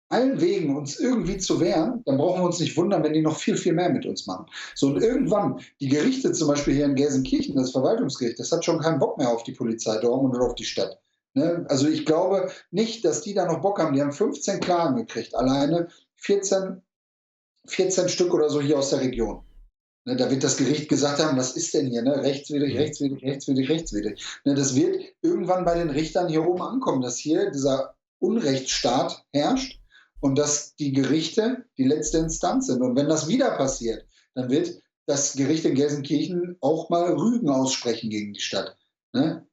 allen 0.09 0.41
Wegen 0.41 0.75
uns 0.75 0.99
irgendwie 0.99 1.37
zu 1.37 1.59
wehren, 1.59 2.01
dann 2.05 2.17
brauchen 2.17 2.41
wir 2.41 2.45
uns 2.45 2.59
nicht 2.59 2.75
wundern, 2.75 3.03
wenn 3.03 3.13
die 3.13 3.21
noch 3.21 3.37
viel, 3.37 3.55
viel 3.55 3.73
mehr 3.73 3.89
mit 3.89 4.05
uns 4.05 4.25
machen. 4.25 4.47
So, 4.75 4.87
und 4.87 5.01
irgendwann, 5.01 5.59
die 5.79 5.87
Gerichte 5.87 6.31
zum 6.31 6.47
Beispiel 6.47 6.73
hier 6.73 6.85
in 6.85 6.95
Gelsenkirchen, 6.95 7.55
das 7.55 7.71
Verwaltungsgericht, 7.71 8.39
das 8.39 8.51
hat 8.51 8.65
schon 8.65 8.79
keinen 8.79 8.99
Bock 8.99 9.17
mehr 9.17 9.29
auf 9.29 9.43
die 9.43 9.53
Polizei 9.53 9.97
dort 9.99 10.23
und 10.23 10.35
auf 10.41 10.55
die 10.55 10.65
Stadt. 10.65 10.99
Ne? 11.35 11.65
Also 11.69 11.87
ich 11.87 12.05
glaube 12.05 12.51
nicht, 12.71 13.05
dass 13.05 13.21
die 13.21 13.35
da 13.35 13.45
noch 13.45 13.61
Bock 13.61 13.79
haben. 13.79 13.93
Die 13.93 14.01
haben 14.01 14.11
15 14.11 14.59
Klagen 14.59 14.95
gekriegt, 14.95 15.35
alleine 15.35 15.89
14, 16.15 16.81
14 17.67 18.09
Stück 18.09 18.33
oder 18.33 18.49
so 18.49 18.59
hier 18.59 18.79
aus 18.79 18.89
der 18.89 19.01
Region. 19.01 19.43
Ne, 20.05 20.15
da 20.15 20.31
wird 20.31 20.43
das 20.43 20.57
Gericht 20.57 20.89
gesagt 20.89 21.19
haben, 21.19 21.37
was 21.37 21.55
ist 21.55 21.73
denn 21.73 21.87
hier? 21.87 22.01
Ne? 22.01 22.23
Rechtswidrig, 22.23 22.73
mhm. 22.73 22.79
rechtswidrig, 22.79 23.23
rechtswidrig, 23.23 23.69
rechtswidrig. 23.69 24.25
Ne, 24.45 24.55
das 24.55 24.75
wird 24.75 24.97
irgendwann 25.21 25.65
bei 25.65 25.75
den 25.75 25.89
Richtern 25.89 26.29
hier 26.29 26.47
oben 26.47 26.61
ankommen, 26.61 27.01
dass 27.01 27.17
hier 27.17 27.51
dieser 27.51 27.95
Unrechtsstaat 28.19 29.23
herrscht 29.33 29.78
und 30.21 30.37
dass 30.37 30.75
die 30.75 30.91
Gerichte 30.91 31.65
die 31.77 31.85
letzte 31.85 32.17
Instanz 32.17 32.67
sind. 32.67 32.81
Und 32.81 32.95
wenn 32.95 33.09
das 33.09 33.27
wieder 33.27 33.51
passiert, 33.51 34.05
dann 34.35 34.49
wird 34.49 34.81
das 35.05 35.33
Gericht 35.33 35.65
in 35.65 35.75
Gelsenkirchen 35.75 36.57
auch 36.61 36.89
mal 36.89 37.13
Rügen 37.13 37.49
aussprechen 37.49 38.09
gegen 38.09 38.33
die 38.33 38.41
Stadt. 38.41 38.77
Ne? 39.13 39.47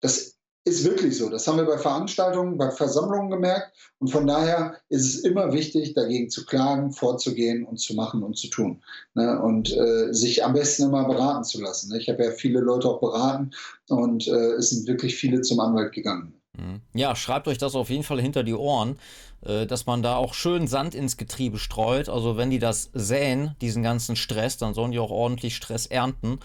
Das 0.00 0.38
ist 0.68 0.84
wirklich 0.84 1.16
so. 1.16 1.28
Das 1.28 1.46
haben 1.46 1.56
wir 1.56 1.64
bei 1.64 1.78
Veranstaltungen, 1.78 2.58
bei 2.58 2.70
Versammlungen 2.70 3.30
gemerkt. 3.30 3.72
Und 3.98 4.08
von 4.08 4.26
daher 4.26 4.76
ist 4.88 5.04
es 5.04 5.20
immer 5.20 5.52
wichtig, 5.52 5.94
dagegen 5.94 6.30
zu 6.30 6.44
klagen, 6.44 6.92
vorzugehen 6.92 7.64
und 7.64 7.78
zu 7.78 7.94
machen 7.94 8.22
und 8.22 8.36
zu 8.36 8.48
tun. 8.48 8.82
Ne? 9.14 9.40
Und 9.40 9.72
äh, 9.76 10.12
sich 10.12 10.44
am 10.44 10.52
besten 10.52 10.84
immer 10.84 11.06
beraten 11.06 11.44
zu 11.44 11.60
lassen. 11.60 11.90
Ne? 11.90 11.98
Ich 11.98 12.08
habe 12.08 12.24
ja 12.24 12.30
viele 12.32 12.60
Leute 12.60 12.88
auch 12.88 13.00
beraten 13.00 13.50
und 13.88 14.28
äh, 14.28 14.52
es 14.54 14.70
sind 14.70 14.86
wirklich 14.86 15.16
viele 15.16 15.40
zum 15.40 15.60
Anwalt 15.60 15.92
gegangen. 15.92 16.37
Mhm. 16.58 16.80
Ja, 16.94 17.16
schreibt 17.16 17.48
euch 17.48 17.58
das 17.58 17.74
auf 17.74 17.90
jeden 17.90 18.02
Fall 18.02 18.20
hinter 18.20 18.42
die 18.42 18.54
Ohren. 18.54 18.98
Äh, 19.44 19.66
dass 19.66 19.86
man 19.86 20.02
da 20.02 20.16
auch 20.16 20.34
schön 20.34 20.66
Sand 20.66 20.94
ins 20.94 21.16
Getriebe 21.16 21.58
streut. 21.58 22.08
Also 22.08 22.36
wenn 22.36 22.50
die 22.50 22.58
das 22.58 22.90
säen, 22.92 23.54
diesen 23.60 23.82
ganzen 23.82 24.16
Stress, 24.16 24.56
dann 24.56 24.74
sollen 24.74 24.90
die 24.90 24.98
auch 24.98 25.10
ordentlich 25.10 25.54
Stress 25.54 25.86
ernten. 25.86 26.40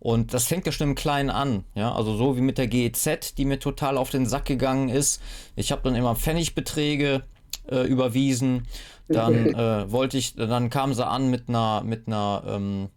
Und 0.00 0.34
das 0.34 0.46
fängt 0.46 0.66
ja 0.66 0.72
schon 0.72 0.88
im 0.90 0.94
Kleinen 0.96 1.30
an. 1.30 1.64
Ja, 1.76 1.94
also 1.94 2.16
so 2.16 2.36
wie 2.36 2.40
mit 2.40 2.58
der 2.58 2.66
GEZ, 2.66 3.36
die 3.36 3.44
mir 3.44 3.60
total 3.60 3.96
auf 3.96 4.10
den 4.10 4.26
Sack 4.26 4.46
gegangen 4.46 4.88
ist. 4.88 5.22
Ich 5.54 5.70
habe 5.70 5.82
dann 5.82 5.94
immer 5.94 6.16
Pfennigbeträge 6.16 7.22
äh, 7.70 7.86
überwiesen. 7.86 8.66
Dann 9.06 9.46
äh, 9.54 9.92
wollte 9.92 10.18
ich, 10.18 10.34
dann 10.34 10.70
kam 10.70 10.94
sie 10.94 11.06
an 11.06 11.30
mit 11.30 11.48
einer, 11.48 11.84
mit 11.84 12.08
einer 12.08 12.42
ähm, 12.48 12.88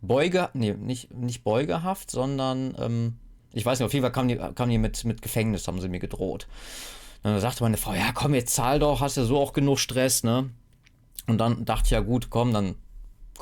Beuge, 0.00 0.48
nee, 0.54 0.74
nicht, 0.74 1.14
nicht 1.14 1.44
Beugehaft, 1.44 2.10
sondern 2.10 2.74
ähm, 2.80 3.18
ich 3.52 3.64
weiß 3.64 3.78
nicht, 3.78 3.86
auf 3.86 3.92
jeden 3.92 4.02
Fall 4.02 4.12
kam 4.12 4.28
die, 4.28 4.36
kam 4.36 4.68
die 4.68 4.78
mit, 4.78 5.04
mit 5.04 5.22
Gefängnis, 5.22 5.66
haben 5.68 5.80
sie 5.80 5.88
mir 5.88 6.00
gedroht. 6.00 6.46
Dann 7.22 7.38
sagte 7.40 7.62
meine 7.62 7.76
Frau, 7.76 7.94
ja 7.94 8.12
komm, 8.12 8.34
jetzt 8.34 8.54
zahl 8.54 8.78
doch, 8.78 9.00
hast 9.00 9.16
ja 9.16 9.24
so 9.24 9.38
auch 9.38 9.52
genug 9.52 9.78
Stress, 9.78 10.24
ne? 10.24 10.50
Und 11.28 11.38
dann 11.38 11.64
dachte 11.64 11.84
ich, 11.86 11.90
ja 11.92 12.00
gut, 12.00 12.30
komm, 12.30 12.52
dann 12.52 12.74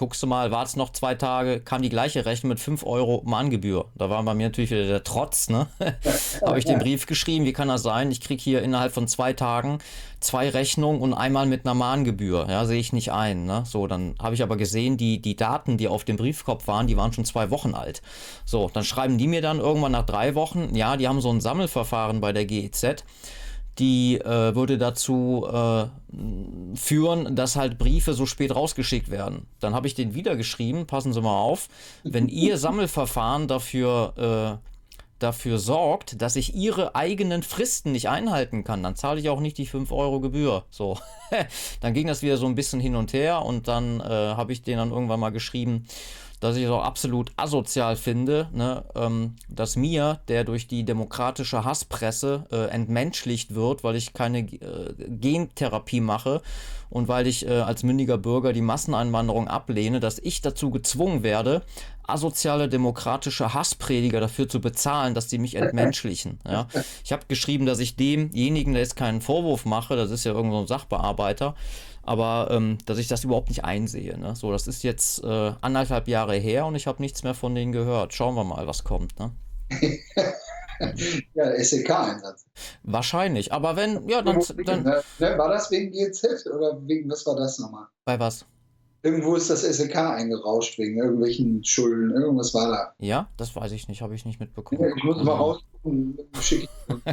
guckst 0.00 0.22
du 0.22 0.26
mal, 0.26 0.50
wartest 0.50 0.78
noch 0.78 0.92
zwei 0.92 1.14
Tage, 1.14 1.60
kam 1.60 1.82
die 1.82 1.90
gleiche 1.90 2.24
Rechnung 2.24 2.48
mit 2.48 2.58
5 2.58 2.86
Euro 2.86 3.20
Mahngebühr. 3.26 3.84
Da 3.96 4.08
war 4.08 4.22
bei 4.22 4.32
mir 4.32 4.46
natürlich 4.46 4.70
wieder 4.70 4.86
der 4.86 5.04
Trotz, 5.04 5.50
ne? 5.50 5.66
Habe 6.46 6.58
ich 6.58 6.64
den 6.64 6.78
Brief 6.78 7.04
geschrieben, 7.04 7.44
wie 7.44 7.52
kann 7.52 7.68
das 7.68 7.82
sein? 7.82 8.10
Ich 8.10 8.22
kriege 8.22 8.42
hier 8.42 8.62
innerhalb 8.62 8.94
von 8.94 9.06
zwei 9.08 9.34
Tagen 9.34 9.78
zwei 10.18 10.48
Rechnungen 10.48 11.02
und 11.02 11.12
einmal 11.12 11.44
mit 11.44 11.66
einer 11.66 11.74
Mahngebühr. 11.74 12.46
Ja, 12.48 12.64
sehe 12.64 12.80
ich 12.80 12.94
nicht 12.94 13.12
ein. 13.12 13.44
Ne? 13.44 13.64
So, 13.66 13.86
dann 13.86 14.14
habe 14.18 14.34
ich 14.34 14.42
aber 14.42 14.56
gesehen, 14.56 14.96
die, 14.96 15.20
die 15.20 15.36
Daten, 15.36 15.76
die 15.76 15.88
auf 15.88 16.04
dem 16.04 16.16
Briefkopf 16.16 16.66
waren, 16.66 16.86
die 16.86 16.96
waren 16.96 17.12
schon 17.12 17.26
zwei 17.26 17.50
Wochen 17.50 17.74
alt. 17.74 18.00
So, 18.46 18.70
dann 18.72 18.84
schreiben 18.84 19.18
die 19.18 19.28
mir 19.28 19.42
dann 19.42 19.58
irgendwann 19.58 19.92
nach 19.92 20.06
drei 20.06 20.34
Wochen, 20.34 20.74
ja, 20.74 20.96
die 20.96 21.08
haben 21.08 21.20
so 21.20 21.30
ein 21.30 21.42
Sammelverfahren 21.42 22.22
bei 22.22 22.32
der 22.32 22.46
GEZ 22.46 23.04
die 23.78 24.20
äh, 24.20 24.54
würde 24.54 24.78
dazu 24.78 25.46
äh, 25.50 25.86
führen, 26.76 27.36
dass 27.36 27.56
halt 27.56 27.78
Briefe 27.78 28.14
so 28.14 28.26
spät 28.26 28.54
rausgeschickt 28.54 29.10
werden. 29.10 29.46
Dann 29.60 29.74
habe 29.74 29.86
ich 29.86 29.94
den 29.94 30.14
wieder 30.14 30.36
geschrieben, 30.36 30.86
passen 30.86 31.12
Sie 31.12 31.20
mal 31.20 31.40
auf, 31.40 31.68
wenn 32.04 32.28
Ihr 32.28 32.58
Sammelverfahren 32.58 33.48
dafür, 33.48 34.60
äh, 34.60 34.69
dafür 35.22 35.58
sorgt, 35.58 36.20
dass 36.20 36.36
ich 36.36 36.54
Ihre 36.54 36.94
eigenen 36.94 37.42
Fristen 37.42 37.92
nicht 37.92 38.08
einhalten 38.08 38.64
kann, 38.64 38.82
dann 38.82 38.96
zahle 38.96 39.20
ich 39.20 39.28
auch 39.28 39.40
nicht 39.40 39.58
die 39.58 39.66
5 39.66 39.92
Euro 39.92 40.20
Gebühr. 40.20 40.64
So, 40.70 40.98
dann 41.80 41.94
ging 41.94 42.06
das 42.06 42.22
wieder 42.22 42.36
so 42.36 42.46
ein 42.46 42.54
bisschen 42.54 42.80
hin 42.80 42.96
und 42.96 43.12
her 43.12 43.44
und 43.44 43.68
dann 43.68 44.00
äh, 44.00 44.04
habe 44.04 44.52
ich 44.52 44.62
den 44.62 44.78
dann 44.78 44.90
irgendwann 44.90 45.20
mal 45.20 45.30
geschrieben, 45.30 45.86
dass 46.40 46.56
ich 46.56 46.64
es 46.64 46.70
auch 46.70 46.82
absolut 46.82 47.30
asozial 47.36 47.96
finde, 47.96 48.48
ne, 48.52 48.82
ähm, 48.94 49.36
dass 49.48 49.76
mir, 49.76 50.20
der 50.28 50.44
durch 50.44 50.66
die 50.66 50.84
demokratische 50.84 51.64
Hasspresse 51.64 52.46
äh, 52.50 52.70
entmenschlicht 52.70 53.54
wird, 53.54 53.84
weil 53.84 53.94
ich 53.96 54.14
keine 54.14 54.40
äh, 54.40 54.94
Gentherapie 54.96 56.00
mache 56.00 56.40
und 56.88 57.08
weil 57.08 57.26
ich 57.26 57.46
äh, 57.46 57.60
als 57.60 57.82
mündiger 57.82 58.16
Bürger 58.16 58.54
die 58.54 58.62
Masseneinwanderung 58.62 59.48
ablehne, 59.48 60.00
dass 60.00 60.18
ich 60.18 60.40
dazu 60.40 60.70
gezwungen 60.70 61.22
werde, 61.22 61.62
asoziale 62.12 62.68
demokratische 62.68 63.54
Hassprediger 63.54 64.20
dafür 64.20 64.48
zu 64.48 64.60
bezahlen, 64.60 65.14
dass 65.14 65.30
sie 65.30 65.38
mich 65.38 65.54
entmenschlichen. 65.54 66.38
Ja. 66.46 66.68
Ich 67.04 67.12
habe 67.12 67.24
geschrieben, 67.28 67.66
dass 67.66 67.78
ich 67.78 67.96
demjenigen, 67.96 68.72
der 68.72 68.82
jetzt 68.82 68.96
keinen 68.96 69.20
Vorwurf 69.20 69.64
mache, 69.64 69.96
das 69.96 70.10
ist 70.10 70.24
ja 70.24 70.32
irgendein 70.32 70.62
so 70.62 70.66
Sachbearbeiter, 70.66 71.54
aber 72.02 72.48
ähm, 72.50 72.78
dass 72.86 72.98
ich 72.98 73.08
das 73.08 73.24
überhaupt 73.24 73.48
nicht 73.48 73.64
einsehe. 73.64 74.18
Ne? 74.18 74.34
So, 74.36 74.52
das 74.52 74.66
ist 74.66 74.82
jetzt 74.82 75.22
äh, 75.22 75.52
anderthalb 75.60 76.08
Jahre 76.08 76.36
her 76.36 76.66
und 76.66 76.74
ich 76.74 76.86
habe 76.86 77.02
nichts 77.02 77.22
mehr 77.22 77.34
von 77.34 77.54
denen 77.54 77.72
gehört. 77.72 78.14
Schauen 78.14 78.34
wir 78.34 78.44
mal, 78.44 78.66
was 78.66 78.84
kommt. 78.84 79.18
Ne? 79.18 79.32
ja, 81.34 81.62
SEK-Einsatz. 81.62 82.46
Wahrscheinlich, 82.82 83.52
aber 83.52 83.76
wenn, 83.76 84.08
ja, 84.08 84.22
dann, 84.22 84.42
dann. 84.64 84.82
Ne, 84.82 85.02
ne, 85.18 85.38
war 85.38 85.48
das 85.48 85.70
wegen 85.70 85.92
GZ 85.92 86.46
oder 86.46 86.78
wegen, 86.86 87.10
was 87.10 87.26
war 87.26 87.36
das 87.36 87.58
nochmal? 87.58 87.86
Bei 88.04 88.18
was? 88.18 88.46
Irgendwo 89.02 89.34
ist 89.34 89.48
das 89.48 89.62
SEK 89.62 89.96
eingerauscht 89.96 90.78
wegen 90.78 90.98
irgendwelchen 90.98 91.64
Schulden. 91.64 92.10
Irgendwas 92.10 92.52
war 92.52 92.68
da. 92.68 92.94
Ja, 92.98 93.28
das 93.36 93.56
weiß 93.56 93.72
ich 93.72 93.88
nicht, 93.88 94.02
habe 94.02 94.14
ich 94.14 94.24
nicht 94.26 94.40
mitbekommen. 94.40 94.82
Ja, 94.82 94.94
ich 94.94 95.04
muss 95.04 95.22
mal 95.22 95.34
rausgucken. 95.34 96.18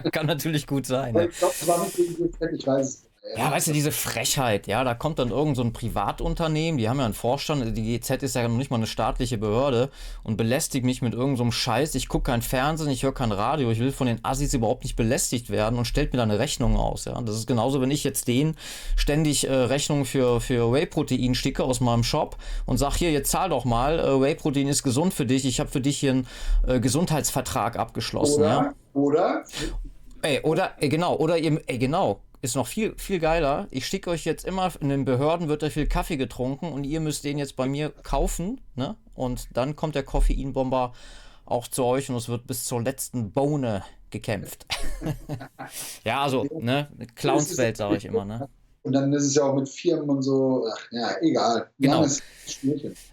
Kann 0.12 0.26
natürlich 0.26 0.68
gut 0.68 0.86
sein. 0.86 1.14
Ne? 1.14 1.28
Ich 1.28 1.38
glaube, 1.38 1.54
es 1.60 1.68
war 1.68 1.84
nicht 1.84 1.98
wegen 1.98 2.16
GZ, 2.16 2.42
ich 2.54 2.68
weiß 2.68 2.88
es 2.88 3.08
ja, 3.36 3.52
weißt 3.52 3.68
du, 3.68 3.74
diese 3.74 3.92
Frechheit, 3.92 4.68
ja, 4.68 4.84
da 4.84 4.94
kommt 4.94 5.20
dann 5.20 5.30
irgend 5.30 5.58
so 5.58 5.64
ein 5.64 5.74
Privatunternehmen, 5.74 6.78
die 6.78 6.88
haben 6.88 7.00
ja 7.00 7.06
einen 7.06 7.14
Vorstand, 7.14 7.76
die 7.78 7.98
GZ 7.98 8.24
ist 8.24 8.36
ja 8.36 8.48
noch 8.48 8.58
nicht 8.58 8.72
mal 8.72 8.78
eine 8.78 8.88
staatliche 8.88 9.38
Behörde 9.38 9.90
und 10.24 10.38
belästigt 10.38 10.86
mich 10.86 11.02
mit 11.02 11.14
irgendeinem 11.14 11.48
so 11.48 11.52
Scheiß. 11.52 11.96
Ich 11.96 12.08
gucke 12.08 12.32
kein 12.32 12.42
Fernsehen, 12.42 12.90
ich 12.90 13.04
höre 13.04 13.14
kein 13.14 13.32
Radio, 13.32 13.70
ich 13.72 13.80
will 13.80 13.92
von 13.92 14.08
den 14.08 14.24
Assis 14.24 14.54
überhaupt 14.54 14.84
nicht 14.84 14.96
belästigt 14.96 15.50
werden 15.50 15.78
und 15.78 15.86
stellt 15.86 16.14
mir 16.14 16.18
da 16.18 16.24
eine 16.24 16.40
Rechnung 16.40 16.78
aus, 16.78 17.06
ja. 17.06 17.20
Das 17.22 17.36
ist 17.36 17.48
genauso, 17.48 17.82
wenn 17.82 17.92
ich 17.92 18.04
jetzt 18.04 18.28
denen 18.28 18.56
ständig 18.96 19.48
äh, 19.48 19.54
Rechnungen 19.54 20.06
für, 20.06 20.40
für 20.40 20.72
Whey-Protein 20.72 21.36
schicke 21.36 21.64
aus 21.64 21.82
meinem 21.82 22.04
Shop 22.04 22.38
und 22.66 22.78
sag 22.78 22.96
hier, 22.96 23.12
jetzt 23.12 23.32
zahl 23.32 23.50
doch 23.50 23.66
mal, 23.66 24.00
äh, 24.00 24.22
Whey-Protein 24.22 24.68
ist 24.68 24.84
gesund 24.84 25.14
für 25.14 25.26
dich, 25.26 25.46
ich 25.46 25.60
habe 25.60 25.70
für 25.70 25.82
dich 25.82 26.00
hier 26.00 26.12
einen 26.12 26.28
äh, 26.66 26.80
Gesundheitsvertrag 26.80 27.78
abgeschlossen, 27.78 28.42
oder, 28.42 28.50
ja. 28.50 28.74
Oder? 28.94 29.44
Ey, 30.22 30.42
oder, 30.42 30.72
ey, 30.80 30.90
genau, 30.90 31.16
oder 31.16 31.38
ihr, 31.38 31.62
ey, 31.68 31.78
genau, 31.78 32.22
ist 32.42 32.56
noch 32.56 32.68
viel, 32.68 32.94
viel 32.98 33.20
geiler. 33.20 33.68
Ich 33.72 33.88
schicke 33.88 34.10
euch 34.10 34.26
jetzt 34.26 34.46
immer, 34.46 34.72
in 34.80 34.90
den 34.90 35.06
Behörden 35.06 35.48
wird 35.48 35.64
da 35.64 35.70
viel 35.70 35.88
Kaffee 35.88 36.18
getrunken 36.18 36.72
und 36.72 36.84
ihr 36.84 37.00
müsst 37.00 37.24
den 37.24 37.38
jetzt 37.38 37.56
bei 37.56 37.68
mir 37.68 37.90
kaufen, 37.90 38.62
ne? 38.76 38.96
Und 39.16 39.48
dann 39.54 39.76
kommt 39.76 39.96
der 39.96 40.04
Koffeinbomber 40.04 40.94
auch 41.46 41.68
zu 41.68 41.84
euch 41.84 42.10
und 42.10 42.16
es 42.16 42.30
wird 42.30 42.46
bis 42.46 42.66
zur 42.66 42.84
letzten 42.84 43.32
Bohne 43.32 43.84
gekämpft. 44.10 44.66
ja, 46.04 46.22
also, 46.22 46.46
ne? 46.60 46.90
Clownswelt, 47.16 47.78
sage 47.78 47.98
ich 47.98 48.06
immer, 48.06 48.26
ne? 48.26 48.50
Und 48.84 48.94
dann 48.94 49.12
ist 49.12 49.24
es 49.24 49.36
ja 49.36 49.44
auch 49.44 49.56
mit 49.56 49.68
Firmen 49.68 50.10
und 50.10 50.22
so, 50.22 50.66
ach, 50.72 50.88
ja, 50.92 51.16
egal. 51.22 51.70
Genau. 51.80 52.06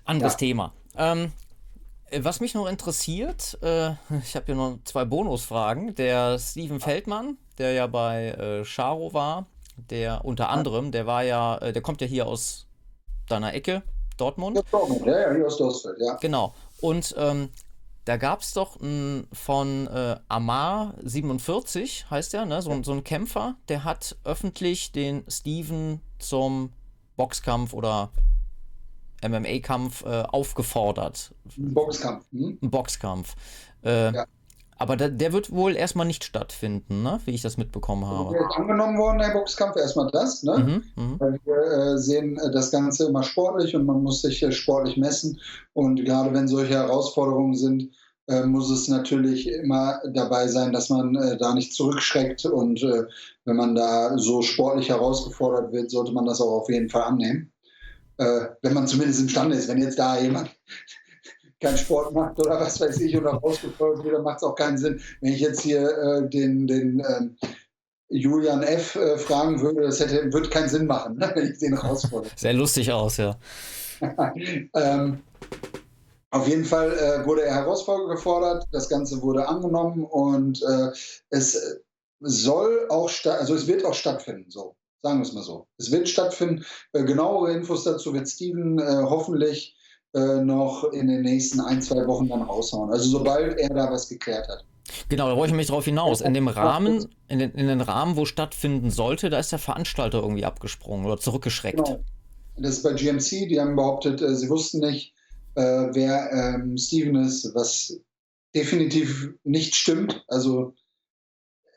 Anderes 0.05 0.33
ja. 0.35 0.39
Thema. 0.39 0.73
Ähm, 0.97 1.33
was 2.21 2.41
mich 2.41 2.55
noch 2.55 2.69
interessiert, 2.69 3.59
äh, 3.63 3.91
ich 4.23 4.37
habe 4.37 4.47
hier 4.47 4.55
noch 4.55 4.79
zwei 4.85 5.05
Bonusfragen. 5.05 5.95
Der 5.97 6.39
Steven 6.39 6.79
Feldmann, 6.79 7.39
der 7.59 7.73
ja 7.73 7.87
bei 7.87 8.31
äh, 8.31 8.65
Charo 8.65 9.13
war, 9.15 9.47
der 9.77 10.25
unter 10.25 10.51
anderem, 10.51 10.93
der 10.93 11.07
war 11.07 11.23
ja, 11.23 11.59
äh, 11.59 11.73
der 11.73 11.83
kommt 11.83 12.01
ja 12.01 12.07
hier 12.07 12.27
aus 12.27 12.67
deiner 13.29 13.55
Ecke, 13.55 13.83
Dortmund. 14.17 14.57
Ja, 14.57 14.63
Dortmund, 14.71 15.07
ja, 15.07 15.21
ja 15.21 15.35
hier 15.35 15.47
aus 15.47 15.57
Dortmund, 15.57 15.97
ja. 16.01 16.15
Genau. 16.15 16.55
Und 16.81 17.15
ähm, 17.19 17.51
da 18.05 18.17
gab 18.19 18.43
es 18.43 18.53
doch 18.53 18.81
ein, 18.81 19.27
von 19.33 19.87
äh, 19.87 20.17
Amar 20.29 20.95
47, 21.03 22.11
heißt 22.11 22.35
der, 22.35 22.45
ne? 22.45 22.61
so, 22.61 22.83
so 22.83 22.93
ein 22.93 23.03
Kämpfer, 23.03 23.57
der 23.69 23.85
hat 23.85 24.17
öffentlich 24.25 24.93
den 24.93 25.25
Steven 25.29 26.01
zum 26.19 26.73
Boxkampf 27.17 27.73
oder 27.73 28.11
MMA-Kampf 29.27 30.05
äh, 30.05 30.23
aufgefordert. 30.23 31.33
Ein 31.57 31.73
Boxkampf. 31.73 32.27
Hm? 32.33 32.59
Ein 32.61 32.71
Boxkampf. 32.71 33.37
Äh, 33.83 34.13
ja. 34.13 34.27
Aber 34.85 34.99
da, 34.99 35.09
der 35.09 35.33
wird 35.33 35.51
wohl 35.51 35.77
erstmal 35.77 36.07
nicht 36.07 36.25
stattfinden, 36.25 37.03
ne? 37.03 37.19
wie 37.25 37.31
ich 37.31 37.41
das 37.41 37.57
mitbekommen 37.57 38.07
habe. 38.07 38.37
Ist 38.37 38.55
angenommen 38.55 38.99
worden, 38.99 39.17
der 39.17 39.31
Boxkampf, 39.31 39.77
erstmal 39.77 40.11
das. 40.11 40.43
Ne? 40.43 40.59
Mhm, 40.59 41.03
mhm. 41.03 41.21
Weil 41.21 41.41
wir 41.47 41.95
äh, 41.95 41.97
sehen 41.97 42.37
äh, 42.37 42.51
das 42.51 42.71
Ganze 42.71 43.07
immer 43.07 43.23
sportlich 43.23 43.75
und 43.75 43.87
man 43.87 44.03
muss 44.03 44.21
sich 44.21 44.43
äh, 44.43 44.53
sportlich 44.53 44.99
messen. 44.99 45.41
Und 45.73 46.05
gerade 46.05 46.35
wenn 46.35 46.49
solche 46.49 46.75
Herausforderungen 46.75 47.55
sind, 47.55 47.93
äh, 48.27 48.45
muss 48.45 48.71
es 48.71 48.89
natürlich 48.89 49.49
immer 49.49 50.03
dabei 50.13 50.49
sein, 50.49 50.75
dass 50.75 50.91
man 50.91 51.15
äh, 51.15 51.39
da 51.39 51.55
nicht 51.55 51.73
zurückschreckt. 51.73 52.45
Und 52.45 52.83
äh, 52.83 53.05
wenn 53.47 53.57
man 53.57 53.75
da 53.75 54.19
so 54.19 54.43
sportlich 54.43 54.91
herausgefordert 54.91 55.73
wird, 55.73 55.91
sollte 55.91 56.13
man 56.13 56.27
das 56.27 56.43
auch 56.43 56.61
auf 56.61 56.69
jeden 56.69 56.91
Fall 56.91 57.05
annehmen. 57.05 57.51
wenn 58.17 58.75
man 58.75 58.87
zumindest 58.87 59.21
imstande 59.23 59.57
ist. 59.57 59.67
Wenn 59.67 59.83
jetzt 59.83 59.99
da 59.99 60.21
jemand 60.21 60.51
keinen 61.65 61.79
Sport 61.79 62.13
macht 62.13 62.39
oder 62.39 62.61
was 62.61 62.81
weiß 62.81 63.01
ich 63.01 63.17
oder 63.17 63.31
rausgefolgt 63.31 64.05
wird, 64.05 64.23
macht 64.23 64.37
es 64.37 64.43
auch 64.43 64.55
keinen 64.55 64.77
Sinn. 64.77 65.01
Wenn 65.21 65.33
ich 65.33 65.41
jetzt 65.41 65.63
hier 65.63 65.81
äh, 65.81 66.29
den, 66.29 66.67
den 66.67 67.01
ähm, 67.01 67.37
Julian 68.09 68.63
F. 68.63 68.97
Äh, 68.97 69.17
fragen 69.19 69.61
würde, 69.61 69.83
das 69.83 69.99
hätte, 70.01 70.33
würde 70.33 70.51
keinen 70.51 70.69
Sinn 70.69 70.87
machen, 70.87 71.17
ne, 71.17 71.33
wenn 71.35 71.51
ich 71.51 71.59
den 71.59 71.75
rausfordere. 71.75 72.31
Sehr 72.37 72.53
lustig 72.53 72.93
aus, 72.93 73.17
ja. 73.17 73.37
ähm, 74.75 75.23
auf 76.31 76.49
jeden 76.49 76.65
Fall 76.65 76.93
äh, 76.93 77.27
wurde 77.27 77.43
er 77.43 77.55
herausgefordert, 77.55 78.67
das 78.73 78.89
Ganze 78.89 79.23
wurde 79.23 79.49
angenommen 79.49 80.05
und 80.05 80.63
äh, 80.63 80.91
es 81.31 81.81
soll 82.21 82.87
auch, 82.91 83.11
also 83.25 83.55
es 83.55 83.67
wird 83.67 83.85
auch 83.85 83.95
stattfinden, 83.95 84.51
so. 84.51 84.77
Sagen 85.03 85.19
wir 85.19 85.27
es 85.27 85.35
mal 85.35 85.43
so. 85.43 85.67
Es 85.77 85.93
wird 85.93 86.09
stattfinden. 86.09 86.65
Äh, 86.95 87.05
genauere 87.05 87.53
Infos 87.53 87.85
dazu 87.85 88.15
wird 88.15 88.27
Steven 88.27 88.79
äh, 88.79 89.03
hoffentlich 89.03 89.77
äh, 90.15 90.41
noch 90.43 90.85
in 90.93 91.09
den 91.09 91.23
nächsten 91.23 91.61
ein, 91.61 91.83
zwei 91.83 92.07
Wochen 92.07 92.29
dann 92.29 92.43
raushauen. 92.43 92.91
Also 92.91 93.11
sobald 93.11 93.59
er 93.59 93.69
da 93.71 93.91
was 93.91 94.09
geklärt 94.09 94.49
hat. 94.49 94.65
Genau, 95.09 95.29
da 95.29 95.37
wollte 95.37 95.53
ich 95.53 95.57
mich 95.57 95.67
drauf 95.67 95.85
hinaus. 95.85 96.21
In 96.21 96.35
dem 96.35 96.49
Rahmen, 96.49 97.07
in 97.29 97.39
den, 97.39 97.53
in 97.53 97.67
den 97.67 97.81
Rahmen, 97.81 98.17
wo 98.17 98.25
stattfinden 98.25 98.91
sollte, 98.91 99.31
da 99.31 99.39
ist 99.39 99.51
der 99.51 99.59
Veranstalter 99.59 100.19
irgendwie 100.21 100.45
abgesprungen 100.45 101.07
oder 101.07 101.19
zurückgeschreckt. 101.19 101.85
Genau. 101.85 102.01
Das 102.57 102.77
ist 102.77 102.83
bei 102.83 102.93
GMC, 102.93 103.49
die 103.49 103.61
haben 103.61 103.75
behauptet, 103.75 104.23
äh, 104.23 104.35
sie 104.35 104.49
wussten 104.49 104.79
nicht, 104.79 105.13
äh, 105.57 105.89
wer 105.93 106.31
ähm, 106.33 106.77
Steven 106.79 107.17
ist, 107.17 107.53
was 107.55 107.99
definitiv 108.55 109.31
nicht 109.43 109.75
stimmt. 109.75 110.25
Also 110.29 110.75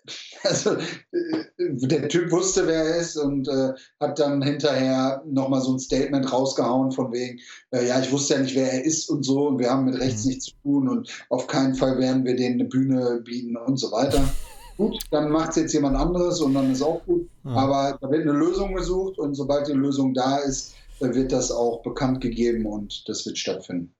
also 0.43 0.75
äh, 0.75 1.43
der 1.57 2.07
Typ 2.07 2.31
wusste, 2.31 2.67
wer 2.67 2.83
er 2.83 2.95
ist 2.97 3.17
und 3.17 3.47
äh, 3.47 3.73
hat 3.99 4.19
dann 4.19 4.41
hinterher 4.41 5.23
nochmal 5.25 5.61
so 5.61 5.73
ein 5.73 5.79
Statement 5.79 6.31
rausgehauen 6.31 6.91
von 6.91 7.11
wegen, 7.11 7.39
äh, 7.71 7.87
ja, 7.87 7.99
ich 7.99 8.11
wusste 8.11 8.35
ja 8.35 8.41
nicht, 8.41 8.55
wer 8.55 8.71
er 8.71 8.85
ist 8.85 9.09
und 9.09 9.23
so 9.23 9.47
und 9.47 9.59
wir 9.59 9.69
haben 9.69 9.85
mit 9.85 9.99
rechts 9.99 10.23
mhm. 10.23 10.29
nichts 10.29 10.45
zu 10.45 10.51
tun 10.63 10.89
und 10.89 11.25
auf 11.29 11.47
keinen 11.47 11.75
Fall 11.75 11.97
werden 11.99 12.25
wir 12.25 12.35
denen 12.35 12.61
eine 12.61 12.69
Bühne 12.69 13.21
bieten 13.23 13.57
und 13.57 13.77
so 13.77 13.91
weiter. 13.91 14.23
gut, 14.77 14.99
dann 15.11 15.29
macht 15.29 15.51
es 15.51 15.55
jetzt 15.57 15.73
jemand 15.73 15.97
anderes 15.97 16.39
und 16.39 16.53
dann 16.53 16.71
ist 16.71 16.81
auch 16.81 17.03
gut. 17.05 17.27
Mhm. 17.43 17.57
Aber 17.57 17.97
da 17.99 18.09
wird 18.09 18.21
eine 18.21 18.37
Lösung 18.37 18.75
gesucht 18.75 19.17
und 19.17 19.35
sobald 19.35 19.67
die 19.67 19.73
Lösung 19.73 20.13
da 20.13 20.37
ist, 20.37 20.75
wird 20.99 21.31
das 21.31 21.51
auch 21.51 21.81
bekannt 21.83 22.21
gegeben 22.21 22.65
und 22.65 23.07
das 23.07 23.25
wird 23.25 23.37
stattfinden. 23.37 23.93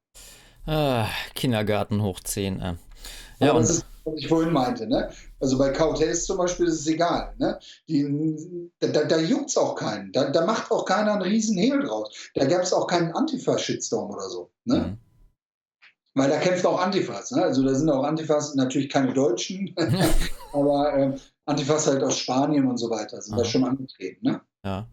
Ah, 0.66 1.08
Kindergarten 1.36 2.01
hoch 2.01 2.20
10. 2.20 2.60
Äh. 2.60 2.74
Ja, 3.39 3.51
und 3.51 3.62
das 3.62 3.70
ist, 3.70 3.86
was 4.08 4.20
ich 4.20 4.28
vorhin 4.28 4.53
meinte. 4.53 4.88
Ne? 4.88 5.10
Also 5.39 5.58
bei 5.58 5.70
Cowtails 5.70 6.26
zum 6.26 6.38
Beispiel 6.38 6.68
ist 6.68 6.82
es 6.82 6.88
egal. 6.88 7.34
Ne? 7.38 7.60
Die, 7.88 8.70
da 8.80 9.03
da 9.03 9.18
juckt 9.18 9.49
es 9.49 9.58
auch 9.58 9.76
keinen. 9.76 10.12
Da, 10.12 10.30
da, 10.30 10.45
macht 10.45 10.72
auch 10.72 10.86
keiner 10.86 11.14
einen 11.14 11.22
riesen 11.22 11.58
Hehl 11.58 11.80
draus. 11.82 12.30
Da 12.36 12.45
gab 12.45 12.64
es 12.64 12.74
auch 12.74 12.88
keinen 12.88 13.12
Antifa-Shitstorm 13.12 14.10
oder 14.12 14.30
so. 14.30 14.51
Ne? 14.66 14.78
Mhm. 14.78 14.97
Weil 16.16 16.30
da 16.30 16.39
kämpft 16.39 16.66
auch 16.66 16.82
Antifas. 16.82 17.32
Ne? 17.32 17.43
Also 17.43 17.64
da 17.64 17.76
sind 17.76 17.89
auch 17.89 18.03
Antifas, 18.03 18.55
natürlich 18.55 18.89
keine 18.89 19.14
Deutschen, 19.14 19.76
aber 20.53 20.97
äh, 20.97 21.16
Antifas 21.45 21.88
halt 21.88 22.03
aus 22.03 22.18
Spanien 22.18 22.68
und 22.68 22.78
so 22.78 22.89
weiter 22.89 23.22
sind 23.22 23.34
Aha. 23.34 23.43
da 23.43 23.45
schon 23.45 23.64
angetreten. 23.64 24.26
Ne? 24.26 24.41
Ja. 24.64 24.88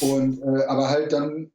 Und, 0.00 0.40
äh, 0.42 0.64
aber 0.66 0.88
halt 0.88 1.12
dann 1.12 1.50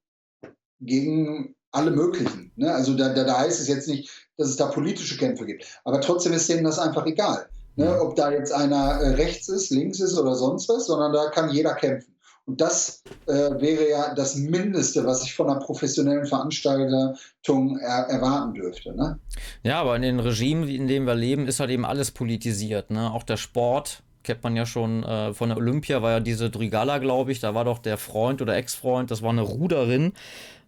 gegen 0.81 1.55
alle 1.71 1.91
möglichen. 1.91 2.51
Ne? 2.55 2.73
Also 2.73 2.95
da, 2.95 3.13
da, 3.13 3.23
da 3.23 3.39
heißt 3.39 3.59
es 3.59 3.67
jetzt 3.67 3.87
nicht, 3.87 4.28
dass 4.39 4.47
es 4.47 4.55
da 4.55 4.67
politische 4.67 5.17
Kämpfe 5.17 5.45
gibt. 5.45 5.65
Aber 5.83 6.01
trotzdem 6.01 6.33
ist 6.33 6.49
denen 6.49 6.63
das 6.63 6.79
einfach 6.79 7.05
egal. 7.05 7.47
Ne? 7.75 8.01
Ob 8.01 8.15
da 8.15 8.31
jetzt 8.31 8.51
einer 8.51 8.99
äh, 9.01 9.09
rechts 9.15 9.49
ist, 9.49 9.69
links 9.69 9.99
ist 9.99 10.17
oder 10.17 10.33
sonst 10.35 10.67
was, 10.69 10.87
sondern 10.87 11.13
da 11.13 11.29
kann 11.29 11.49
jeder 11.49 11.75
kämpfen. 11.75 12.15
Und 12.45 12.59
das 12.61 13.03
äh, 13.27 13.31
wäre 13.31 13.89
ja 13.89 14.13
das 14.15 14.35
Mindeste, 14.35 15.05
was 15.05 15.23
ich 15.23 15.35
von 15.35 15.49
einer 15.49 15.59
professionellen 15.59 16.25
Veranstaltung 16.25 17.77
er 17.77 18.07
erwarten 18.09 18.55
dürfte. 18.55 18.95
Ne? 18.95 19.19
Ja, 19.61 19.81
aber 19.81 19.95
in 19.95 20.01
den 20.01 20.19
Regimen, 20.19 20.67
in 20.67 20.87
dem 20.87 21.05
wir 21.05 21.15
leben, 21.15 21.47
ist 21.47 21.59
halt 21.59 21.69
eben 21.69 21.85
alles 21.85 22.09
politisiert. 22.09 22.89
Ne? 22.89 23.11
Auch 23.13 23.23
der 23.23 23.37
Sport, 23.37 24.01
kennt 24.23 24.43
man 24.43 24.55
ja 24.55 24.65
schon 24.65 25.03
äh, 25.03 25.33
von 25.33 25.49
der 25.49 25.57
Olympia, 25.57 26.01
war 26.01 26.11
ja 26.11 26.19
diese 26.21 26.49
Drigala, 26.49 26.97
glaube 26.97 27.31
ich, 27.31 27.39
da 27.39 27.53
war 27.53 27.65
doch 27.65 27.77
der 27.77 27.97
Freund 27.97 28.41
oder 28.41 28.55
Ex-Freund, 28.55 29.11
das 29.11 29.21
war 29.21 29.29
eine 29.29 29.41
Ruderin, 29.41 30.13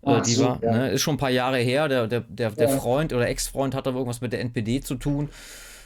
Ach, 0.03 0.21
die 0.21 0.39
war, 0.39 0.59
ja. 0.63 0.71
ne, 0.71 0.91
ist 0.91 1.01
schon 1.01 1.15
ein 1.15 1.19
paar 1.19 1.29
Jahre 1.29 1.57
her. 1.57 1.87
Der, 1.87 2.07
der, 2.07 2.21
der, 2.21 2.51
der 2.51 2.69
Freund 2.69 3.13
oder 3.13 3.27
Ex-Freund 3.27 3.75
hatte 3.75 3.91
irgendwas 3.91 4.21
mit 4.21 4.33
der 4.33 4.41
NPD 4.41 4.81
zu 4.81 4.95
tun. 4.95 5.29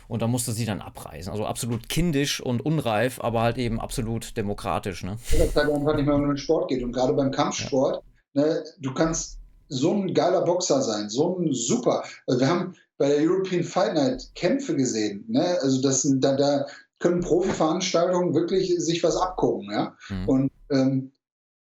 Und 0.07 0.21
da 0.21 0.27
musste 0.27 0.51
sie 0.51 0.65
dann 0.65 0.81
abreisen. 0.81 1.31
Also 1.31 1.45
absolut 1.45 1.89
kindisch 1.89 2.39
und 2.39 2.63
unreif, 2.63 3.19
aber 3.19 3.41
halt 3.41 3.57
eben 3.57 3.79
absolut 3.79 4.37
demokratisch. 4.37 5.03
Ne? 5.03 5.17
Ja, 5.31 5.45
das 5.45 5.55
halt 5.55 5.71
einfach 5.71 5.95
nicht 5.95 6.05
mehr 6.05 6.15
um 6.15 6.27
den 6.27 6.37
Sport 6.37 6.69
geht. 6.69 6.83
Und 6.83 6.91
gerade 6.91 7.13
beim 7.13 7.31
Kampfsport, 7.31 8.03
ja. 8.33 8.41
ne, 8.43 8.63
du 8.79 8.93
kannst 8.93 9.39
so 9.67 9.93
ein 9.93 10.13
geiler 10.13 10.43
Boxer 10.43 10.81
sein, 10.81 11.09
so 11.09 11.37
ein 11.37 11.53
super. 11.53 12.03
Also 12.27 12.39
wir 12.39 12.47
haben 12.47 12.75
bei 12.97 13.09
der 13.09 13.17
European 13.19 13.63
Fight 13.63 13.95
Night 13.95 14.29
Kämpfe 14.35 14.75
gesehen. 14.75 15.25
Ne? 15.27 15.57
Also 15.61 15.81
das, 15.81 16.07
da, 16.19 16.35
da 16.35 16.65
können 16.99 17.21
Profi-Veranstaltungen 17.21 18.33
wirklich 18.33 18.75
sich 18.77 19.03
was 19.03 19.17
abgucken. 19.17 19.71
Ja? 19.71 19.95
Mhm. 20.09 20.29
Und 20.29 20.51
ähm, 20.69 21.11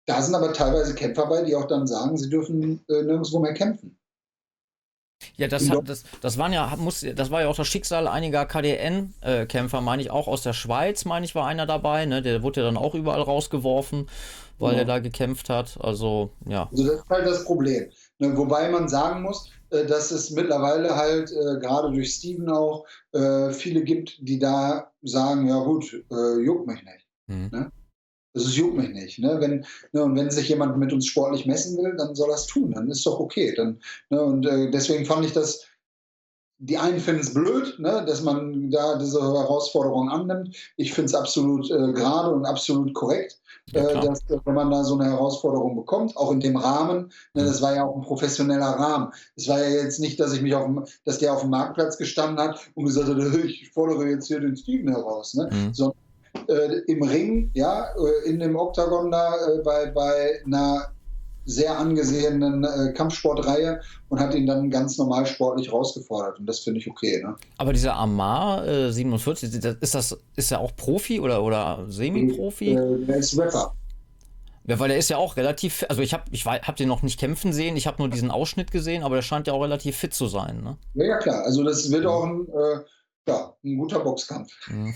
da 0.06 0.22
sind 0.22 0.36
aber 0.36 0.54
teilweise 0.54 0.94
Kämpfer 0.96 1.26
bei, 1.28 1.44
die 1.44 1.56
auch 1.56 1.68
dann 1.68 1.88
sagen, 1.88 2.18
sie 2.18 2.30
dürfen 2.30 2.84
äh, 2.88 3.04
nirgendwo 3.04 3.40
mehr 3.40 3.54
kämpfen. 3.54 3.98
Ja, 5.38 5.48
das, 5.48 5.70
hat, 5.70 5.88
das, 5.90 6.04
das, 6.22 6.38
waren 6.38 6.54
ja, 6.54 6.76
muss, 6.78 7.06
das 7.16 7.32
war 7.32 7.42
ja 7.42 7.48
auch 7.48 7.56
das 7.56 7.68
Schicksal 7.68 8.08
einiger 8.08 8.46
KDN-Kämpfer, 8.46 9.82
meine 9.82 10.02
ich, 10.02 10.12
auch 10.12 10.28
aus 10.28 10.44
der 10.44 10.54
Schweiz, 10.54 11.06
meine 11.06 11.26
ich, 11.26 11.36
war 11.36 11.48
einer 11.48 11.66
dabei. 11.66 12.06
Ne? 12.06 12.22
Der 12.22 12.44
wurde 12.44 12.62
ja 12.62 12.66
dann 12.66 12.78
auch 12.78 12.96
überall 12.96 13.22
rausgeworfen, 13.22 14.08
weil 14.60 14.74
ja. 14.74 14.80
er 14.80 14.86
da 14.86 15.00
gekämpft 15.00 15.50
hat. 15.50 15.78
Also, 15.82 16.32
ja. 16.48 16.70
Also, 16.72 16.86
das 16.86 16.96
ist 16.96 17.10
halt 17.10 17.26
das 17.26 17.46
Problem. 17.46 17.90
Ne? 18.20 18.38
Wobei 18.38 18.70
man 18.70 18.88
sagen 18.88 19.24
muss, 19.24 19.50
äh, 19.72 19.86
dass 19.86 20.12
es 20.12 20.32
mittlerweile 20.32 20.96
halt, 20.96 21.32
äh, 21.32 21.60
gerade 21.60 21.92
durch 21.92 22.14
Steven 22.14 22.50
auch, 22.50 22.86
äh, 23.14 23.52
viele 23.52 23.84
gibt, 23.84 24.18
die 24.20 24.40
da 24.40 24.92
sagen: 25.02 25.48
Ja, 25.48 25.64
gut, 25.64 25.92
äh, 26.12 26.40
juckt 26.42 26.68
mich 26.68 26.84
nicht. 26.84 27.08
Mhm. 27.28 27.50
Ne? 27.52 27.72
Das 28.36 28.56
juckt 28.56 28.76
mich 28.76 28.90
nicht. 28.90 29.20
Ne? 29.20 29.38
Wenn, 29.40 29.66
ne, 29.94 30.04
und 30.04 30.16
wenn 30.16 30.30
sich 30.30 30.50
jemand 30.50 30.78
mit 30.78 30.92
uns 30.92 31.08
sportlich 31.08 31.46
messen 31.46 31.78
will, 31.78 31.96
dann 31.98 32.16
soll 32.16 32.30
er 32.30 32.36
es 32.36 32.46
tun. 32.46 32.72
Dann 32.72 32.90
ist 32.90 33.06
doch 33.06 33.20
okay. 33.20 33.54
Dann, 33.56 33.80
ne, 34.10 34.22
und 34.22 34.46
äh, 34.46 34.70
deswegen 34.70 35.06
fand 35.06 35.26
ich 35.26 35.32
das, 35.32 35.66
die 36.58 36.78
einen 36.78 37.00
finden 37.00 37.22
es 37.22 37.34
blöd, 37.34 37.80
ne, 37.80 38.04
dass 38.06 38.24
man 38.24 38.70
da 38.72 38.98
diese 38.98 39.22
Herausforderung 39.22 40.10
annimmt. 40.10 40.54
Ich 40.76 40.94
finde 40.94 41.06
es 41.06 41.16
absolut 41.16 41.72
äh, 41.72 41.94
gerade 41.94 42.36
und 42.36 42.46
absolut 42.46 42.94
korrekt, 42.94 43.40
ja, 43.72 43.88
äh, 43.88 44.02
dass 44.02 44.22
wenn 44.28 44.54
man 44.54 44.70
da 44.70 44.84
so 44.84 45.00
eine 45.00 45.12
Herausforderung 45.12 45.78
bekommt, 45.78 46.18
auch 46.18 46.34
in 46.34 46.42
dem 46.42 46.58
Rahmen, 46.58 47.14
ne, 47.36 47.46
das 47.46 47.62
war 47.62 47.74
ja 47.74 47.86
auch 47.86 47.96
ein 47.96 48.02
professioneller 48.02 48.66
Rahmen. 48.66 49.14
Es 49.38 49.48
war 49.48 49.62
ja 49.62 49.82
jetzt 49.82 50.02
nicht, 50.02 50.20
dass 50.20 50.34
ich 50.34 50.42
mich 50.42 50.56
auf 50.56 50.66
dem, 50.66 50.84
dass 51.06 51.20
der 51.20 51.34
auf 51.34 51.42
dem 51.42 51.52
Marktplatz 51.52 51.98
gestanden 51.98 52.46
hat 52.46 52.60
und 52.74 52.84
gesagt 52.84 53.08
hat, 53.08 53.18
ich 53.46 53.72
fordere 53.72 54.10
jetzt 54.10 54.28
hier 54.28 54.42
den 54.42 54.58
Steven 54.58 54.90
heraus, 54.90 55.36
ne? 55.36 55.50
Mhm. 55.50 55.74
sondern 55.74 56.05
äh, 56.50 56.82
im 56.88 57.04
Ring, 57.04 57.52
ja, 57.54 57.88
äh, 57.96 58.30
in 58.30 58.40
dem 58.40 58.56
Oktagon 58.56 59.12
da 59.12 59.36
äh, 59.36 59.62
bei, 59.64 59.92
bei 59.92 60.42
einer 60.46 60.92
sehr 61.46 61.78
angesehenen 61.78 62.64
äh, 62.64 62.92
Kampfsportreihe 62.94 63.80
und 64.10 64.20
hat 64.20 64.34
ihn 64.34 64.48
dann 64.48 64.70
ganz 64.70 64.98
normal 64.98 65.26
sportlich 65.28 65.72
rausgefordert. 65.72 66.40
Und 66.40 66.48
das 66.48 66.60
finde 66.60 66.80
ich 66.80 66.90
okay. 66.90 67.22
Ne? 67.24 67.36
Aber 67.58 67.72
dieser 67.72 67.96
Amar 67.96 68.68
äh, 68.68 68.92
47, 68.92 69.54
ist 69.80 69.96
das 69.96 70.18
ist 70.36 70.52
er 70.52 70.60
auch 70.60 70.76
Profi 70.76 71.20
oder, 71.20 71.44
oder 71.44 71.86
Semi-Profi? 71.88 72.72
Äh, 72.72 73.06
der 73.06 73.18
ist 73.18 73.38
Rapper. 73.38 73.74
Ja, 74.68 74.80
weil 74.80 74.90
er 74.90 74.98
ist 74.98 75.10
ja 75.10 75.18
auch 75.18 75.38
relativ, 75.38 75.86
also 75.90 76.02
ich 76.02 76.14
habe 76.14 76.24
ich 76.32 76.46
hab 76.48 76.76
den 76.76 76.88
noch 76.88 77.04
nicht 77.04 77.20
kämpfen 77.20 77.54
sehen, 77.54 77.78
ich 77.78 77.86
habe 77.86 77.98
nur 78.00 78.10
diesen 78.10 78.32
Ausschnitt 78.32 78.72
gesehen, 78.72 79.04
aber 79.04 79.14
der 79.14 79.22
scheint 79.22 79.46
ja 79.46 79.54
auch 79.54 79.62
relativ 79.62 79.96
fit 79.96 80.16
zu 80.16 80.26
sein. 80.26 80.64
Ne? 80.64 80.78
Ja, 80.96 81.06
ja, 81.06 81.18
klar. 81.20 81.44
Also 81.46 81.64
das 81.64 81.92
wird 81.92 82.08
auch 82.08 82.24
ein, 82.24 82.48
äh, 82.48 83.30
ja, 83.30 83.54
ein 83.64 83.78
guter 83.78 84.00
Boxkampf. 84.00 84.52
Mhm. 84.68 84.96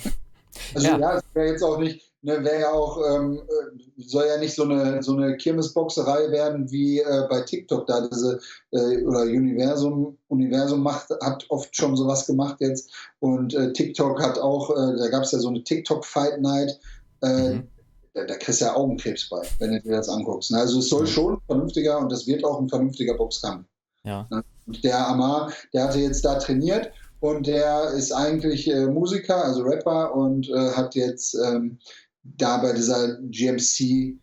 Also 0.74 0.88
ja, 0.88 1.00
ja 1.00 1.18
es 1.18 1.24
wäre 1.34 1.48
jetzt 1.48 1.64
auch 1.64 1.80
nicht, 1.80 2.02
ne, 2.22 2.44
wäre 2.44 2.62
ja 2.62 2.72
auch, 2.72 2.98
ähm, 3.08 3.42
äh, 3.48 4.02
soll 4.04 4.28
ja 4.28 4.38
nicht 4.38 4.56
so 4.56 4.64
eine, 4.64 5.02
so 5.04 5.16
eine 5.16 5.38
Kirmesboxerei 5.38 6.32
werden 6.32 6.70
wie 6.72 7.00
äh, 7.00 7.28
bei 7.30 7.42
TikTok 7.42 7.88
da 7.88 8.08
diese, 8.08 8.40
äh, 8.72 9.04
oder 9.04 9.22
Universum, 9.22 10.18
Universum 10.28 10.82
macht, 10.82 11.10
hat 11.22 11.46
oft 11.50 11.76
schon 11.76 11.96
sowas 11.96 12.26
gemacht 12.26 12.58
jetzt 12.60 12.92
und 13.20 13.54
äh, 13.54 13.74
TikTok 13.74 14.22
hat 14.22 14.40
auch, 14.40 14.72
äh, 14.72 14.98
da 14.98 15.10
gab 15.10 15.24
es 15.24 15.32
ja 15.32 15.40
so 15.40 15.50
eine 15.50 15.64
TikTok 15.64 16.06
Fight 16.06 16.42
Night, 16.42 16.80
äh, 17.22 17.54
mhm. 17.54 17.68
da, 18.14 18.26
da, 18.26 18.36
kriegst 18.36 18.62
du 18.62 18.66
ja 18.66 18.76
Augenkrebs 18.76 19.30
bei, 19.30 19.42
wenn 19.60 19.72
du 19.72 19.82
dir 19.82 19.98
das 19.98 20.10
anguckst. 20.10 20.52
Ne? 20.52 20.60
Also 20.60 20.80
es 20.80 20.90
soll 20.90 21.02
mhm. 21.02 21.08
schon 21.08 21.42
vernünftiger 21.48 22.00
und 22.00 22.12
das 22.12 22.28
wird 22.28 22.44
auch 22.44 22.60
ein 22.60 22.70
vernünftiger 22.70 23.16
Boxkampf. 23.16 23.66
Ja. 24.04 24.28
Ne? 24.30 24.44
Und 24.66 24.84
der 24.84 25.08
Amar, 25.08 25.52
der 25.74 25.86
hatte 25.86 26.00
jetzt 26.00 26.24
da 26.24 26.36
trainiert 26.36 26.92
und 27.20 27.48
der 27.48 27.92
ist 27.92 28.12
eigentlich 28.12 28.70
äh, 28.70 28.86
Musiker, 28.86 29.44
also 29.44 29.64
Rapper 29.64 30.14
und 30.16 30.50
äh, 30.50 30.72
hat 30.72 30.96
jetzt 30.96 31.36
ähm, 31.36 31.80
da 32.24 32.58
bei 32.58 32.74
dieser 32.74 33.18
GMC 33.22 34.18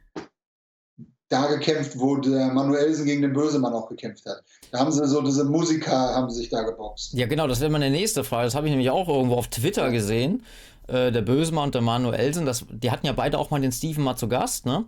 da 1.28 1.47
gekämpft, 1.47 1.99
wo 1.99 2.16
der 2.16 2.53
Manuelsen 2.53 3.05
gegen 3.05 3.22
den 3.22 3.32
Bösemann 3.32 3.72
auch 3.72 3.88
gekämpft 3.88 4.24
hat. 4.26 4.42
Da 4.70 4.78
haben 4.78 4.92
sie 4.92 5.07
so 5.07 5.20
diese 5.22 5.44
Musiker 5.44 5.90
haben 5.90 6.30
sich 6.30 6.49
da 6.49 6.62
geboxt. 6.62 7.14
Ja, 7.14 7.26
genau, 7.26 7.49
das 7.49 7.61
wäre 7.61 7.70
meine 7.70 7.90
nächste 7.90 8.22
Frage. 8.22 8.44
Das 8.44 8.55
habe 8.55 8.66
ich 8.66 8.70
nämlich 8.70 8.90
auch 8.90 9.09
irgendwo 9.09 9.34
auf 9.34 9.49
Twitter 9.49 9.90
gesehen. 9.90 10.44
Äh, 10.86 11.11
der 11.11 11.22
Bösemann 11.22 11.64
und 11.64 11.74
der 11.74 11.82
Manuelsen, 11.82 12.47
das, 12.47 12.64
die 12.70 12.92
hatten 12.92 13.07
ja 13.07 13.12
beide 13.12 13.38
auch 13.38 13.51
mal 13.51 13.61
den 13.61 13.72
Steven 13.72 14.05
mal 14.05 14.16
zu 14.16 14.28
Gast, 14.28 14.66
ne? 14.66 14.84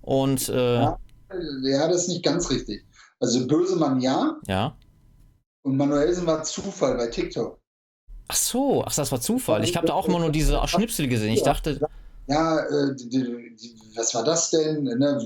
Und 0.00 0.48
äh, 0.48 0.74
ja, 0.74 0.98
ja, 1.62 1.88
das 1.88 2.02
ist 2.02 2.08
nicht 2.08 2.24
ganz 2.24 2.50
richtig. 2.50 2.84
Also 3.20 3.46
Bösemann 3.46 4.00
ja. 4.00 4.36
Ja. 4.46 4.76
Und 5.64 5.78
Manuelsen 5.78 6.26
war 6.26 6.42
Zufall 6.42 6.96
bei 6.96 7.06
TikTok. 7.06 7.58
Ach 8.28 8.36
so, 8.36 8.84
ach, 8.86 8.94
das 8.94 9.10
war 9.12 9.20
Zufall. 9.20 9.64
Ich 9.64 9.76
habe 9.76 9.86
da 9.86 9.94
auch 9.94 10.06
immer 10.08 10.18
nur 10.18 10.30
diese 10.30 10.60
Schnipsel 10.66 11.08
gesehen. 11.08 11.32
Ich 11.32 11.42
dachte. 11.42 11.80
Ja, 12.26 12.58
äh, 12.60 12.94
die, 12.96 13.08
die, 13.08 13.76
was 13.96 14.14
war 14.14 14.24
das 14.24 14.50
denn? 14.50 14.84
Ne? 14.84 15.18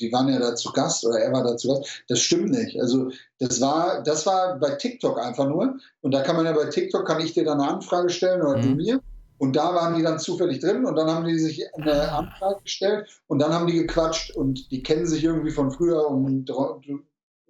Die 0.00 0.12
waren 0.12 0.28
ja 0.28 0.38
da 0.38 0.54
zu 0.54 0.72
Gast 0.72 1.04
oder 1.04 1.18
er 1.18 1.32
war 1.32 1.42
da 1.42 1.56
zu 1.56 1.68
Gast. 1.68 2.04
Das 2.08 2.20
stimmt 2.20 2.50
nicht. 2.50 2.80
Also 2.80 3.10
das 3.38 3.60
war, 3.60 4.02
das 4.02 4.24
war 4.26 4.58
bei 4.58 4.70
TikTok 4.70 5.18
einfach 5.18 5.48
nur. 5.48 5.76
Und 6.00 6.12
da 6.12 6.22
kann 6.22 6.36
man 6.36 6.44
ja 6.44 6.52
bei 6.52 6.66
TikTok, 6.66 7.06
kann 7.06 7.20
ich 7.20 7.32
dir 7.34 7.44
dann 7.44 7.60
eine 7.60 7.72
Anfrage 7.72 8.10
stellen 8.10 8.42
oder 8.42 8.58
mhm. 8.58 8.62
du 8.62 8.68
mir. 8.76 9.00
Und 9.38 9.56
da 9.56 9.74
waren 9.74 9.96
die 9.96 10.02
dann 10.02 10.20
zufällig 10.20 10.60
drin 10.60 10.84
und 10.84 10.94
dann 10.94 11.10
haben 11.10 11.26
die 11.26 11.38
sich 11.38 11.64
eine 11.74 12.12
ah. 12.12 12.18
Anfrage 12.18 12.62
gestellt 12.62 13.08
und 13.26 13.40
dann 13.40 13.52
haben 13.52 13.66
die 13.66 13.72
gequatscht 13.72 14.36
und 14.36 14.70
die 14.70 14.84
kennen 14.84 15.06
sich 15.06 15.24
irgendwie 15.24 15.50
von 15.50 15.72
früher 15.72 16.08
und 16.08 16.48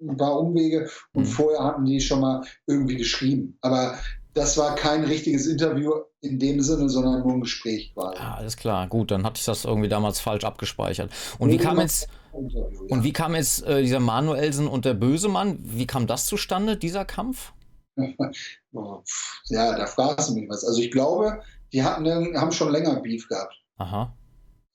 ein 0.09 0.17
paar 0.17 0.39
Umwege 0.39 0.89
und 1.13 1.23
mhm. 1.23 1.29
vorher 1.29 1.65
hatten 1.65 1.85
die 1.85 2.01
schon 2.01 2.21
mal 2.21 2.43
irgendwie 2.67 2.97
geschrieben. 2.97 3.57
Aber 3.61 3.99
das 4.35 4.57
war 4.57 4.75
kein 4.75 5.05
richtiges 5.05 5.47
Interview 5.47 5.93
in 6.21 6.39
dem 6.39 6.61
Sinne, 6.63 6.89
sondern 6.89 7.23
nur 7.23 7.33
ein 7.33 7.41
Gespräch 7.43 7.93
quasi. 7.95 8.17
Ah, 8.19 8.35
alles 8.37 8.57
klar, 8.57 8.87
gut, 8.89 9.11
dann 9.11 9.25
hatte 9.25 9.39
ich 9.39 9.45
das 9.45 9.65
irgendwie 9.65 9.89
damals 9.89 10.21
falsch 10.21 10.45
abgespeichert. 10.45 11.11
Und 11.39 11.51
wie 11.51 11.59
kam 11.59 11.79
jetzt, 11.81 12.09
und 12.33 13.03
wie 13.05 13.13
kam 13.13 13.35
jetzt 13.35 13.65
äh, 13.67 13.83
dieser 13.83 14.01
Manuelsen 14.01 14.69
und 14.69 14.85
der 14.85 14.95
Bösemann, 14.95 15.59
wie 15.63 15.87
kam 15.87 16.07
das 16.07 16.27
zustande, 16.27 16.77
dieser 16.77 17.05
Kampf? 17.05 17.53
ja, 17.97 19.77
da 19.77 19.87
fragst 19.87 20.31
du 20.31 20.35
mich 20.35 20.49
was. 20.49 20.65
Also 20.65 20.81
ich 20.81 20.91
glaube, 20.91 21.43
die 21.73 21.83
hatten, 21.83 22.07
haben 22.39 22.53
schon 22.53 22.73
länger 22.73 23.01
Beef 23.01 23.29
gehabt. 23.29 23.55
Aha. 23.77 24.17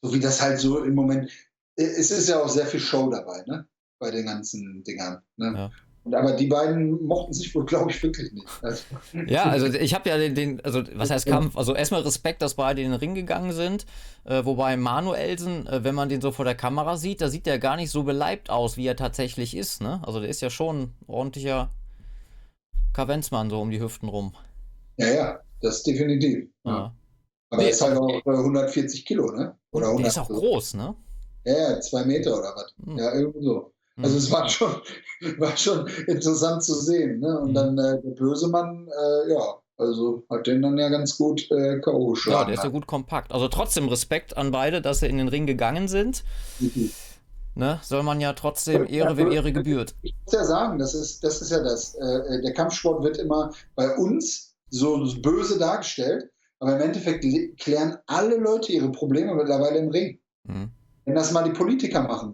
So 0.01 0.13
wie 0.13 0.19
das 0.19 0.41
halt 0.41 0.59
so 0.59 0.83
im 0.83 0.93
Moment, 0.93 1.31
es 1.75 2.11
ist 2.11 2.29
ja 2.29 2.41
auch 2.41 2.49
sehr 2.49 2.67
viel 2.67 2.79
Show 2.79 3.09
dabei, 3.09 3.43
ne? 3.47 3.67
Bei 3.99 4.11
den 4.11 4.25
ganzen 4.25 4.83
Dingern. 4.83 5.21
Ne? 5.37 5.53
Ja. 5.55 5.71
Und, 6.07 6.15
aber 6.15 6.31
die 6.33 6.47
beiden 6.47 7.05
mochten 7.05 7.33
sich 7.33 7.53
wohl, 7.53 7.65
glaube 7.65 7.91
ich, 7.91 8.01
wirklich 8.01 8.31
nicht. 8.31 8.47
Also, 8.61 8.83
ja, 9.27 9.43
also 9.43 9.67
ich 9.67 9.93
habe 9.93 10.09
ja 10.09 10.17
den, 10.17 10.35
den, 10.35 10.63
also 10.63 10.81
was 10.93 11.09
heißt 11.09 11.25
Kampf, 11.25 11.57
also 11.57 11.75
erstmal 11.75 12.01
Respekt, 12.01 12.41
dass 12.41 12.53
beide 12.53 12.81
in 12.81 12.91
den 12.91 12.99
Ring 12.99 13.13
gegangen 13.13 13.51
sind, 13.51 13.85
äh, 14.23 14.45
wobei 14.45 14.77
Manuelsen, 14.77 15.67
äh, 15.67 15.83
wenn 15.83 15.95
man 15.95 16.07
den 16.07 16.21
so 16.21 16.31
vor 16.31 16.45
der 16.45 16.55
Kamera 16.55 16.95
sieht, 16.95 17.19
da 17.19 17.29
sieht 17.29 17.45
der 17.45 17.59
gar 17.59 17.75
nicht 17.75 17.91
so 17.91 18.03
beleibt 18.03 18.49
aus, 18.49 18.77
wie 18.77 18.87
er 18.87 18.95
tatsächlich 18.95 19.55
ist, 19.55 19.81
ne? 19.81 20.01
Also 20.05 20.21
der 20.21 20.29
ist 20.29 20.41
ja 20.41 20.49
schon 20.49 20.81
ein 20.81 20.93
ordentlicher 21.07 21.71
Kavenzmann 22.93 23.49
so 23.49 23.59
um 23.59 23.69
die 23.69 23.81
Hüften 23.81 24.07
rum. 24.07 24.33
Ja, 24.95 25.07
ja, 25.07 25.39
das 25.61 25.83
definitiv. 25.83 26.47
Ja. 26.63 26.93
Aber 27.49 27.63
er 27.63 27.69
ist 27.69 27.81
halt 27.81 27.97
auch 27.97 28.25
140 28.25 29.05
Kilo, 29.05 29.31
ne? 29.31 29.57
Oder 29.71 29.87
100 29.87 30.05
der 30.05 30.07
ist 30.07 30.17
auch 30.17 30.29
groß, 30.29 30.73
ne? 30.75 30.95
Ja, 31.45 31.79
zwei 31.79 32.03
Meter 32.05 32.37
oder 32.37 32.53
was. 32.55 32.73
Hm. 32.83 32.97
Ja, 32.97 33.13
irgendwie 33.13 33.43
so. 33.43 33.73
Also 34.01 34.17
es 34.17 34.31
war 34.31 34.43
mhm. 34.43 34.49
schon, 34.49 34.81
war 35.39 35.57
schon 35.57 35.87
interessant 36.07 36.63
zu 36.63 36.75
sehen. 36.75 37.19
Ne? 37.19 37.39
Und 37.39 37.51
mhm. 37.51 37.55
dann 37.55 37.77
äh, 37.77 38.01
der 38.01 38.11
böse 38.11 38.47
Mann, 38.47 38.87
äh, 38.87 39.31
ja, 39.31 39.55
also 39.77 40.23
hat 40.29 40.47
den 40.47 40.61
dann 40.61 40.77
ja 40.77 40.89
ganz 40.89 41.17
gut 41.17 41.49
äh, 41.51 41.79
K.O. 41.79 42.11
geschlagen. 42.11 42.39
Ja, 42.39 42.45
der 42.45 42.53
ist 42.55 42.63
ja 42.63 42.69
gut 42.69 42.87
kompakt. 42.87 43.31
Also 43.31 43.47
trotzdem 43.47 43.87
Respekt 43.87 44.35
an 44.35 44.51
beide, 44.51 44.81
dass 44.81 44.99
sie 44.99 45.07
in 45.07 45.17
den 45.17 45.27
Ring 45.27 45.45
gegangen 45.45 45.87
sind. 45.87 46.23
Mhm. 46.59 46.91
Ne? 47.55 47.79
Soll 47.81 48.03
man 48.03 48.21
ja 48.21 48.33
trotzdem 48.33 48.85
Ehre, 48.87 49.17
wem 49.17 49.31
Ehre 49.31 49.51
gebührt. 49.51 49.95
Ich 50.03 50.15
muss 50.25 50.33
ja 50.33 50.45
sagen, 50.45 50.77
das 50.77 50.93
ist, 50.93 51.23
das 51.23 51.41
ist 51.41 51.49
ja 51.49 51.63
das. 51.63 51.95
Äh, 51.95 52.05
äh, 52.05 52.41
der 52.43 52.53
Kampfsport 52.53 53.03
wird 53.03 53.17
immer 53.17 53.51
bei 53.75 53.95
uns 53.95 54.55
so 54.69 55.03
böse 55.21 55.57
dargestellt, 55.57 56.29
aber 56.59 56.75
im 56.75 56.81
Endeffekt 56.81 57.25
klären 57.59 57.97
alle 58.05 58.37
Leute 58.37 58.71
ihre 58.71 58.91
Probleme 58.91 59.33
mittlerweile 59.33 59.79
im 59.79 59.89
Ring. 59.89 60.19
Mhm. 60.43 60.69
Wenn 61.05 61.15
das 61.15 61.31
mal 61.31 61.43
die 61.43 61.57
Politiker 61.57 62.03
machen. 62.03 62.33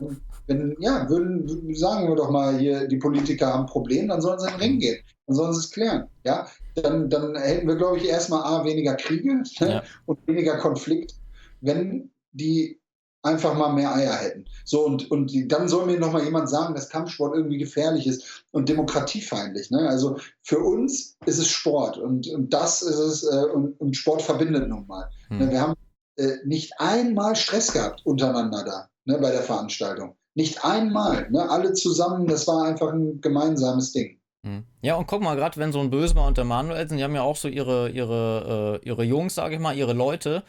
Wenn, 0.46 0.76
ja, 0.78 1.08
würden, 1.08 1.74
sagen 1.74 2.08
wir 2.08 2.16
doch 2.16 2.30
mal 2.30 2.58
hier, 2.58 2.86
die 2.86 2.98
Politiker 2.98 3.48
haben 3.52 3.64
ein 3.64 3.66
Problem, 3.66 4.08
dann 4.08 4.20
sollen 4.20 4.38
sie 4.38 4.46
in 4.46 4.52
den 4.52 4.60
Ring 4.60 4.78
gehen. 4.78 5.02
Dann 5.26 5.36
sollen 5.36 5.52
sie 5.52 5.60
es 5.60 5.70
klären. 5.70 6.04
Ja, 6.24 6.46
dann, 6.74 7.10
dann 7.10 7.34
hätten 7.36 7.66
wir, 7.66 7.76
glaube 7.76 7.98
ich, 7.98 8.08
erstmal 8.08 8.42
A, 8.44 8.64
weniger 8.64 8.94
Kriege 8.94 9.34
ne? 9.34 9.44
ja. 9.60 9.82
und 10.06 10.26
weniger 10.26 10.56
Konflikt, 10.58 11.14
wenn 11.60 12.10
die 12.32 12.80
einfach 13.26 13.54
mal 13.54 13.72
mehr 13.72 13.94
Eier 13.94 14.14
hätten. 14.14 14.44
So, 14.64 14.86
und, 14.86 15.10
und 15.10 15.32
dann 15.48 15.68
soll 15.68 15.86
mir 15.86 15.98
noch 15.98 16.12
mal 16.12 16.22
jemand 16.22 16.48
sagen, 16.48 16.74
dass 16.74 16.88
Kampfsport 16.88 17.34
irgendwie 17.34 17.58
gefährlich 17.58 18.06
ist 18.06 18.44
und 18.52 18.68
demokratiefeindlich. 18.68 19.70
Ne? 19.70 19.88
Also 19.88 20.18
für 20.42 20.60
uns 20.60 21.16
ist 21.26 21.38
es 21.38 21.48
Sport 21.48 21.98
und, 21.98 22.28
und 22.28 22.54
das 22.54 22.82
ist 22.82 22.98
es, 22.98 23.24
äh, 23.24 23.46
und, 23.52 23.78
und, 23.80 23.96
Sport 23.96 24.22
verbindet 24.22 24.68
nun 24.68 24.86
mal. 24.86 25.10
Hm. 25.28 25.38
Ne? 25.38 25.50
Wir 25.50 25.60
haben 25.60 25.74
äh, 26.16 26.36
nicht 26.44 26.72
einmal 26.78 27.34
Stress 27.34 27.72
gehabt 27.72 28.02
untereinander 28.04 28.64
da 28.64 28.88
ne, 29.04 29.18
bei 29.18 29.32
der 29.32 29.42
Veranstaltung. 29.42 30.16
Nicht 30.36 30.64
einmal, 30.64 31.28
ne? 31.30 31.50
alle 31.50 31.72
zusammen, 31.72 32.26
das 32.26 32.46
war 32.46 32.64
einfach 32.64 32.92
ein 32.92 33.20
gemeinsames 33.20 33.92
Ding. 33.92 34.20
Hm. 34.44 34.64
Ja, 34.82 34.94
und 34.94 35.06
guck 35.06 35.22
mal, 35.22 35.34
gerade 35.34 35.56
wenn 35.56 35.72
so 35.72 35.80
ein 35.80 35.90
Bösmer 35.90 36.26
und 36.26 36.36
der 36.36 36.44
Manuel 36.44 36.88
sind, 36.88 36.98
die 36.98 37.04
haben 37.04 37.14
ja 37.14 37.22
auch 37.22 37.36
so 37.36 37.48
ihre, 37.48 37.88
ihre, 37.88 38.80
äh, 38.82 38.86
ihre 38.86 39.02
Jungs, 39.02 39.34
sage 39.34 39.54
ich 39.54 39.60
mal, 39.60 39.76
ihre 39.76 39.94
Leute. 39.94 40.44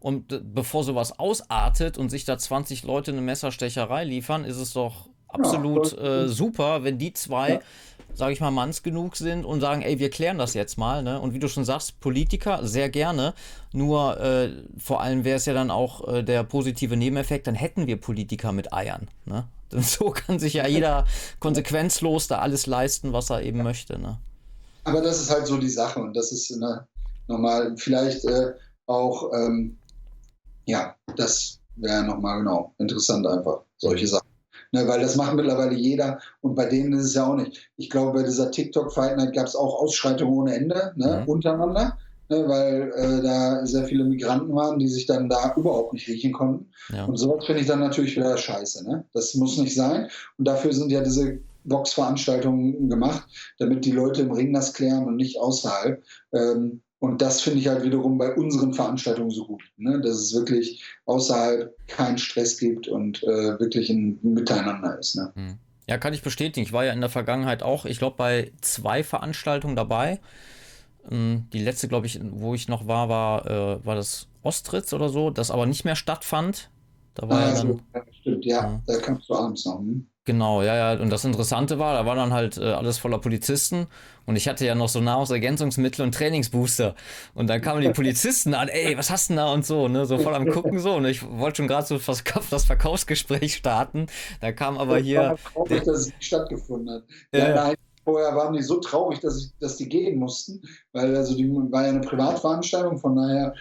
Und 0.00 0.32
äh, 0.32 0.40
bevor 0.42 0.84
sowas 0.84 1.18
ausartet 1.18 1.96
und 1.96 2.10
sich 2.10 2.24
da 2.24 2.36
20 2.36 2.82
Leute 2.82 3.12
eine 3.12 3.22
Messerstecherei 3.22 4.04
liefern, 4.04 4.44
ist 4.44 4.58
es 4.58 4.74
doch 4.74 5.08
absolut 5.28 5.92
ja, 5.92 6.24
äh, 6.24 6.28
super, 6.28 6.84
wenn 6.84 6.98
die 6.98 7.12
zwei 7.14 7.48
ja 7.50 7.60
sage 8.14 8.32
ich 8.32 8.40
mal, 8.40 8.50
manns 8.50 8.82
genug 8.82 9.16
sind 9.16 9.44
und 9.44 9.60
sagen, 9.60 9.82
ey, 9.82 9.98
wir 9.98 10.10
klären 10.10 10.38
das 10.38 10.54
jetzt 10.54 10.76
mal. 10.76 11.02
Ne? 11.02 11.20
Und 11.20 11.34
wie 11.34 11.38
du 11.38 11.48
schon 11.48 11.64
sagst, 11.64 12.00
Politiker 12.00 12.66
sehr 12.66 12.88
gerne. 12.88 13.34
Nur 13.72 14.20
äh, 14.20 14.50
vor 14.78 15.00
allem 15.00 15.24
wäre 15.24 15.36
es 15.36 15.46
ja 15.46 15.54
dann 15.54 15.70
auch 15.70 16.06
äh, 16.08 16.22
der 16.22 16.42
positive 16.42 16.96
Nebeneffekt, 16.96 17.46
dann 17.46 17.54
hätten 17.54 17.86
wir 17.86 18.00
Politiker 18.00 18.52
mit 18.52 18.72
Eiern. 18.72 19.08
Ne? 19.24 19.46
Denn 19.72 19.82
so 19.84 20.10
kann 20.10 20.38
sich 20.38 20.54
ja 20.54 20.66
jeder 20.66 21.06
konsequenzlos 21.40 22.26
da 22.28 22.38
alles 22.38 22.66
leisten, 22.66 23.12
was 23.12 23.30
er 23.30 23.42
eben 23.42 23.62
möchte. 23.62 23.98
Ne? 23.98 24.18
Aber 24.84 25.02
das 25.02 25.20
ist 25.20 25.30
halt 25.30 25.46
so 25.46 25.58
die 25.58 25.68
Sache 25.68 26.00
und 26.00 26.16
das 26.16 26.32
ist 26.32 26.50
ne, 26.56 26.86
normal. 27.26 27.74
Vielleicht 27.76 28.24
äh, 28.24 28.52
auch, 28.86 29.32
ähm, 29.34 29.76
ja, 30.64 30.96
das 31.16 31.60
wäre 31.76 32.02
nochmal 32.04 32.38
genau 32.38 32.74
interessant 32.78 33.26
einfach, 33.26 33.62
solche 33.76 34.06
Sachen. 34.06 34.26
Ne, 34.70 34.86
weil 34.86 35.00
das 35.00 35.16
macht 35.16 35.34
mittlerweile 35.34 35.74
jeder 35.74 36.18
und 36.42 36.54
bei 36.54 36.66
denen 36.66 36.92
ist 36.92 37.06
es 37.06 37.14
ja 37.14 37.26
auch 37.26 37.36
nicht. 37.36 37.70
Ich 37.78 37.88
glaube, 37.88 38.12
bei 38.12 38.22
dieser 38.22 38.50
TikTok-Fight 38.50 39.16
Night 39.16 39.34
gab 39.34 39.46
es 39.46 39.56
auch 39.56 39.80
Ausschreitungen 39.80 40.34
ohne 40.34 40.54
Ende 40.54 40.92
ne, 40.94 41.22
mhm. 41.22 41.28
untereinander, 41.28 41.96
ne, 42.28 42.44
weil 42.46 42.92
äh, 42.94 43.22
da 43.22 43.64
sehr 43.64 43.84
viele 43.84 44.04
Migranten 44.04 44.54
waren, 44.54 44.78
die 44.78 44.88
sich 44.88 45.06
dann 45.06 45.30
da 45.30 45.54
überhaupt 45.56 45.94
nicht 45.94 46.06
riechen 46.06 46.32
konnten. 46.32 46.70
Ja. 46.92 47.06
Und 47.06 47.16
sowas 47.16 47.46
finde 47.46 47.62
ich 47.62 47.66
dann 47.66 47.80
natürlich 47.80 48.14
wieder 48.14 48.36
scheiße. 48.36 48.86
Ne? 48.86 49.06
Das 49.14 49.34
muss 49.34 49.56
nicht 49.56 49.74
sein. 49.74 50.10
Und 50.36 50.46
dafür 50.46 50.74
sind 50.74 50.92
ja 50.92 51.00
diese 51.00 51.38
Boxveranstaltungen 51.64 52.90
gemacht, 52.90 53.26
damit 53.58 53.86
die 53.86 53.92
Leute 53.92 54.22
im 54.22 54.32
Ring 54.32 54.52
das 54.52 54.74
klären 54.74 55.06
und 55.06 55.16
nicht 55.16 55.40
außerhalb. 55.40 56.02
Ähm, 56.32 56.82
und 57.00 57.22
das 57.22 57.40
finde 57.40 57.60
ich 57.60 57.68
halt 57.68 57.84
wiederum 57.84 58.18
bei 58.18 58.34
unseren 58.34 58.74
Veranstaltungen 58.74 59.30
so 59.30 59.46
gut, 59.46 59.62
ne? 59.76 60.00
dass 60.00 60.16
es 60.16 60.34
wirklich 60.34 60.82
außerhalb 61.06 61.72
keinen 61.86 62.18
Stress 62.18 62.58
gibt 62.58 62.88
und 62.88 63.22
äh, 63.22 63.58
wirklich 63.60 63.88
ein 63.90 64.18
Miteinander 64.22 64.98
ist. 64.98 65.16
Ne? 65.16 65.32
Hm. 65.34 65.58
Ja, 65.88 65.96
kann 65.96 66.12
ich 66.12 66.22
bestätigen. 66.22 66.66
Ich 66.66 66.72
war 66.72 66.84
ja 66.84 66.92
in 66.92 67.00
der 67.00 67.08
Vergangenheit 67.08 67.62
auch, 67.62 67.84
ich 67.86 67.98
glaube, 67.98 68.16
bei 68.16 68.52
zwei 68.60 69.04
Veranstaltungen 69.04 69.76
dabei. 69.76 70.20
Ähm, 71.10 71.46
die 71.52 71.62
letzte, 71.62 71.88
glaube 71.88 72.06
ich, 72.06 72.20
wo 72.22 72.54
ich 72.54 72.68
noch 72.68 72.86
war, 72.88 73.08
war, 73.08 73.46
äh, 73.46 73.86
war 73.86 73.94
das 73.94 74.26
Ostritz 74.42 74.92
oder 74.92 75.08
so, 75.08 75.30
das 75.30 75.50
aber 75.50 75.66
nicht 75.66 75.84
mehr 75.84 75.96
stattfand. 75.96 76.68
Da 77.14 77.28
war 77.28 77.38
ah, 77.38 77.48
ja 77.48 77.54
dann, 77.54 77.66
so, 77.66 77.80
stimmt, 78.20 78.44
ja, 78.44 78.62
ja. 78.64 78.82
da 78.86 78.98
kamst 78.98 79.28
du 79.28 79.34
abends 79.34 79.64
noch. 79.64 79.78
Hm? 79.78 80.06
Genau, 80.28 80.60
ja, 80.60 80.76
ja. 80.76 81.00
Und 81.00 81.08
das 81.08 81.24
Interessante 81.24 81.78
war, 81.78 81.94
da 81.94 82.04
war 82.04 82.14
dann 82.14 82.34
halt 82.34 82.58
äh, 82.58 82.64
alles 82.64 82.98
voller 82.98 83.18
Polizisten 83.18 83.86
und 84.26 84.36
ich 84.36 84.46
hatte 84.46 84.66
ja 84.66 84.74
noch 84.74 84.90
so 84.90 85.00
Nahrungsergänzungsmittel 85.00 86.04
und 86.04 86.14
Trainingsbooster. 86.14 86.94
Und 87.32 87.46
dann 87.46 87.62
kamen 87.62 87.80
die 87.80 87.88
Polizisten 87.88 88.52
an, 88.52 88.68
ey, 88.68 88.98
was 88.98 89.10
hast 89.10 89.30
du 89.30 89.32
denn 89.32 89.38
da 89.38 89.50
und 89.50 89.64
so, 89.64 89.88
ne? 89.88 90.04
So 90.04 90.18
voll 90.18 90.34
am 90.34 90.46
Gucken 90.50 90.80
so. 90.80 90.96
Und 90.96 91.06
ich 91.06 91.26
wollte 91.26 91.56
schon 91.56 91.66
gerade 91.66 91.86
so 91.86 91.96
das, 91.96 92.22
das 92.50 92.66
Verkaufsgespräch 92.66 93.54
starten. 93.54 94.08
Da 94.42 94.52
kam 94.52 94.76
aber 94.76 94.98
hier. 94.98 95.38
Traurig, 95.54 95.82
dass 95.84 95.96
es 96.00 96.06
nicht 96.08 96.24
stattgefunden 96.24 96.96
hat. 96.96 97.04
Ja, 97.32 97.70
ja. 97.70 97.74
Vorher 98.04 98.36
waren 98.36 98.52
die 98.52 98.62
so 98.62 98.80
traurig, 98.80 99.20
dass, 99.20 99.38
ich, 99.38 99.58
dass 99.60 99.78
die 99.78 99.88
gehen 99.88 100.18
mussten, 100.18 100.60
weil 100.92 101.16
also 101.16 101.34
die 101.34 101.50
war 101.50 101.84
ja 101.84 101.88
eine 101.88 102.02
Privatveranstaltung, 102.02 102.98
von 102.98 103.16
daher 103.16 103.54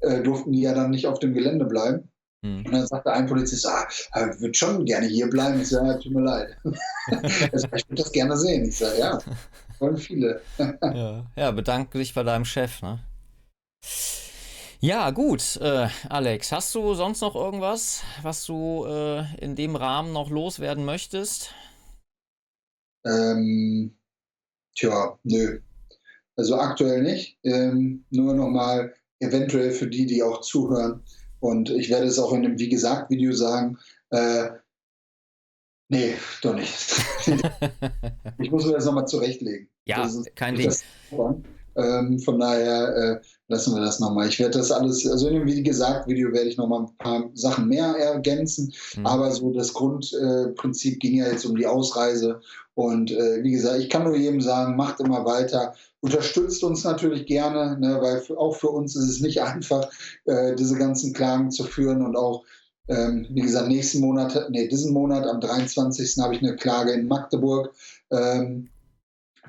äh, 0.00 0.22
durften 0.22 0.52
die 0.52 0.62
ja 0.62 0.72
dann 0.72 0.90
nicht 0.90 1.06
auf 1.06 1.18
dem 1.18 1.34
Gelände 1.34 1.66
bleiben. 1.66 2.08
Hm. 2.44 2.58
Und 2.66 2.72
dann 2.72 2.86
sagte 2.86 3.10
ein 3.10 3.26
Polizist, 3.26 3.66
ah, 3.66 3.88
ich 3.88 4.40
würde 4.40 4.52
schon 4.52 4.84
gerne 4.84 5.06
hier 5.06 5.28
bleiben. 5.30 5.62
Ich 5.62 5.70
sage, 5.70 5.88
ja, 5.88 5.94
tut 5.94 6.12
mir 6.12 6.20
leid. 6.20 6.56
also, 7.52 7.68
ich 7.74 7.88
würde 7.88 8.02
das 8.02 8.12
gerne 8.12 8.36
sehen. 8.36 8.68
Ich 8.68 8.76
sage, 8.76 8.98
ja, 8.98 9.18
wollen 9.78 9.96
viele. 9.96 10.42
ja. 10.58 11.24
ja, 11.34 11.50
bedanke 11.52 11.96
dich 11.96 12.12
bei 12.12 12.22
deinem 12.22 12.44
Chef. 12.44 12.82
Ne? 12.82 12.98
Ja, 14.80 15.10
gut, 15.10 15.56
äh, 15.62 15.88
Alex, 16.10 16.52
hast 16.52 16.74
du 16.74 16.92
sonst 16.92 17.22
noch 17.22 17.34
irgendwas, 17.34 18.02
was 18.20 18.44
du 18.44 18.84
äh, 18.84 19.24
in 19.42 19.56
dem 19.56 19.74
Rahmen 19.74 20.12
noch 20.12 20.28
loswerden 20.28 20.84
möchtest? 20.84 21.54
Ähm, 23.06 23.96
tja, 24.76 25.18
nö. 25.22 25.60
Also 26.36 26.56
aktuell 26.56 27.02
nicht. 27.02 27.38
Ähm, 27.42 28.04
nur 28.10 28.34
nochmal 28.34 28.92
eventuell 29.20 29.70
für 29.70 29.86
die, 29.86 30.04
die 30.04 30.22
auch 30.22 30.42
zuhören, 30.42 31.02
und 31.44 31.68
ich 31.68 31.90
werde 31.90 32.06
es 32.06 32.18
auch 32.18 32.32
in 32.32 32.42
dem 32.42 32.58
Wie 32.58 32.70
gesagt 32.70 33.10
Video 33.10 33.32
sagen. 33.32 33.76
Äh, 34.08 34.48
nee, 35.90 36.14
doch 36.40 36.54
nicht. 36.54 36.74
ich 38.38 38.50
muss 38.50 38.64
mir 38.64 38.72
das 38.72 38.86
nochmal 38.86 39.06
zurechtlegen. 39.06 39.68
Ja, 39.84 40.10
kein 40.36 40.54
Ding. 40.54 40.72
Ähm, 41.76 42.18
von 42.20 42.38
daher 42.38 42.96
äh, 42.96 43.20
lassen 43.48 43.74
wir 43.74 43.82
das 43.82 44.00
nochmal. 44.00 44.28
Ich 44.28 44.38
werde 44.38 44.56
das 44.56 44.72
alles, 44.72 45.06
also 45.06 45.28
in 45.28 45.34
dem 45.34 45.46
Wie 45.46 45.62
gesagt 45.62 46.08
Video 46.08 46.32
werde 46.32 46.48
ich 46.48 46.56
nochmal 46.56 46.84
ein 46.84 46.96
paar 46.96 47.28
Sachen 47.34 47.68
mehr 47.68 47.88
ergänzen. 47.88 48.72
Mhm. 48.96 49.04
Aber 49.04 49.30
so 49.30 49.52
das 49.52 49.74
Grundprinzip 49.74 50.94
äh, 50.94 50.98
ging 50.98 51.16
ja 51.16 51.26
jetzt 51.26 51.44
um 51.44 51.56
die 51.56 51.66
Ausreise. 51.66 52.40
Und 52.74 53.12
äh, 53.12 53.42
wie 53.42 53.52
gesagt, 53.52 53.78
ich 53.78 53.88
kann 53.88 54.04
nur 54.04 54.16
jedem 54.16 54.40
sagen, 54.40 54.76
macht 54.76 55.00
immer 55.00 55.24
weiter 55.24 55.74
unterstützt 56.04 56.62
uns 56.62 56.84
natürlich 56.84 57.24
gerne, 57.24 57.78
ne, 57.80 57.98
weil 57.98 58.22
auch 58.36 58.54
für 58.54 58.68
uns 58.68 58.94
ist 58.94 59.08
es 59.08 59.20
nicht 59.20 59.40
einfach, 59.42 59.90
äh, 60.26 60.54
diese 60.54 60.76
ganzen 60.76 61.14
Klagen 61.14 61.50
zu 61.50 61.64
führen 61.64 62.04
und 62.04 62.14
auch, 62.14 62.44
ähm, 62.88 63.26
wie 63.30 63.40
gesagt, 63.40 63.68
nächsten 63.68 64.00
Monat, 64.00 64.48
nee, 64.50 64.68
diesen 64.68 64.92
Monat 64.92 65.26
am 65.26 65.40
23. 65.40 66.18
habe 66.18 66.34
ich 66.34 66.42
eine 66.42 66.56
Klage 66.56 66.92
in 66.92 67.08
Magdeburg 67.08 67.74
ähm, 68.10 68.68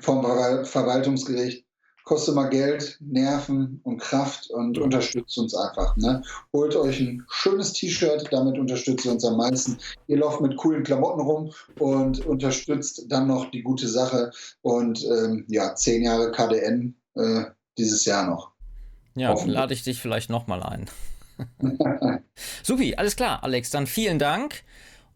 vom 0.00 0.22
Ver 0.24 0.64
Verwaltungsgericht 0.64 1.65
kostet 2.06 2.36
mal 2.36 2.48
Geld, 2.48 2.98
Nerven 3.00 3.80
und 3.82 3.98
Kraft 3.98 4.48
und 4.50 4.78
unterstützt 4.78 5.36
uns 5.38 5.54
einfach. 5.54 5.96
Ne? 5.96 6.22
Holt 6.52 6.76
euch 6.76 7.00
ein 7.00 7.26
schönes 7.28 7.72
T-Shirt, 7.72 8.28
damit 8.30 8.58
unterstützt 8.58 9.04
ihr 9.04 9.12
uns 9.12 9.24
am 9.24 9.36
meisten. 9.36 9.76
Ihr 10.06 10.18
lauft 10.18 10.40
mit 10.40 10.56
coolen 10.56 10.84
Klamotten 10.84 11.20
rum 11.20 11.52
und 11.80 12.24
unterstützt 12.24 13.06
dann 13.08 13.26
noch 13.26 13.50
die 13.50 13.62
gute 13.62 13.88
Sache. 13.88 14.30
Und 14.62 15.04
ähm, 15.04 15.44
ja, 15.48 15.74
zehn 15.74 16.04
Jahre 16.04 16.30
KDN 16.30 16.94
äh, 17.16 17.42
dieses 17.76 18.04
Jahr 18.04 18.30
noch. 18.30 18.52
Ja, 19.16 19.34
dann 19.34 19.48
lade 19.48 19.74
ich 19.74 19.82
dich 19.82 20.00
vielleicht 20.00 20.30
nochmal 20.30 20.62
ein. 20.62 20.88
Supi, 22.62 22.94
alles 22.94 23.16
klar, 23.16 23.42
Alex. 23.42 23.70
Dann 23.70 23.88
vielen 23.88 24.20
Dank. 24.20 24.62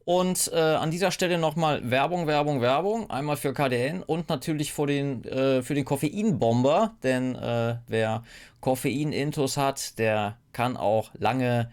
Und 0.05 0.51
äh, 0.53 0.57
an 0.57 0.90
dieser 0.90 1.11
Stelle 1.11 1.38
nochmal 1.38 1.90
Werbung, 1.90 2.26
Werbung, 2.26 2.61
Werbung. 2.61 3.11
Einmal 3.11 3.36
für 3.36 3.53
KDN 3.53 4.03
und 4.03 4.28
natürlich 4.28 4.72
für 4.72 4.86
den, 4.86 5.24
äh, 5.24 5.62
für 5.62 5.74
den 5.74 5.84
Koffeinbomber. 5.84 6.96
Denn 7.03 7.34
äh, 7.36 7.76
wer 7.86 8.24
Koffein-Intus 8.61 9.57
hat, 9.57 9.98
der 9.98 10.38
kann 10.53 10.76
auch 10.76 11.11
lange 11.14 11.70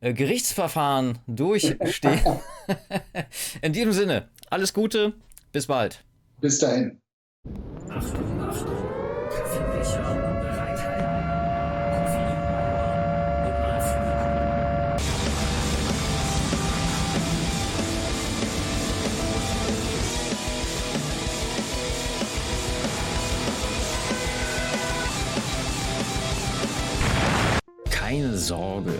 äh, 0.00 0.12
Gerichtsverfahren 0.14 1.18
durchstehen. 1.26 2.20
In 3.62 3.72
diesem 3.72 3.92
Sinne, 3.92 4.28
alles 4.50 4.72
Gute, 4.72 5.12
bis 5.52 5.66
bald. 5.66 6.04
Bis 6.40 6.58
dahin. 6.58 6.98
Achtung, 7.88 8.40
Achtung. 8.40 10.35
Keine 28.16 28.38
Sorge, 28.38 28.94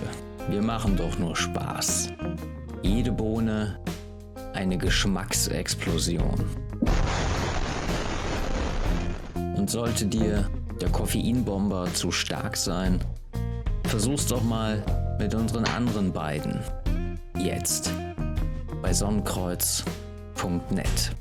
wir 0.50 0.60
machen 0.60 0.94
doch 0.94 1.18
nur 1.18 1.34
Spaß. 1.34 2.10
Jede 2.82 3.10
Bohne 3.10 3.80
eine 4.52 4.76
Geschmacksexplosion. 4.76 6.44
Und 9.56 9.70
sollte 9.70 10.04
dir 10.04 10.50
der 10.82 10.90
Koffeinbomber 10.90 11.86
zu 11.94 12.10
stark 12.10 12.58
sein, 12.58 13.00
versuch's 13.84 14.26
doch 14.26 14.42
mal 14.42 14.84
mit 15.18 15.34
unseren 15.34 15.64
anderen 15.64 16.12
beiden. 16.12 16.60
Jetzt 17.38 17.90
bei 18.82 18.92
sonnenkreuz.net. 18.92 21.16